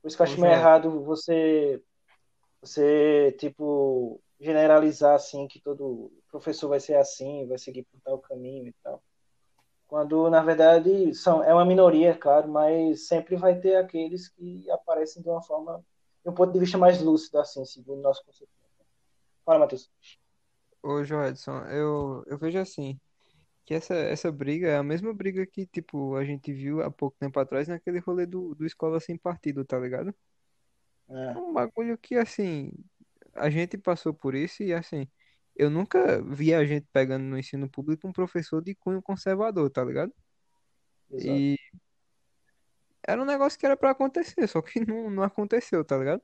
[0.00, 1.82] Por isso que eu acho meio errado você,
[2.60, 8.68] você tipo generalizar assim que todo professor vai ser assim, vai seguir por tal caminho
[8.68, 9.02] e tal.
[9.86, 15.22] Quando na verdade são é uma minoria, claro, mas sempre vai ter aqueles que aparecem
[15.22, 15.84] de uma forma,
[16.24, 18.50] de um ponto de vista mais lúcido assim, segundo o nosso conceito.
[19.44, 19.90] Fala, Matheus.
[20.82, 22.98] Ô, Joedson, eu, eu vejo assim,
[23.70, 27.16] que essa, essa briga é a mesma briga que, tipo, a gente viu há pouco
[27.18, 30.14] tempo atrás naquele rolê do, do Escola Sem Partido, tá ligado?
[31.34, 32.72] É É, um bagulho que, assim,
[33.34, 35.08] a gente passou por isso e, assim,
[35.56, 39.84] eu nunca vi a gente pegando no ensino público um professor de cunho conservador, tá
[39.84, 40.12] ligado?
[41.10, 41.46] exato.
[41.46, 41.56] E
[43.06, 46.22] era um negócio que era pra acontecer, só que não, não aconteceu, tá ligado?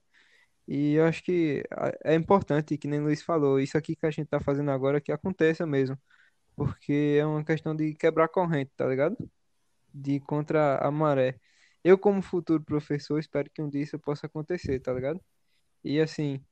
[0.69, 1.65] E eu acho que
[2.05, 5.01] é importante, que nem o Luiz falou, isso aqui que a gente tá fazendo agora
[5.01, 5.99] que aconteça mesmo,
[6.57, 9.17] porque é uma questão de quebrar corrente, tá ligado?
[9.93, 11.41] De contra a maré.
[11.85, 15.21] Eu, como futuro professor, espero que um dia isso possa acontecer, tá ligado?
[15.85, 16.45] E assim,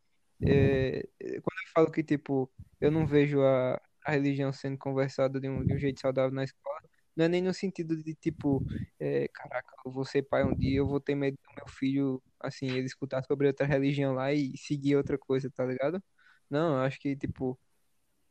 [0.46, 5.48] é, quando eu falo que, tipo, eu não vejo a, a religião sendo conversada de
[5.48, 6.80] um, de um jeito saudável na escola,
[7.16, 8.64] não é nem no sentido de, tipo,
[8.98, 12.22] é, caraca, eu vou ser pai um dia, eu vou ter medo do meu filho,
[12.40, 16.02] assim, ele escutar sobre outra religião lá e seguir outra coisa, tá ligado?
[16.50, 17.58] Não, eu acho que, tipo,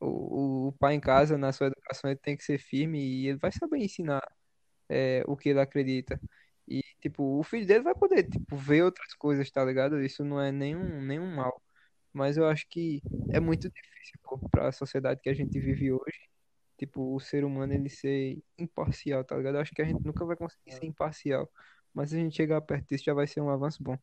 [0.05, 3.37] o, o pai em casa, na sua educação, ele tem que ser firme e ele
[3.37, 4.21] vai saber ensinar
[4.89, 6.19] é, o que ele acredita.
[6.67, 10.01] E, tipo, o filho dele vai poder, tipo, ver outras coisas, tá ligado?
[10.01, 11.61] Isso não é nenhum, nenhum mal.
[12.13, 13.01] Mas eu acho que
[13.31, 16.29] é muito difícil, pô, pra sociedade que a gente vive hoje,
[16.77, 19.55] tipo, o ser humano ele ser imparcial, tá ligado?
[19.55, 21.49] Eu acho que a gente nunca vai conseguir ser imparcial.
[21.93, 23.97] Mas se a gente chegar perto disso, já vai ser um avanço bom.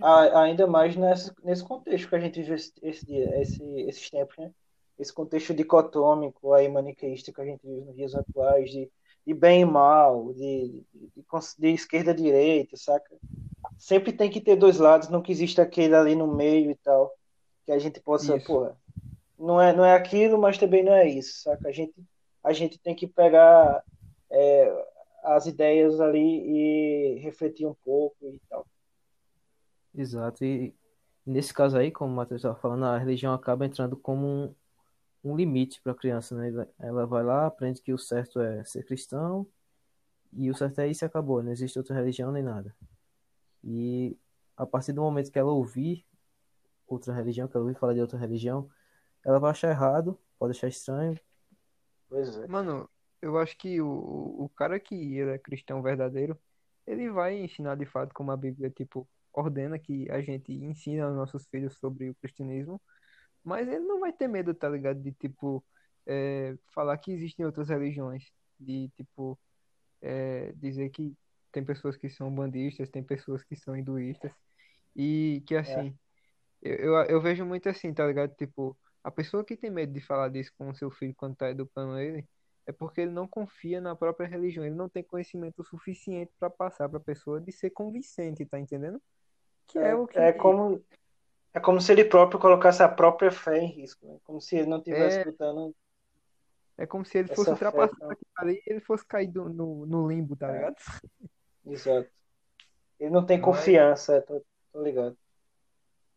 [0.00, 4.10] A- Ainda mais nesse, nesse contexto que a gente vive esse, esse dia- esse- esses
[4.10, 4.50] tempos, né?
[4.98, 8.90] Esse contexto dicotômico aí, maniqueísta que a gente vive nos dias atuais, de,
[9.26, 11.24] de bem e mal, de, de,
[11.58, 13.16] de esquerda e direita, saca?
[13.78, 17.12] Sempre tem que ter dois lados, não que exista aquele ali no meio e tal,
[17.64, 18.46] que a gente possa, Isso.
[18.46, 18.76] porra,
[19.38, 21.68] não é, não é aquilo, mas também não é isso, saca?
[21.68, 21.94] A gente,
[22.44, 23.82] a gente tem que pegar
[24.30, 24.86] é,
[25.24, 28.66] as ideias ali e refletir um pouco e tal.
[29.94, 30.44] Exato.
[30.44, 30.74] E
[31.26, 34.54] nesse caso aí, como o Matheus estava falando, a religião acaba entrando como um,
[35.24, 36.66] um limite para a criança, né?
[36.78, 39.46] Ela- vai lá, aprende que o certo é ser cristão
[40.32, 41.42] e o certo é isso e acabou.
[41.42, 42.74] Não existe outra religião nem nada.
[43.64, 44.16] E
[44.56, 46.06] a partir do momento que ela ouvir
[46.86, 48.70] outra religião, que ela ouvir falar de outra religião,
[49.24, 51.18] ela vai achar errado, pode achar estranho.
[52.08, 52.46] Pois é.
[52.46, 52.88] Mano,
[53.20, 53.88] eu acho que o,
[54.44, 56.38] o cara que ele é cristão verdadeiro,
[56.86, 61.16] ele vai ensinar de fato como a Bíblia, tipo, ordena que a gente ensina aos
[61.16, 62.80] nossos filhos sobre o cristianismo,
[63.44, 65.00] mas ele não vai ter medo, tá ligado?
[65.02, 65.64] De, tipo,
[66.06, 69.38] é, falar que existem outras religiões, de, tipo,
[70.00, 71.16] é, dizer que
[71.52, 74.32] tem pessoas que são bandistas, tem pessoas que são hinduístas,
[74.96, 75.96] e que, assim,
[76.62, 78.34] eu, eu, eu vejo muito assim, tá ligado?
[78.36, 81.50] Tipo, a pessoa que tem medo de falar disso com o seu filho quando tá
[81.50, 82.28] educando ele,
[82.66, 86.88] é porque ele não confia na própria religião, ele não tem conhecimento suficiente pra passar
[86.88, 89.02] pra pessoa de ser convincente, tá entendendo?
[89.66, 90.84] Que é, o que É como,
[91.54, 94.18] é como se ele próprio colocasse a própria fé em risco, né?
[94.24, 95.24] Como se ele não estivesse É.
[95.24, 95.74] lutando.
[96.78, 98.10] é como se ele fosse ultrapassar então.
[98.10, 100.52] aquilo ali e ele fosse cair do- no, no limbo, tá É.
[100.54, 100.76] ligado?
[101.66, 102.10] Exato.
[102.98, 104.42] Ele não tem confiança, tô,
[104.72, 105.16] tô ligado.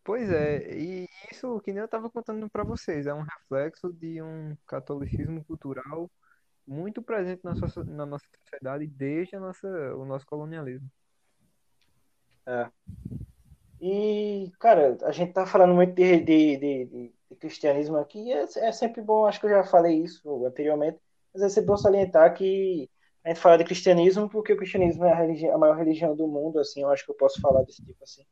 [0.04, 4.22] Pois é, e isso que nem eu tava contando pra vocês, é um reflexo de
[4.22, 6.10] um catolicismo cultural
[6.66, 10.90] muito presente na, socie- na nossa sociedade desde a nossa, o nosso colonialismo.
[12.46, 12.70] É.
[13.80, 18.44] E, cara, a gente tá falando muito de, de, de, de- cristianismo aqui, e é,
[18.44, 20.98] é sempre bom, acho que eu já falei isso anteriormente,
[21.34, 22.90] mas é sempre bom salientar que
[23.26, 25.12] a gente fala de cristianismo porque o cristianismo é
[25.52, 28.02] a, a maior religião do mundo, assim, eu acho que eu posso falar desse tipo
[28.04, 28.24] assim.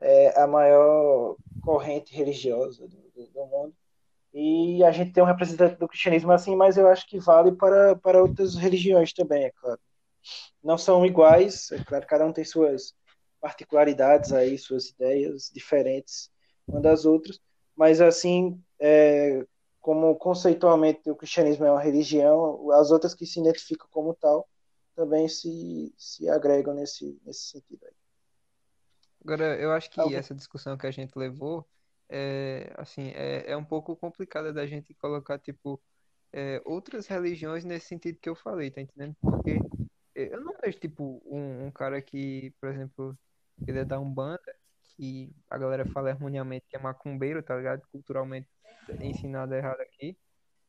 [0.00, 3.74] É a maior corrente religiosa do, do, do mundo.
[4.34, 7.96] E a gente tem um representante do cristianismo assim, mas eu acho que vale para,
[7.96, 9.80] para outras religiões também, é claro.
[10.62, 12.94] Não são iguais, é claro, cada um tem suas
[13.42, 16.30] particularidades aí, suas ideias diferentes
[16.68, 17.40] uma das outras,
[17.76, 19.44] mas assim, é,
[19.80, 24.48] como conceitualmente o cristianismo é uma religião, as outras que se identificam como tal
[24.96, 27.94] também se, se agregam nesse, nesse sentido aí.
[29.24, 31.66] Agora, eu acho que Alguém- essa discussão que a gente levou
[32.08, 35.80] é, assim, é, é um pouco complicada da gente colocar, tipo,
[36.32, 39.16] é, outras religiões nesse sentido que eu falei, tá entendendo?
[39.20, 39.58] Porque
[40.14, 43.18] eu não vejo, tipo, um, um cara que, por exemplo,
[43.70, 44.40] ele é da Umbanda,
[44.96, 47.82] que a galera fala erroneamente que é macumbeiro, tá ligado?
[47.90, 48.48] Culturalmente
[49.00, 50.16] ensinado errado aqui.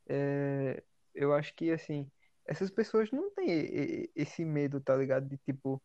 [0.07, 0.83] É,
[1.13, 2.09] eu acho que, assim,
[2.45, 5.27] essas pessoas não têm esse medo, tá ligado?
[5.27, 5.81] De, tipo,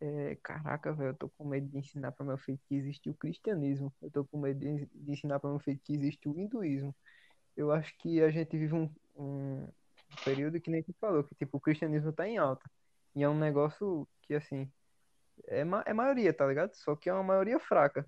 [0.00, 3.14] é, caraca, velho, eu tô com medo de ensinar para meu filho que existe o
[3.14, 3.92] cristianismo.
[4.00, 6.94] Eu tô com medo de, de ensinar para meu filho que existe o hinduísmo.
[7.56, 9.68] Eu acho que a gente vive um, um
[10.24, 12.68] período que nem tu falou, que tipo, o cristianismo tá em alta.
[13.14, 14.70] E é um negócio que, assim,
[15.46, 16.74] é, ma é maioria, tá ligado?
[16.74, 18.06] Só que é uma maioria fraca,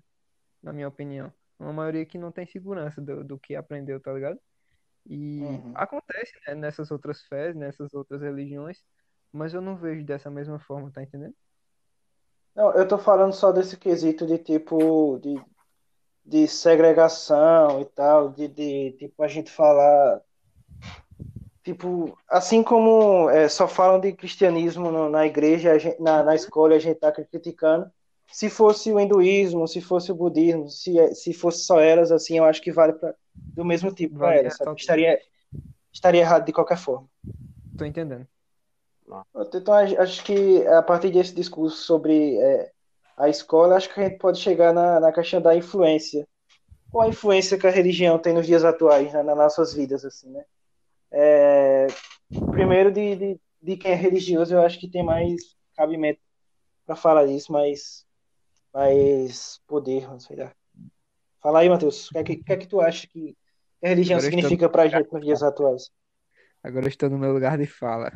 [0.63, 1.33] na minha opinião.
[1.59, 4.39] Uma maioria que não tem segurança do, do que aprendeu, tá ligado?
[5.07, 5.73] E Uhum.
[5.75, 8.83] acontece, né, nessas outras fés, nessas outras religiões,
[9.33, 11.35] mas eu não vejo dessa mesma forma, tá entendendo?
[12.55, 15.35] Não, eu tô falando só desse quesito de tipo de,
[16.25, 20.21] de segregação e tal, de, de tipo a gente falar
[21.63, 26.75] tipo assim como é, só falam de cristianismo no- na igreja, gente- na, na escola
[26.75, 27.89] a gente tá criticando.
[28.31, 32.37] Se fosse o hinduísmo, se fosse o budismo, se, é- se fosse só elas, assim,
[32.37, 33.13] eu acho que vale pra,
[33.55, 34.71] do mesmo tipo para Vale elas, sabe?
[34.71, 34.75] ressaltar.
[34.75, 35.19] Estaria,
[35.93, 37.09] estaria errado de qualquer forma.
[37.77, 38.27] Tô entendendo.
[39.53, 42.71] Então, acho que a partir desse discurso sobre é,
[43.17, 46.27] a escola, acho que a gente pode chegar na, na questão da influência.
[46.91, 50.29] Qual a influência que a religião tem nos dias atuais, né, nas nossas vidas, assim,
[50.31, 50.45] né?
[51.13, 51.87] É,
[52.51, 56.19] primeiro, de, de, de quem é religioso, eu acho que tem mais cabimento
[56.85, 58.05] para falar disso, mais,
[58.73, 60.53] mais poder, não sei lá.
[61.41, 63.37] Fala aí, Matheus, o que é que, que é que tu acha que
[63.83, 65.91] a religião Agora eu estou- significa pra gente nos dias atuais?
[66.63, 68.11] Agora eu estou no meu lugar de fala.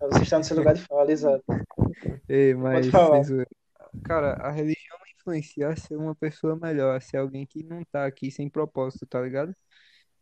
[0.00, 1.44] Você está no seu lugar de fala, exato.
[2.28, 2.86] Ei, mas,
[4.04, 8.04] cara, a religião influencia a ser uma pessoa melhor, a ser alguém que não tá
[8.04, 9.54] aqui sem propósito, tá ligado?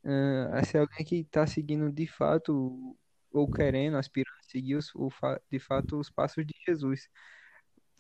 [0.04, 2.96] Ah, a ser alguém que tá seguindo de fato,
[3.32, 5.08] ou querendo, aspirando a seguir os, o,
[5.50, 7.08] de fato os passos de Jesus.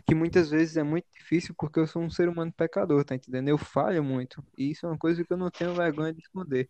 [0.06, 3.48] Que muitas vezes é muito difícil porque eu sou um ser humano pecador, tá entendendo?
[3.48, 4.44] Eu falho muito.
[4.58, 6.68] E isso é uma coisa que eu não tenho vergonha de esconder.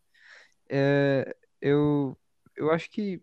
[0.70, 2.18] É, eu,
[2.56, 3.22] eu acho que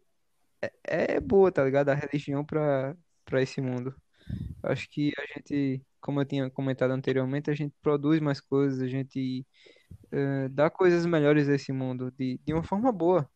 [0.84, 1.90] é boa, tá ligado?
[1.90, 2.96] A religião pra
[3.42, 3.96] esse mundo.
[4.64, 8.88] Acho que a gente, como eu tinha comentado anteriormente, a gente produz mais coisas, a
[8.88, 9.46] gente
[10.12, 13.30] eh, dá coisas melhores a esse mundo de, de uma forma boa.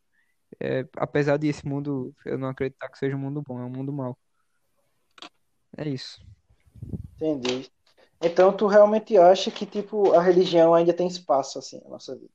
[0.59, 3.69] É, apesar de esse mundo, eu não acreditar que seja um mundo bom, é um
[3.69, 4.17] mundo mau.
[5.77, 6.21] É isso.
[7.15, 7.69] Entendi.
[8.21, 12.31] Então, tu realmente acha que, tipo, a religião ainda tem espaço, assim, na nossa vida?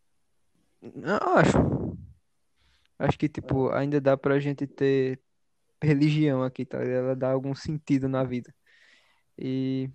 [0.83, 1.59] Não, acho.
[2.99, 5.21] Acho que, tipo, ainda dá pra gente ter
[5.83, 6.79] religião aqui, tá?
[6.83, 8.53] Ela dá algum sentido na vida.
[9.39, 9.89] E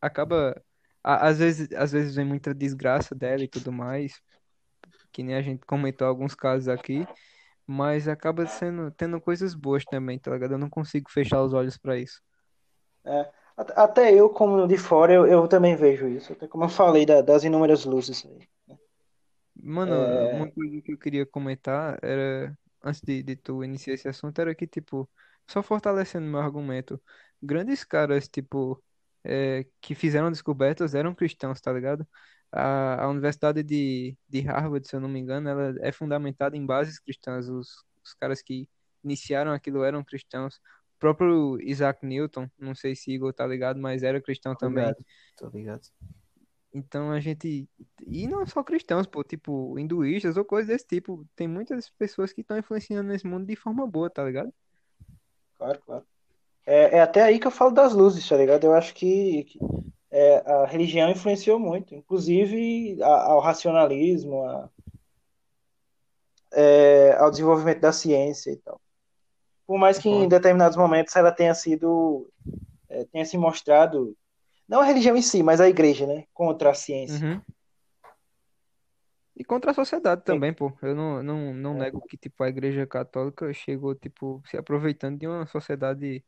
[0.00, 0.62] acaba.
[1.06, 4.20] Às vezes, às vezes vem muita desgraça dela e tudo mais,
[5.12, 7.06] que nem a gente comentou alguns casos aqui,
[7.66, 10.52] mas acaba sendo, tendo coisas boas também, tá ligado?
[10.52, 12.20] Eu não consigo fechar os olhos pra isso.
[13.04, 13.30] É.
[13.56, 16.32] At- Até eu, como de fora, eu, eu também vejo isso.
[16.32, 18.46] Até como eu falei da- das inúmeras luzes aí.
[19.54, 20.34] Mano, É.
[20.36, 24.54] uma coisa que eu queria comentar era, antes de, de tu iniciar esse assunto, era
[24.54, 25.08] que, tipo,
[25.48, 27.02] só fortalecendo meu argumento,
[27.42, 28.82] grandes caras, tipo,
[29.26, 32.06] é, que fizeram descobertas eram cristãos, tá ligado?
[32.52, 36.64] A, a Universidade de, de Harvard, se eu não me engano, ela é fundamentada em
[36.64, 37.48] bases cristãs.
[37.48, 38.68] Os, os caras que
[39.02, 40.56] iniciaram aquilo eram cristãos.
[40.56, 44.84] O próprio Isaac Newton, não sei se Igor tá ligado, mas era cristão também.
[44.84, 45.04] Obrigado.
[45.36, 45.82] Tô ligado.
[46.72, 47.68] Então a gente.
[48.06, 51.26] E não só cristãos, pô, tipo, hinduístas ou coisas desse tipo.
[51.34, 54.52] Tem muitas pessoas que estão influenciando nesse mundo de forma boa, tá ligado?
[55.58, 56.06] Claro, claro.
[56.66, 58.64] É, é até aí que eu falo das luzes, tá ligado?
[58.64, 59.58] Eu acho que, que,
[60.10, 64.68] é, a religião influenciou muito, inclusive a- ao racionalismo, a-
[66.52, 68.80] é, ao desenvolvimento da ciência e tal.
[69.66, 72.28] Por mais que em determinados momentos ela tenha sido,
[72.88, 74.16] é, tenha se mostrado,
[74.68, 76.24] não a religião em si, mas a igreja, né?
[76.32, 77.24] Contra a ciência.
[77.26, 77.40] Uhum.
[79.36, 80.72] E contra a sociedade também, pô.
[80.82, 81.78] Eu não, não, não É.
[81.84, 86.24] nego que, tipo, a Igreja Católica chegou, tipo, se aproveitando de uma sociedade.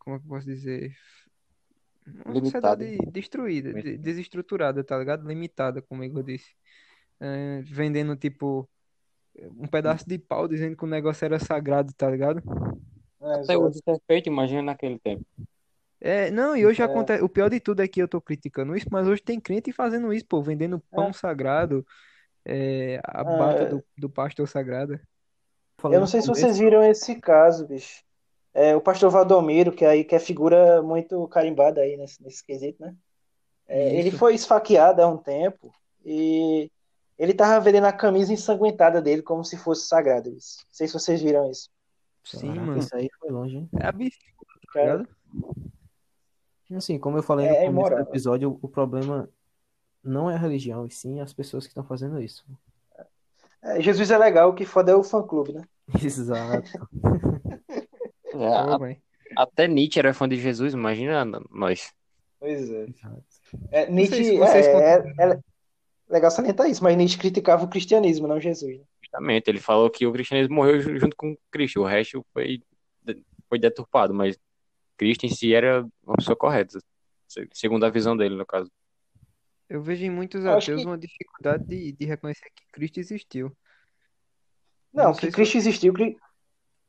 [0.00, 0.92] Como é que eu posso dizer?
[2.24, 2.84] Uma Limitada.
[2.84, 5.28] sociedade destruída, de- desestruturada, tá ligado?
[5.28, 6.50] Limitada, como o Igor disse.
[7.20, 8.68] É, vendendo, tipo,
[9.56, 12.42] um pedaço de pau dizendo que o negócio era sagrado, tá ligado?
[13.20, 15.24] É, Até hoje isso é feito, imagina naquele tempo.
[16.00, 16.84] É, não, e hoje É.
[16.86, 17.22] acontece.
[17.22, 20.12] O pior de tudo é que eu tô criticando isso, mas hoje tem crente fazendo
[20.12, 21.86] isso, pô, vendendo pão sagrado,
[22.44, 23.68] é, a bata É.
[23.68, 24.98] do, do pastor sagrado.
[25.78, 28.02] Falei Eu não sei se vocês viram esse caso, bicho.
[28.52, 32.82] É, o pastor Valdomiro, que aí que é figura muito carimbada aí nesse, nesse quesito,
[32.82, 32.94] né?
[33.68, 35.72] É, ele foi esfaqueado há um tempo
[36.04, 36.70] e
[37.16, 40.28] ele tava vendendo a camisa ensanguentada dele como se fosse sagrada.
[40.28, 40.58] Isso.
[40.66, 41.68] Não sei se vocês viram isso.
[42.24, 42.78] Sim, Caraca, mano.
[42.78, 43.68] Isso aí foi longe, hein?
[43.78, 45.08] É absurdo, tá Cara, ligado?
[46.76, 49.28] Assim, como eu falei no É, é começo do episódio, o problema
[50.02, 52.44] não é a religião, e sim as pessoas que estão fazendo isso.
[53.62, 55.64] é, Jesus é legal, o que foda é o fã-clube, né?
[56.02, 56.88] Exato.
[58.34, 58.46] É,
[59.36, 61.92] a- até Nietzsche era fã de Jesus, imagina nós.
[62.38, 62.86] Pois é.
[63.70, 65.40] É, sei se Nietzsche, vocês é, é, é
[66.08, 68.78] legal salientar isso, mas Nietzsche criticava o cristianismo, não Jesus.
[68.78, 68.84] né?
[69.02, 72.62] Justamente, ele falou que o cristianismo morreu ju- junto com Cristo, o resto foi,
[73.48, 74.38] foi deturpado, mas
[74.96, 76.78] Cristo em si era uma pessoa correta,
[77.26, 78.70] se- segundo a visão dele, no caso.
[79.68, 80.86] Eu vejo em muitos Eu ateus que.
[80.86, 83.56] uma dificuldade de, de reconhecer que Cristo existiu.
[84.92, 85.36] Não Não, que sei se.
[85.36, 85.92] Cristo existiu.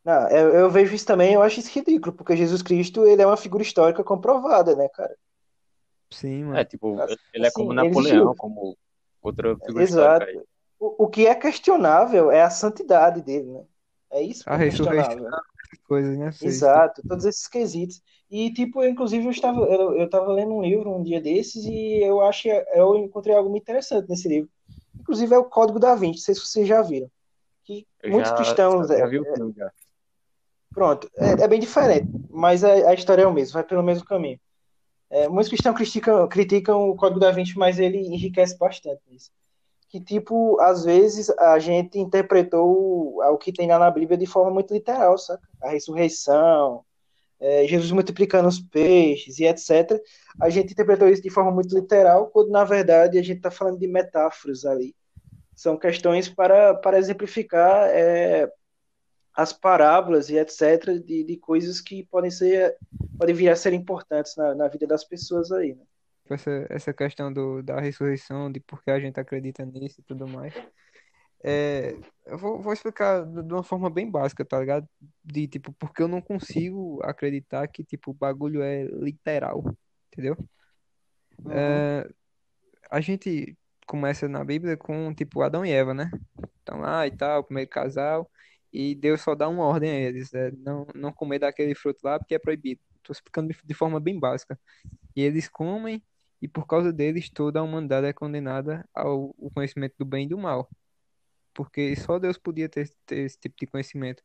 [0.04, 3.26] Não, eu, eu vejo isso também, eu acho isso ridículo, porque Jesus Cristo, ele é
[3.26, 5.16] uma figura histórica comprovada, né, cara?
[6.10, 6.66] Sim, É, mano.
[6.66, 6.98] tipo,
[7.34, 8.36] ele é como Assim, Napoleão, existiu.
[8.36, 8.78] como
[9.22, 10.32] outra figura histórica.
[10.32, 10.48] Exato.
[10.80, 13.64] O, o que é questionável é a santidade dele, né?
[14.10, 15.40] É isso que A é ressurreição, questionável.
[15.88, 16.30] coisas, né?
[16.42, 18.02] Exato, todos esses quesitos.
[18.30, 22.02] E, tipo, inclusive, eu estava, eu, eu estava lendo um livro um dia desses e
[22.04, 24.50] eu achei, eu encontrei algo muito interessante nesse livro.
[25.00, 27.10] Inclusive, é o Código da Vinci, não sei se vocês já viram.
[27.64, 29.72] Que Eu muitos já, cristãos, já é, vi o filme já.
[30.74, 34.06] Pronto, é, é bem diferente, mas a, a história é o mesmo, vai pelo mesmo
[34.06, 34.40] caminho.
[35.10, 39.30] É, muitos cristãos criticam, criticam o Código da Vinci, mas ele enriquece bastante nisso.
[39.90, 44.26] Que, tipo, às vezes a gente interpretou o, o que tem lá na Bíblia de
[44.26, 45.46] forma muito literal, saca?
[45.62, 46.86] A ressurreição,
[47.42, 50.00] é, Jesus multiplicando os peixes e etc.
[50.40, 53.80] A gente interpretou isso de forma muito literal, quando na verdade a gente está falando
[53.80, 54.96] de metáforas ali.
[55.54, 58.50] São questões para, para exemplificar é,
[59.36, 61.00] as parábolas e etc.
[61.04, 62.78] De, de coisas que podem ser
[63.18, 65.76] podem vir a ser importantes na, na vida das pessoas aí.
[65.76, 65.84] Né?
[66.34, 70.28] essa, essa questão do, da ressurreição, de por que a gente acredita nisso e tudo
[70.28, 70.54] mais.
[71.44, 71.96] É,
[72.26, 74.88] eu vou, vou explicar de uma forma bem básica, tá ligado?
[75.24, 79.64] De tipo, porque eu não consigo acreditar que tipo, o bagulho é literal,
[80.12, 80.38] entendeu?
[81.40, 81.52] Uhum.
[81.52, 82.08] É,
[82.90, 86.12] a gente começa na Bíblia com tipo Adão e Eva, né?
[86.60, 88.30] Estão lá e tal, primeiro casal,
[88.72, 92.18] e Deus só dá uma ordem a eles, é, não, não comer daquele fruto lá
[92.18, 92.82] porque é proibido.
[92.98, 94.60] Estou explicando de, forma bem básica.
[95.16, 96.04] E eles comem,
[96.42, 100.38] e por causa deles toda a humanidade é condenada ao, conhecimento do bem e do
[100.38, 100.70] mal.
[101.54, 104.24] Porque só Deus podia ter, ter esse tipo de conhecimento.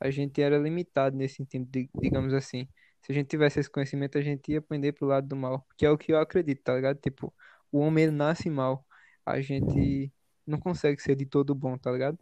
[0.00, 2.68] A gente era limitado nesse sentido, di- digamos assim.
[3.02, 5.64] Se a gente tivesse esse conhecimento, a gente ia aprender pro lado do mal.
[5.76, 6.98] Que é o que eu acredito, tá ligado?
[6.98, 7.32] Tipo,
[7.70, 8.84] o homem nasce mal.
[9.24, 10.12] A gente
[10.46, 12.18] não consegue ser de todo bom, tá ligado?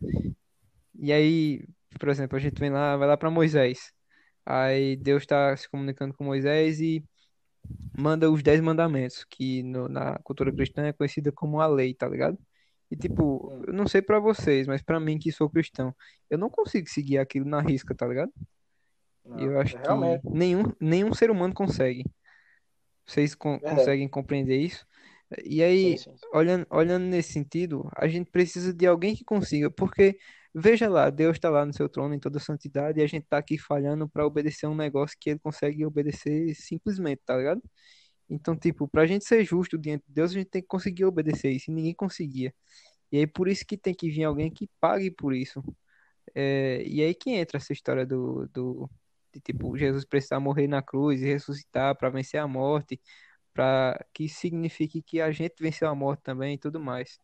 [0.99, 1.65] E aí,
[1.99, 3.93] por exemplo, a gente vem lá, vai lá pra Moisés.
[4.45, 7.05] Aí Deus tá se comunicando com Moisés e
[7.99, 12.09] manda os dez mandamentos, que no- na cultura cristã é conhecida como a lei, tá
[12.09, 12.39] ligado?
[12.91, 15.95] E tipo, eu não sei pra vocês, mas pra mim que sou cristão,
[16.31, 18.33] eu não consigo seguir aquilo na risca, tá ligado?
[19.35, 22.05] E eu Não, acho que realmente, nenhum, nenhum ser humano consegue.
[23.07, 23.79] Vocês con- verdade.
[23.85, 24.87] conseguem compreender isso?
[25.45, 26.17] E aí, sim.
[26.17, 26.17] sim.
[26.33, 30.19] olhando, olhando nesse sentido, a gente precisa de alguém que consiga, porque
[30.55, 33.39] veja lá, Deus está lá no seu trono em toda santidade e a gente tá
[33.39, 37.63] aqui falhando para obedecer um negócio que ele consegue obedecer simplesmente, tá ligado?
[38.29, 41.51] Então, tipo, pra gente ser justo diante de Deus, a gente tem que conseguir obedecer
[41.53, 42.55] isso, e ninguém conseguia.
[43.13, 45.63] E aí, por isso que tem que vir alguém que pague por isso.
[46.35, 48.91] É, e aí que entra essa história do, do
[49.33, 53.01] de, tipo, Jesus precisar morrer na cruz e ressuscitar para vencer a morte,
[53.55, 57.19] para que signifique que a gente venceu a morte também e tudo mais.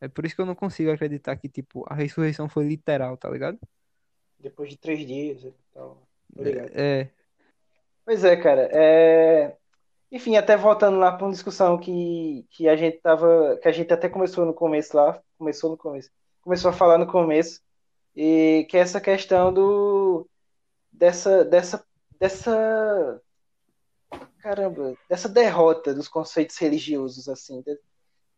[0.00, 3.30] É por isso que eu não consigo acreditar que, tipo, a ressurreição foi literal, tá
[3.30, 3.58] ligado?
[4.38, 6.06] Depois de três dias e tal.
[6.34, 6.70] Tô ligado.
[6.74, 7.10] É,
[8.06, 8.70] Pois é, cara.
[8.72, 9.56] É...
[10.12, 13.92] Enfim, até voltando lá para uma discussão que, que a gente tava, que a gente
[13.92, 16.10] até começou no começo lá, começou no começo,
[16.40, 17.60] começou a falar no começo,
[18.14, 20.28] e que é essa questão do
[20.92, 21.84] dessa dessa
[22.20, 23.20] dessa
[24.38, 27.64] caramba, dessa derrota dos conceitos religiosos assim,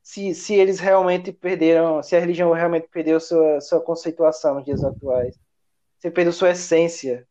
[0.08, 4.82] se, se eles realmente perderam, se a religião realmente perdeu sua sua conceituação nos dias
[4.82, 5.38] atuais,
[5.98, 7.28] se perdeu sua essência,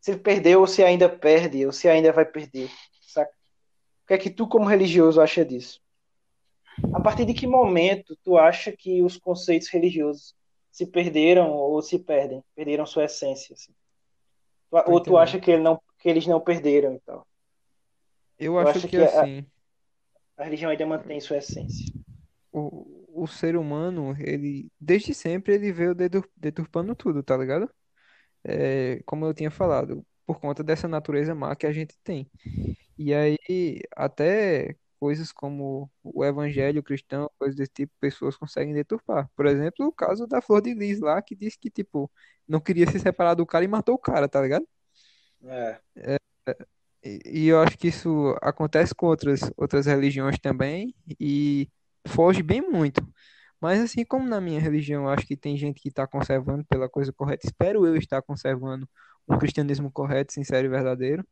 [0.00, 2.68] se perdeu ou se ainda perde, ou se ainda vai perder,
[3.02, 3.30] saca?
[4.02, 5.80] O que é que tu, como religioso, acha disso?
[6.92, 10.34] A partir de que momento tu acha que os conceitos religiosos
[10.72, 13.54] se perderam ou se perdem, perderam sua essência?
[13.54, 13.72] assim?
[14.86, 17.24] Ou tu acha que, ele não, que eles não perderam e tal?
[18.40, 19.46] Eu acho acha que que a, assim,
[20.36, 21.97] a religião ainda mantém sua essência?
[22.58, 27.70] O, o ser humano, ele, desde sempre, ele veio detur- deturpando tudo, tá ligado?
[28.44, 32.30] É, como eu tinha falado, por conta dessa natureza má que a gente tem.
[32.98, 39.30] E aí, até coisas como o evangelho cristão, coisas desse tipo, pessoas conseguem deturpar.
[39.36, 42.10] Por exemplo, o caso da Flor de Lis lá, que disse que, tipo,
[42.48, 44.66] não queria se separar do cara e matou o cara, tá ligado?
[45.96, 46.18] É,
[47.04, 51.68] E, e eu acho que isso acontece com outras, outras religiões também e
[52.08, 53.06] foge bem muito.
[53.60, 56.88] Mas assim como na minha religião, eu acho que tem gente que está conservando pela
[56.88, 58.88] coisa correta, espero eu estar conservando
[59.28, 61.26] um cristianismo correto, sincero e verdadeiro.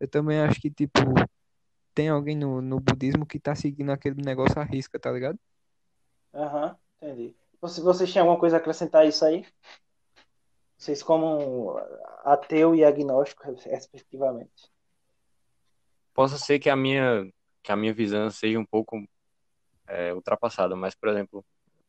[0.00, 1.00] Eu também acho que, tipo,
[1.94, 5.38] tem alguém no, no budismo que tá seguindo aquele negócio à risca, tá ligado?
[6.34, 7.36] aham, entendi.
[7.60, 9.44] Você, vocês têm alguma coisa a acrescentar a isso aí?
[10.76, 11.76] Vocês como
[12.24, 14.70] ateu e agnóstico, respectivamente.
[16.14, 17.28] Possa ser que a minha,
[17.62, 18.96] que a minha visão seja um pouco
[19.88, 21.44] é, ultrapassada, mas, por exemplo,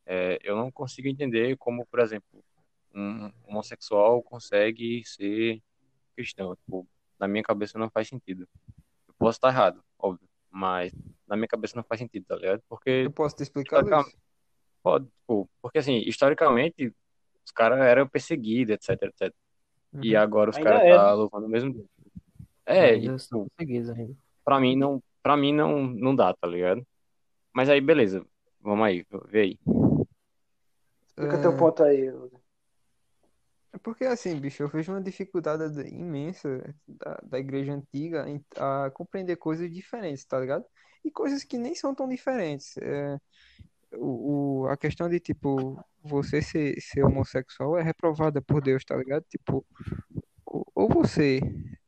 [0.06, 2.42] é, eu não consigo entender como, por exemplo,
[2.94, 5.62] um homossexual consegue ser
[6.16, 6.56] cristão.
[6.56, 6.86] Tipo,
[7.18, 8.48] na minha cabeça não faz sentido.
[9.06, 10.92] Eu posso estar errado, óbvio, mas
[11.28, 12.62] na minha cabeça não faz sentido, tá ligado?
[12.68, 12.90] Porque.
[12.90, 14.16] Eu posso te explicar, Luiz?
[14.82, 16.92] Pode, tipo, porque assim, historicamente,
[17.44, 19.34] os caras eram perseguidos, etc, etc.
[19.92, 20.04] Uhum.
[20.04, 20.94] E agora os caras é.
[20.96, 21.86] tá louvando o mesmo Deus.
[22.64, 24.16] É, e, tipo, ainda.
[24.44, 26.84] Pra mim não, pra mim não, não dá, tá ligado?
[27.52, 28.24] Mas aí, beleza.
[28.60, 29.58] Vamos aí, vê aí.
[31.06, 31.40] Explica é...
[31.40, 32.08] teu ponto aí.
[33.72, 38.90] É porque assim, bicho, eu vejo uma dificuldade imensa da, da igreja antiga em, a
[38.90, 40.64] compreender coisas diferentes, tá ligado?
[41.04, 42.76] E coisas que nem são tão diferentes.
[42.78, 43.18] É,
[43.92, 48.96] o, o, a questão de, tipo, você ser, ser homossexual é reprovada por Deus, tá
[48.96, 49.24] ligado?
[49.28, 49.64] Tipo,
[50.44, 51.40] ou, ou você,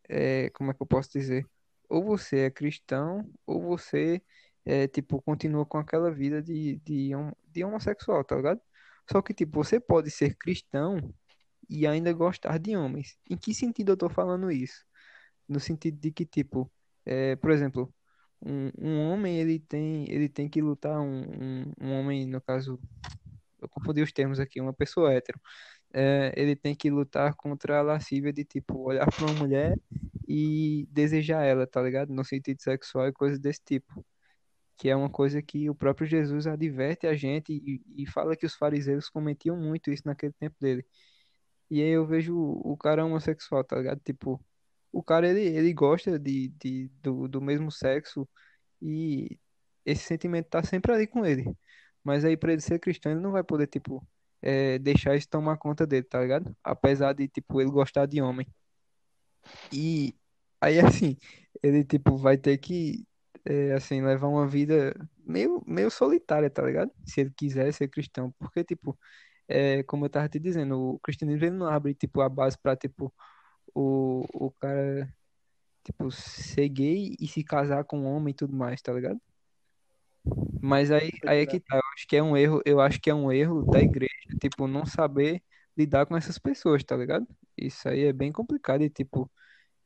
[0.08, 1.44] é, como é que eu posso dizer?
[1.88, 4.22] Ou você é cristão, ou você,
[4.64, 7.10] é, tipo, continua com aquela vida de, de,
[7.48, 8.60] de homossexual, tá ligado?
[9.10, 11.12] Só que, tipo, você pode ser cristão
[11.68, 13.18] e ainda gostar de homens.
[13.28, 14.84] Em que sentido eu tô falando isso?
[15.48, 16.70] No sentido de que, tipo,
[17.04, 17.92] é, por exemplo,
[18.40, 22.78] um, um homem ele tem, ele tem que lutar, um, um, um homem, no caso,
[23.60, 25.40] eu confundi os termos aqui, uma pessoa hétero,
[25.94, 29.78] é, ele tem que lutar contra a lascívia de, tipo, olhar para uma mulher
[30.26, 32.12] e desejar ela, tá ligado?
[32.12, 34.04] No sentido sexual e coisas desse tipo.
[34.82, 38.44] Que é uma coisa que o próprio Jesus adverte a gente e, e fala que
[38.44, 40.84] os fariseus cometiam muito isso naquele tempo dele.
[41.70, 44.00] E aí eu vejo o cara homossexual, tá ligado?
[44.00, 44.44] Tipo,
[44.90, 48.28] o cara ele, ele gosta de, de, do, do mesmo sexo
[48.80, 49.38] e
[49.86, 51.56] esse sentimento tá sempre ali com ele.
[52.02, 54.04] Mas aí pra ele ser cristão, ele não vai poder, tipo,
[54.42, 56.56] é, deixar isso tomar conta dele, tá ligado?
[56.64, 58.48] Apesar de, tipo, ele gostar de homem.
[59.72, 60.14] E
[60.60, 61.16] aí, assim,
[61.62, 63.06] ele, tipo, vai ter que,
[63.44, 64.94] é, assim, levar uma vida
[65.24, 66.92] meio, meio solitária, tá ligado?
[67.04, 68.32] Se ele quiser ser cristão.
[68.38, 68.98] Porque, tipo,
[69.48, 72.76] é, como eu tava te dizendo, o cristianismo ele não abre tipo a base para
[72.76, 73.12] tipo
[73.74, 75.12] o, o cara
[75.84, 79.20] tipo ser gay e se casar com um homem e tudo mais, tá ligado?
[80.62, 83.10] Mas aí, aí é que tá, eu acho que é um erro, eu acho que
[83.10, 84.10] é um erro da igreja,
[84.40, 85.42] tipo, não saber
[85.76, 87.26] lidar com essas pessoas, tá ligado?
[87.56, 89.30] Isso aí é bem complicado e tipo,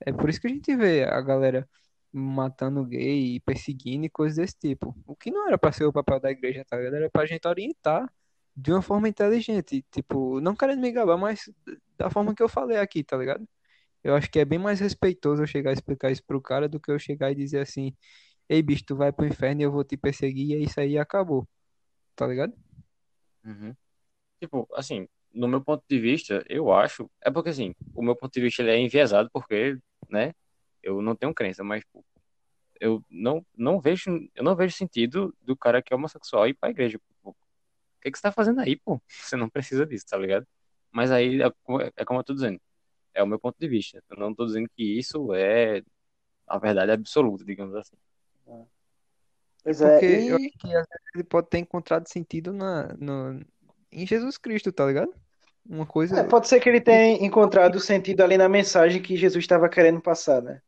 [0.00, 1.68] é por isso que a gente vê a galera
[2.12, 4.96] matando gay e perseguindo e coisas desse tipo.
[5.06, 6.96] O que não era para ser o papel da igreja, tá ligado?
[6.96, 8.10] Era pra gente orientar
[8.56, 9.84] de uma forma inteligente.
[9.90, 11.50] Tipo, não querendo me gabar, mas
[11.96, 13.46] da forma que eu falei aqui, tá ligado?
[14.02, 16.80] Eu acho que é bem mais respeitoso eu chegar a explicar isso pro cara do
[16.80, 17.94] que eu chegar e dizer assim:
[18.48, 20.96] Ei, bicho, tu vai pro inferno e eu vou te perseguir, e é isso aí
[20.96, 21.46] acabou.
[22.14, 22.54] Tá ligado?
[23.44, 23.74] Uhum.
[24.40, 27.10] Tipo, assim, no meu ponto de vista, eu acho.
[27.22, 29.78] É porque, assim, o meu ponto de vista ele é enviesado porque,
[30.08, 30.32] né,
[30.82, 32.04] eu não tenho crença, mas tipo,
[32.80, 36.70] eu não, não vejo eu não vejo sentido do cara que é homossexual ir pra
[36.70, 37.00] igreja
[38.06, 39.00] que, que você tá fazendo aí, pô?
[39.08, 40.46] Você não precisa disso, tá ligado?
[40.90, 41.46] Mas aí é,
[41.96, 42.60] é como eu tô dizendo,
[43.12, 44.02] é o meu ponto de vista.
[44.08, 45.82] Eu não tô dizendo que isso é
[46.46, 47.96] a verdade absoluta, digamos assim.
[49.62, 50.28] Pois é, Porque e...
[50.28, 53.44] eu acho que às vezes ele pode ter encontrado sentido na, no,
[53.90, 55.12] em Jesus Cristo, tá ligado?
[55.68, 56.20] Uma coisa.
[56.20, 60.00] É, pode ser que ele tenha encontrado sentido ali na mensagem que Jesus estava querendo
[60.00, 60.60] passar, né?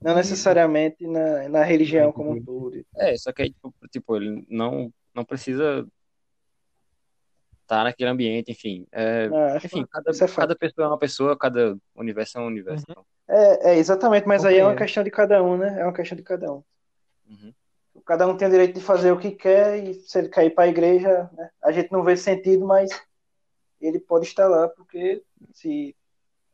[0.00, 2.82] Não necessariamente na, na religião como um todo.
[2.96, 5.86] É, só que aí, tipo, tipo, ele não, não precisa
[7.70, 8.84] tá naquele ambiente, enfim.
[8.90, 12.84] É, é, enfim, cada, é cada pessoa é uma pessoa, cada universo é um universo.
[12.88, 13.04] Uhum.
[13.28, 15.80] É, é, exatamente, mas aí é uma questão de cada um, né?
[15.80, 16.64] É uma questão de cada um.
[17.28, 17.54] Uhum.
[18.04, 20.50] Cada um tem o direito de fazer o que quer e se ele quer ir
[20.50, 21.48] para a igreja, né?
[21.62, 22.90] a gente não vê sentido, mas
[23.86, 25.96] ele pode estar lá, porque se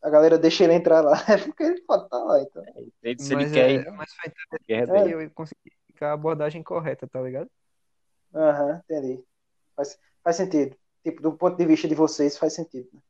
[0.03, 2.40] a galera deixa ele entrar lá, é porque ele pode estar lá.
[2.40, 2.62] Então.
[3.03, 4.32] É, se ele quer ir, mas foi
[4.69, 5.15] é.
[5.15, 7.51] eu consegui ficar a abordagem correta, tá ligado?
[8.35, 9.24] Aham, uhum, entendi.
[9.74, 10.77] Faz, faz sentido
[11.07, 12.89] tipo, do ponto de vista de vocês, faz sentido.
[12.93, 13.01] Né?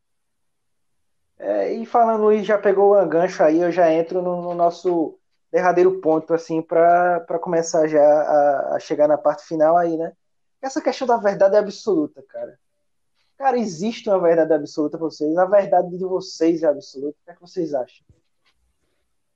[1.38, 5.18] É, e falando e já pegou o gancho aí, eu já entro no, no nosso
[5.50, 10.12] derradeiro ponto, assim, para começar já a, a, chegar na parte final aí, né?
[10.60, 12.58] Essa questão da verdade absoluta, cara.
[13.36, 15.36] Cara, existe uma verdade absoluta para vocês?
[15.36, 17.16] A verdade de vocês é absoluta?
[17.20, 18.06] O que, é que vocês acham?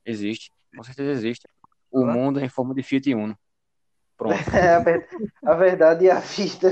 [0.05, 1.47] Existe, com certeza existe.
[1.91, 2.13] O ah.
[2.13, 3.37] mundo é em forma de Fiat Uno.
[4.17, 4.35] Pronto.
[4.53, 4.75] É,
[5.43, 6.71] a, verdade e a vida.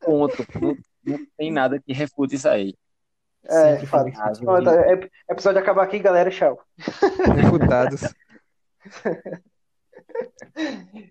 [0.00, 0.46] Ponto.
[1.04, 2.74] Não tem nada que refute isso aí.
[3.44, 4.08] É, fato.
[4.08, 6.30] É, é episódio acabar aqui, galera.
[6.30, 6.58] Tchau.
[7.36, 8.02] Refutados.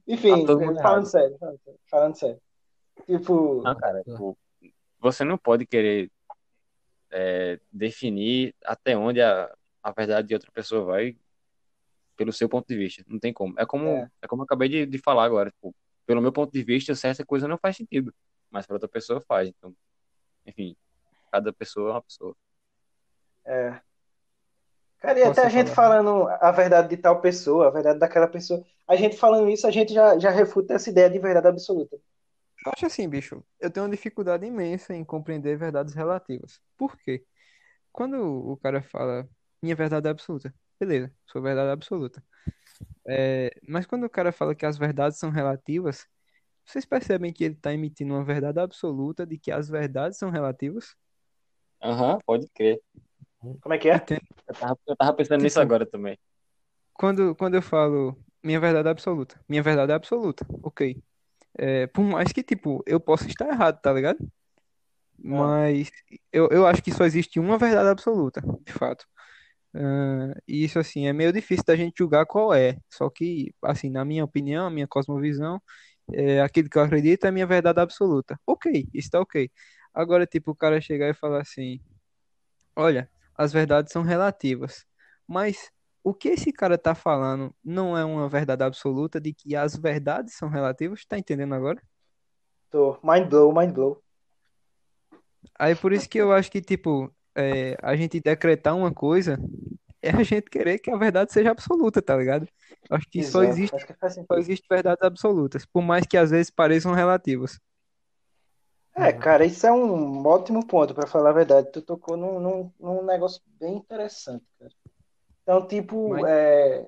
[0.08, 2.42] Enfim, tá falando sério, falando sério, falando sério.
[3.06, 3.62] Tipo.
[3.62, 4.38] Não, cara, tipo,
[5.04, 6.10] você não pode querer
[7.12, 9.54] é, definir até onde a,
[9.84, 11.18] a verdade de outra pessoa vai
[12.16, 13.04] pelo seu ponto de vista.
[13.06, 13.54] Não tem como.
[13.60, 14.10] É como, é.
[14.22, 15.52] é como eu acabei de, de falar agora.
[15.52, 15.76] Tipo,
[16.06, 18.14] pelo meu ponto de vista, certa coisa não faz sentido,
[18.50, 19.50] mas para outra pessoa faz.
[19.50, 19.76] Então,
[20.46, 20.76] enfim,
[21.32, 22.36] cada pessoa é uma pessoa.
[23.46, 23.82] É.
[25.00, 25.98] Cara, e até a gente falar?
[25.98, 29.72] falando a verdade de tal pessoa, a verdade daquela pessoa, a gente falando isso, a
[29.72, 32.00] gente já, já refuta essa ideia de verdade absoluta.
[32.66, 36.62] Eu acho assim, bicho, eu tenho uma dificuldade imensa em compreender verdades relativas.
[36.78, 37.26] Por quê?
[37.92, 39.30] Quando o cara fala
[39.62, 42.24] minha verdade é absoluta, beleza, sua verdade é absoluta.
[43.08, 46.08] É, mas quando o cara fala que as verdades são relativas,
[46.66, 50.96] vocês percebem que ele está emitindo uma verdade absoluta de que as verdades são relativas?
[51.82, 52.82] Aham, pode crer.
[53.62, 53.96] Como é que é?
[53.96, 54.22] Entende?
[54.48, 56.18] Eu tava, eu tava pensando nisso Tipo, agora também.
[56.94, 61.02] quando, quando eu falo minha verdade é absoluta, minha verdade é absoluta, ok.
[61.58, 64.18] É, por mais que, tipo, eu possa estar errado, tá ligado?
[65.34, 65.90] Ah, Mas
[66.32, 69.06] eu, eu acho que só existe uma verdade absoluta, de fato.
[69.76, 72.78] Ah, e isso, assim, é meio difícil da gente julgar qual é.
[72.92, 75.62] Só que, assim, na minha opinião, a minha cosmovisão,
[76.14, 78.40] é, aquilo que eu acredito é a minha verdade absoluta.
[78.48, 79.52] Ok, isso tá ok.
[79.94, 81.80] Agora, tipo, o cara chegar e falar assim:
[82.76, 84.86] olha, as verdades são relativas.
[85.28, 85.72] Mas
[86.04, 90.34] o que esse cara tá falando não é uma verdade absoluta de que as verdades
[90.34, 91.06] são relativas?
[91.06, 91.82] Tá entendendo agora?
[92.74, 92.98] tô.
[93.04, 94.02] Mind blow, mind blow.
[95.60, 99.38] Aí por isso que eu acho que, tipo, é, a gente decretar uma coisa
[100.02, 102.48] é a gente querer que a verdade seja absoluta, tá ligado?
[102.90, 103.94] Acho que só existe, acho que
[104.28, 107.60] só existe verdades absolutas, por mais que às vezes pareçam relativas.
[108.96, 111.72] É, cara, isso é um ótimo ponto, pra falar a verdade.
[111.72, 114.72] Tu tocou num, num, num negócio bem interessante, cara.
[115.44, 116.88] Então, tipo, Mas, é,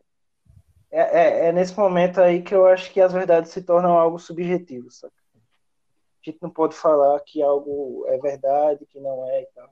[0.91, 4.17] é, é, é nesse momento aí que eu acho que as verdades se tornam algo
[4.17, 5.13] subjetivo, sabe?
[5.35, 9.69] A gente não pode falar que algo é verdade, que não é e tal.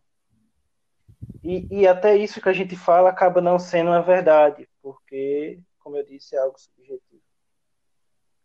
[1.43, 5.97] E, e até isso que a gente fala acaba não sendo uma verdade, porque, como
[5.97, 7.21] eu disse, é algo subjetivo.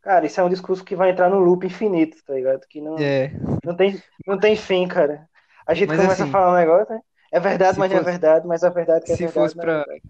[0.01, 2.67] Cara, isso é um discurso que vai entrar no loop infinito, tá ligado?
[2.69, 3.31] Que não, é,
[3.65, 5.29] não tem, não tem fim, cara.
[5.67, 7.01] A gente mas começa a assim, falar um negócio, né?
[7.31, 9.61] É verdade, mas não é verdade, mas a verdade que é se verdade fosse é
[9.61, 10.03] pra, verdade.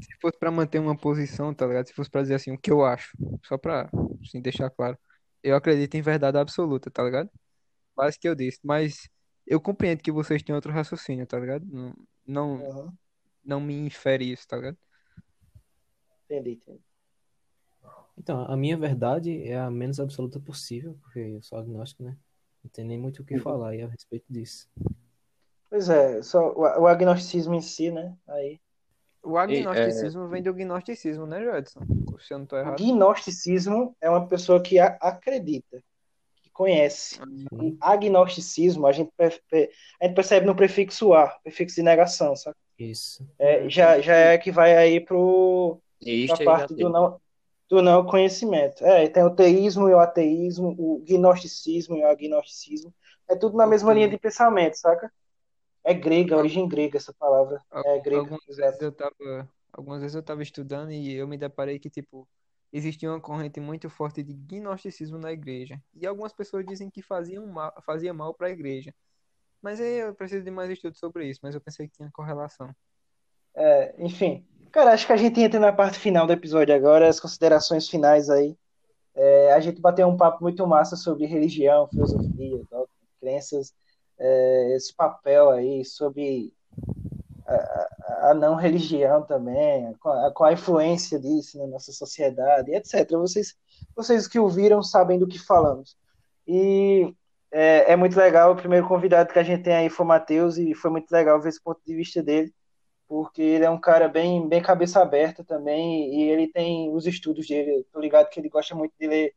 [0.00, 1.86] Se fosse pra manter uma posição, tá ligado?
[1.88, 3.90] Se fosse pra dizer assim, o que eu acho, só pra,
[4.22, 4.98] assim, deixar claro.
[5.42, 7.30] Eu acredito em verdade absoluta, tá ligado?
[7.94, 9.08] Quase que eu disse, mas
[9.46, 11.66] eu compreendo que vocês têm outro raciocínio, tá ligado?
[11.66, 11.94] Não,
[12.26, 12.98] não, Uhum,
[13.44, 14.78] não me infere isso, tá ligado?
[16.24, 16.80] entendi, entendi.
[18.16, 22.16] Então, a minha verdade é a menos absoluta possível, porque eu sou agnóstico, né?
[22.62, 23.42] Não tem nem muito o que Uhum.
[23.42, 24.68] falar aí a respeito disso.
[25.70, 28.16] Pois é, só o, o agnosticismo em si, né?
[28.26, 28.60] Aí.
[29.28, 31.80] O E, é, agnosticismo vem do gnosticismo, né, Jadson?
[32.20, 32.82] Se eu não tô O errado.
[32.82, 35.82] gnosticismo é uma pessoa que a- acredita,
[36.42, 37.20] que conhece.
[37.52, 42.56] O Sim, agnosticismo a gente, a gente percebe no prefixo a, prefixo de negação, sabe?
[42.78, 43.26] isso.
[43.38, 45.80] É, já, já é que vai aí pro,
[46.26, 47.20] pra e parte do não,
[47.68, 48.84] do não conhecimento.
[48.84, 52.94] É, tem o teísmo e o ateísmo, o gnosticismo e o agnosticismo.
[53.28, 55.12] É tudo na mesma linha de pensamento, saca?
[55.90, 57.62] É grega, origem grega essa palavra.
[57.70, 61.38] al- É grega, Algumas vezes eu tava, algumas vezes eu tava estudando e eu me
[61.38, 62.28] deparei que, tipo,
[62.72, 65.80] existia uma corrente muito forte de gnosticismo na igreja.
[65.94, 68.94] E algumas pessoas dizem que faziam mal, fazia mal para a igreja.
[69.62, 72.74] Mas aí eu preciso de mais estudo sobre isso, mas eu pensei que tinha correlação.
[73.54, 74.46] É, enfim.
[74.70, 78.28] Cara, acho que a gente entra na parte final do episódio agora, as considerações finais
[78.30, 78.56] aí.
[79.14, 82.64] É, a gente bateu um papo muito massa sobre religião, filosofia,
[83.20, 83.74] crenças,
[84.18, 86.52] é, esse papel aí sobre
[87.46, 93.18] a, a- não religião também, com a, com a influência disso na nossa sociedade, etc.
[93.18, 93.54] Vocês,
[93.96, 95.96] vocês que ouviram sabem do que falamos.
[96.46, 97.14] E
[97.50, 100.58] é, é muito legal, o primeiro convidado que a gente tem aí foi o Matheus,
[100.58, 102.52] e foi muito legal ver esse ponto de vista dele,
[103.08, 107.46] porque ele é um cara bem, bem cabeça aberta também, e ele tem os estudos
[107.48, 107.78] dele.
[107.80, 109.34] Eu tô ligado que ele gosta muito de ler,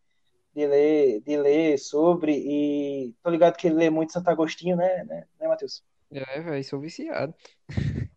[0.53, 5.03] de ler, de ler sobre, e tô ligado que ele lê muito Santo Agostinho, né,
[5.05, 5.83] né, né Matheus?
[6.11, 7.33] É, velho, sou viciado.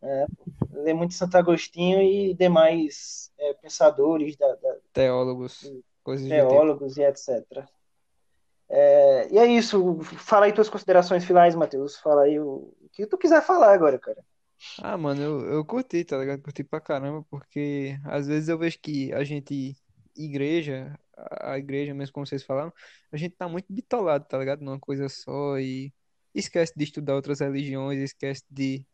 [0.02, 0.26] É,
[0.72, 5.62] lê muito Santo Agostinho e demais é, pensadores, da, da- Teólogos,
[6.02, 6.48] coisas do tipo.
[6.50, 7.66] teólogos e etc.
[8.68, 10.00] É, e é isso.
[10.02, 11.96] Fala aí tuas considerações finais, Matheus.
[11.98, 14.24] Fala aí o, o que tu quiser falar agora, cara.
[14.82, 16.42] Ah, mano, eu, eu curti, tá ligado?
[16.42, 19.76] Curti pra caramba, porque às vezes eu vejo que a gente,
[20.16, 22.72] igreja, a igreja mesmo, como vocês falaram,
[23.12, 24.62] a gente tá muito bitolado, tá ligado?
[24.62, 25.92] Numa coisa só e
[26.34, 28.86] esquece de estudar outras religiões, esquece de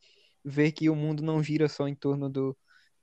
[0.45, 2.57] ver que o mundo não gira só em torno do,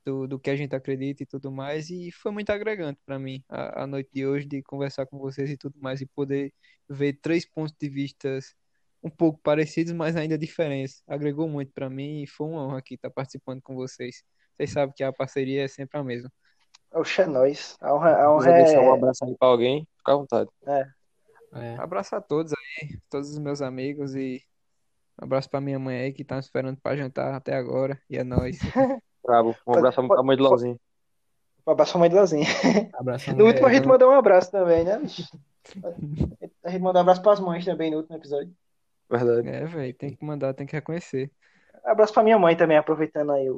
[0.05, 1.89] do, do que a gente acredita e tudo mais.
[1.89, 5.49] E foi muito agregante pra mim a, a noite de hoje, de conversar com vocês
[5.49, 6.53] e tudo mais, e poder
[6.89, 8.55] ver três pontos de vistas
[9.03, 11.03] um pouco parecidos, mas ainda diferentes.
[11.07, 14.23] Agregou muito pra mim e foi uma honra aqui estar participando com vocês.
[14.55, 16.31] Vocês sabem que a parceria é sempre a mesma.
[16.93, 17.77] Oxe, é nóis.
[17.81, 18.93] A honra, a honra Quiser deixar um é.
[18.97, 20.49] abraço aí pra alguém, fica ficar à vontade.
[21.53, 24.41] É, Abraço a todos aí, todos os meus amigos e
[25.19, 27.99] um abraço pra minha mãe aí que tá me esperando pra jantar até agora.
[28.09, 28.57] E é nóis.
[29.25, 29.55] Bravo.
[29.65, 30.79] Um abraço pra mãe de Lauzinho.
[31.65, 32.45] Um abraço pra mãe de Lazinha.
[32.93, 34.99] abraço No último a gente eu- mandou um abraço também, né?
[36.63, 38.53] A gente mandou um abraço pras mães também no último episódio.
[39.09, 39.47] Verdade.
[39.49, 41.29] É, velho, tem que mandar, tem que reconhecer.
[41.83, 43.57] Abraço pra minha mãe também, aproveitando aí o,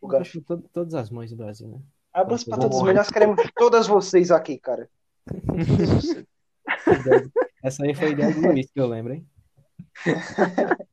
[0.00, 0.42] o gancho.
[0.42, 1.78] To- Todas as mães do Brasil, né?
[2.20, 4.88] Abraço pra todos nós queremos todas vocês aqui, cara.
[7.62, 9.26] Essa aí foi a ideia do Luiz, que eu lembro, hein?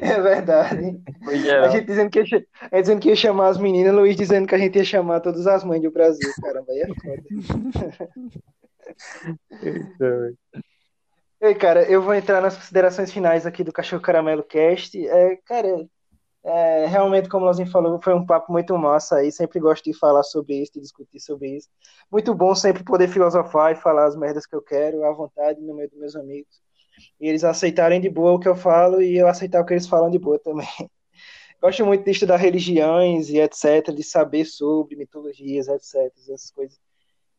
[0.00, 1.02] É verdade.
[1.64, 4.54] A gente dizendo que ia, é dizendo que ia chamar as meninas, Luiz dizendo que
[4.54, 6.30] a gente ia chamar todas as mães do Brasil.
[6.40, 7.22] Caramba, aí é foda.
[9.60, 10.34] Eita.
[11.40, 14.96] Ei, cara, eu vou entrar nas considerações finais aqui do Cachorro Caramelo Cast.
[15.08, 15.84] É, cara,
[16.44, 19.32] é, realmente, como o Lozinho falou, foi um papo muito massa aí.
[19.32, 21.68] Sempre gosto de falar sobre isso, de discutir sobre isso.
[22.12, 25.74] Muito bom sempre poder filosofar e falar as merdas que eu quero à vontade no
[25.74, 26.62] meio dos meus amigos.
[27.18, 29.88] E eles aceitarem de boa o que eu falo e eu aceitar o que eles
[29.88, 30.68] falam de boa também.
[31.62, 36.78] Gosto muito de estudar religiões e etc, de saber sobre mitologias, etc, essas coisas.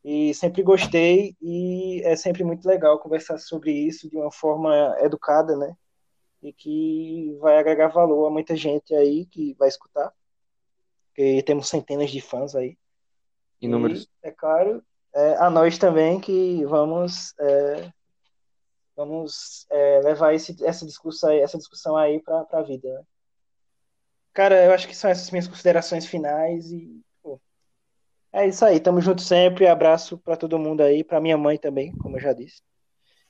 [0.03, 5.55] E sempre gostei e é sempre muito legal conversar sobre isso de uma forma educada,
[5.55, 5.75] né?
[6.45, 10.13] E que vai agregar valor a muita gente aí que vai escutar.
[11.07, 12.77] Porque temos centenas de fãs aí.
[13.59, 14.03] Inúmeros.
[14.23, 17.91] E, é claro, é, a nós também que vamos é,
[18.95, 23.03] vamos é, levar esse, essa discussão aí, essa discussão aí para a vida, né?
[24.31, 27.41] Cara, eu acho que são essas minhas considerações finais e pô,
[28.31, 28.79] é isso aí.
[28.79, 29.65] Tamo junto sempre.
[29.65, 32.61] Abraço para todo mundo aí, para minha mãe também, como eu já disse.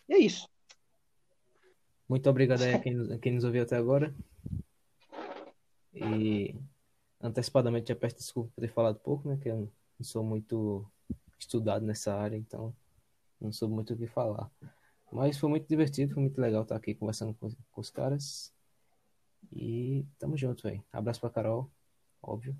[0.10, 0.50] E é isso.
[2.08, 4.14] Muito obrigado aí a quem, a quem nos ouviu até agora.
[5.94, 6.56] E
[7.22, 9.38] antecipadamente já peço desculpa por ter falado pouco, né?
[9.42, 10.86] Que eu não sou muito
[11.40, 12.74] estudado nessa área, então
[13.40, 14.50] não soube muito o que falar.
[15.12, 18.54] Mas foi muito divertido, foi muito legal estar aqui conversando com, com os caras.
[19.52, 20.84] E tamo junto, velho.
[20.92, 21.70] Abraço pra Carol,
[22.22, 22.56] óbvio.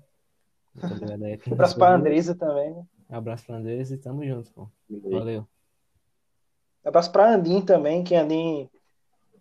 [0.74, 2.00] Muito obrigado aí Abraço para ouviu.
[2.00, 2.74] Andresa também.
[2.74, 2.86] Né?
[3.08, 4.68] Abraço pra Andresa e tamo junto, pô.
[4.88, 5.46] Valeu.
[6.84, 8.68] Abraço para Andim também, que Andim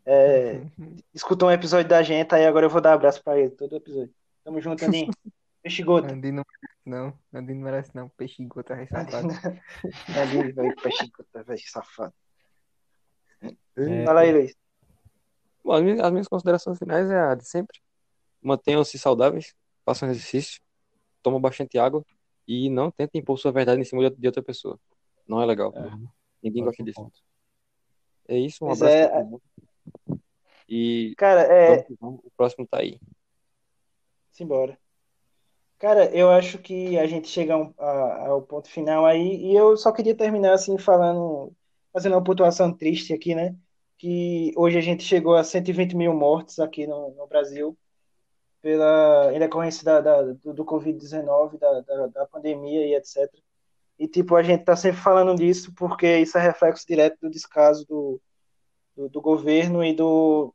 [0.05, 0.61] é,
[1.13, 4.13] escutou um episódio da gente, aí agora eu vou dar abraço para ele todo episódio.
[4.43, 5.09] Tamo junto, Andim.
[5.63, 6.13] Peixe gota.
[6.13, 7.19] Andy não merece, não.
[7.33, 8.09] Andy não merece, não.
[8.09, 9.29] Peixe gota, rei safado.
[9.29, 12.13] Andim, velho, peixe gota, velho, safado.
[13.41, 14.55] É, Fala aí, Luiz.
[15.63, 17.79] Bom, as minhas, as minhas considerações finais é a de sempre.
[18.39, 20.61] Mantenham-se saudáveis, façam exercício,
[21.23, 22.05] tomam bastante água
[22.47, 24.79] e não tentem impor sua verdade em cima de outra pessoa.
[25.27, 25.73] Não é legal.
[26.43, 27.01] Ninguém gosta disso.
[27.01, 27.19] ponto.
[28.27, 29.39] É isso, um Pois abraço é, pra.
[30.67, 32.99] E Cara, é, vamos o próximo tá aí.
[34.31, 34.77] Simbora.
[35.77, 40.15] Cara, eu acho que a gente chega ao ponto final aí, e eu só queria
[40.15, 41.53] terminar assim falando,
[41.93, 43.55] fazendo uma pontuação triste aqui, né?
[43.97, 47.77] Que hoje a gente chegou a 120 mil mortes aqui no, no Brasil,
[48.61, 53.29] pela, em decorrência da, da- do, do Covid-19, da, da, da pandemia e etc.
[53.99, 57.85] E, tipo, a gente tá sempre falando disso porque isso é reflexo direto do descaso
[57.87, 58.21] do,
[58.95, 60.53] do, do governo e do,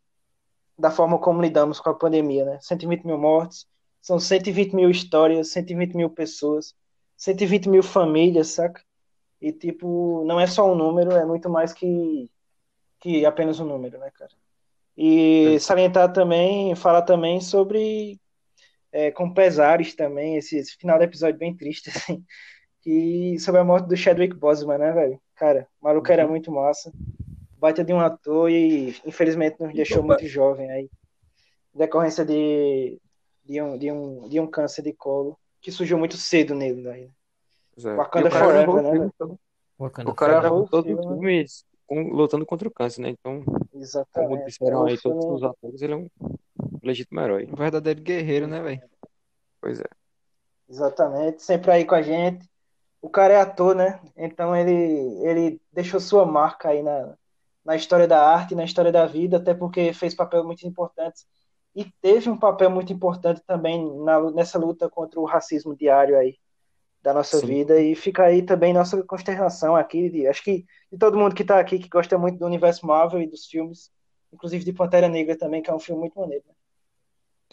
[0.78, 2.58] da forma como lidamos com a pandemia, né?
[2.60, 3.66] 120 mil mortes,
[4.00, 6.74] são 120 mil histórias, 120 mil pessoas,
[7.16, 8.82] 120 mil famílias, saca?
[9.40, 12.30] E, tipo, não é só um número, é muito mais que,
[13.00, 14.32] que apenas um número, né, cara?
[14.96, 18.20] E salientar também, falar também sobre,
[18.92, 22.24] é, com pesares também, esse, esse final do episódio bem triste, assim,
[22.82, 25.20] que sobre a morte do Chadwick Boseman, né, velho?
[25.34, 26.92] Cara, o maluco era muito massa,
[27.60, 30.90] baita de um ator e, infelizmente, nos deixou muito jovem aí,
[31.74, 32.98] decorrência de,
[33.44, 37.08] de, um, de, um, de um câncer de colo, que surgiu muito cedo nele, né?
[37.74, 37.96] Pois é.
[37.96, 39.38] Wakanda o cara Forever, né, filme, então.
[39.78, 41.02] Wakanda O cara Filme, os né?
[41.14, 43.10] filmes com- lutando contra o câncer, né?
[43.10, 44.46] Então, como Exatamente.
[44.50, 46.08] disseram O aí todos filme- os atores, ele é um
[46.82, 47.46] legítimo herói.
[47.50, 48.82] Um verdadeiro guerreiro, né, velho?
[49.60, 49.84] Pois é.
[50.68, 52.48] Exatamente, sempre aí com a gente.
[53.02, 54.00] O cara é ator, né?
[54.16, 54.72] Então ele,
[55.26, 57.16] ele deixou sua marca aí na,
[57.70, 61.24] na história da arte, na história da vida, até porque fez papel muito importante
[61.72, 66.36] e teve um papel muito importante também na, nessa luta contra o racismo diário aí
[67.01, 67.47] da nossa Sim.
[67.47, 71.44] vida e fica aí também nossa consternação aqui, de, acho que de todo mundo que
[71.44, 73.92] tá aqui que gosta muito do universo Marvel e dos filmes,
[74.32, 76.42] inclusive de Pantera Negra também, que é um filme muito maneiro.
[76.48, 76.55] né?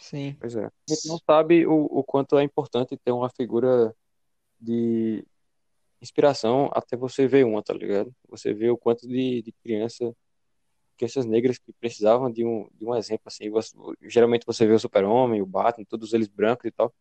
[0.00, 0.36] Sim.
[0.40, 0.64] Pois é.
[0.64, 3.94] A gente não sabe o, o quanto é importante ter uma figura
[4.60, 5.24] de
[6.02, 8.14] inspiração até você ver uma, tá ligado?
[8.28, 10.14] Você vê o quanto de, de criança,
[10.98, 13.50] crianças negras que precisavam de um, de um exemplo, assim.
[13.50, 16.94] Você- geralmente você vê o Super-Homem, o Batman, todos eles brancos e tal.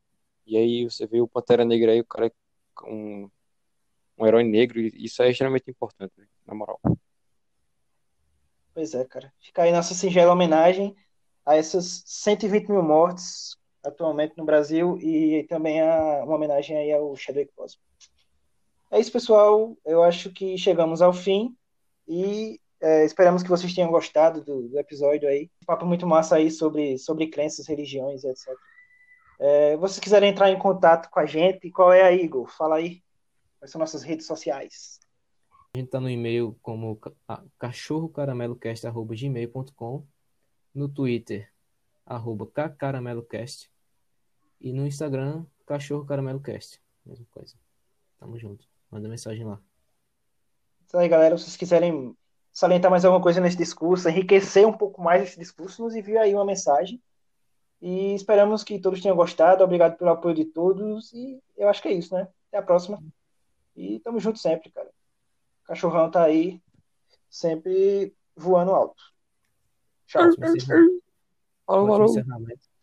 [0.47, 2.31] E aí você vê o Pantera Negra aí, o cara
[2.75, 3.29] com
[4.17, 6.13] um herói negro, e isso é extremamente importante,
[6.45, 6.79] na moral.
[8.73, 9.33] Pois é, cara.
[9.41, 10.95] Fica aí nossa singela homenagem
[11.45, 17.15] a essas 120 mil mortes atualmente no Brasil e também a, uma homenagem aí ao
[17.15, 17.86] Chadwick Boseman.
[18.91, 19.75] É isso, pessoal.
[19.85, 21.55] Eu acho que chegamos ao fim
[22.07, 25.51] e é, esperamos que vocês tenham gostado do, do, episódio aí.
[25.65, 28.47] Papo muito massa aí sobre, sobre crenças, religiões, etc.
[29.39, 32.47] É, vocês quiserem entrar em contato com a gente, qual é a Igor?
[32.47, 33.03] Fala aí.
[33.59, 34.99] Quais são nossas redes sociais?
[35.75, 36.97] A gente tá no e-mail como
[37.59, 40.07] cachorrocaramelocast.gmail.com
[40.73, 41.51] no Twitter,
[42.05, 43.69] arroba ccaramelocast
[44.61, 46.81] e no Instagram, Cachorro Caramelo Cast.
[47.05, 47.55] Mesma coisa.
[48.19, 48.76] Tamo junto.
[48.91, 49.59] Manda mensagem lá.
[50.85, 51.37] Isso aí, galera.
[51.37, 52.15] Se vocês quiserem
[52.51, 56.33] salientar mais alguma coisa nesse discurso, enriquecer um pouco mais esse discurso, nos envie aí
[56.33, 57.01] uma mensagem.
[57.81, 59.63] E esperamos que todos tenham gostado.
[59.63, 61.13] Obrigado pelo apoio de todos.
[61.13, 62.27] E eu acho que é isso, né?
[62.47, 63.01] Até a próxima.
[63.75, 64.89] E tamo junto sempre, cara.
[65.63, 66.61] O cachorrão tá aí,
[67.29, 69.03] sempre voando alto.
[70.07, 70.23] Tchau.
[71.65, 72.76] Falou, falou.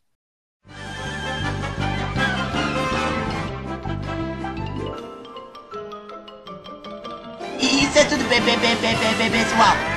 [8.25, 8.77] Isso é tudo bem,
[9.29, 9.94] bem,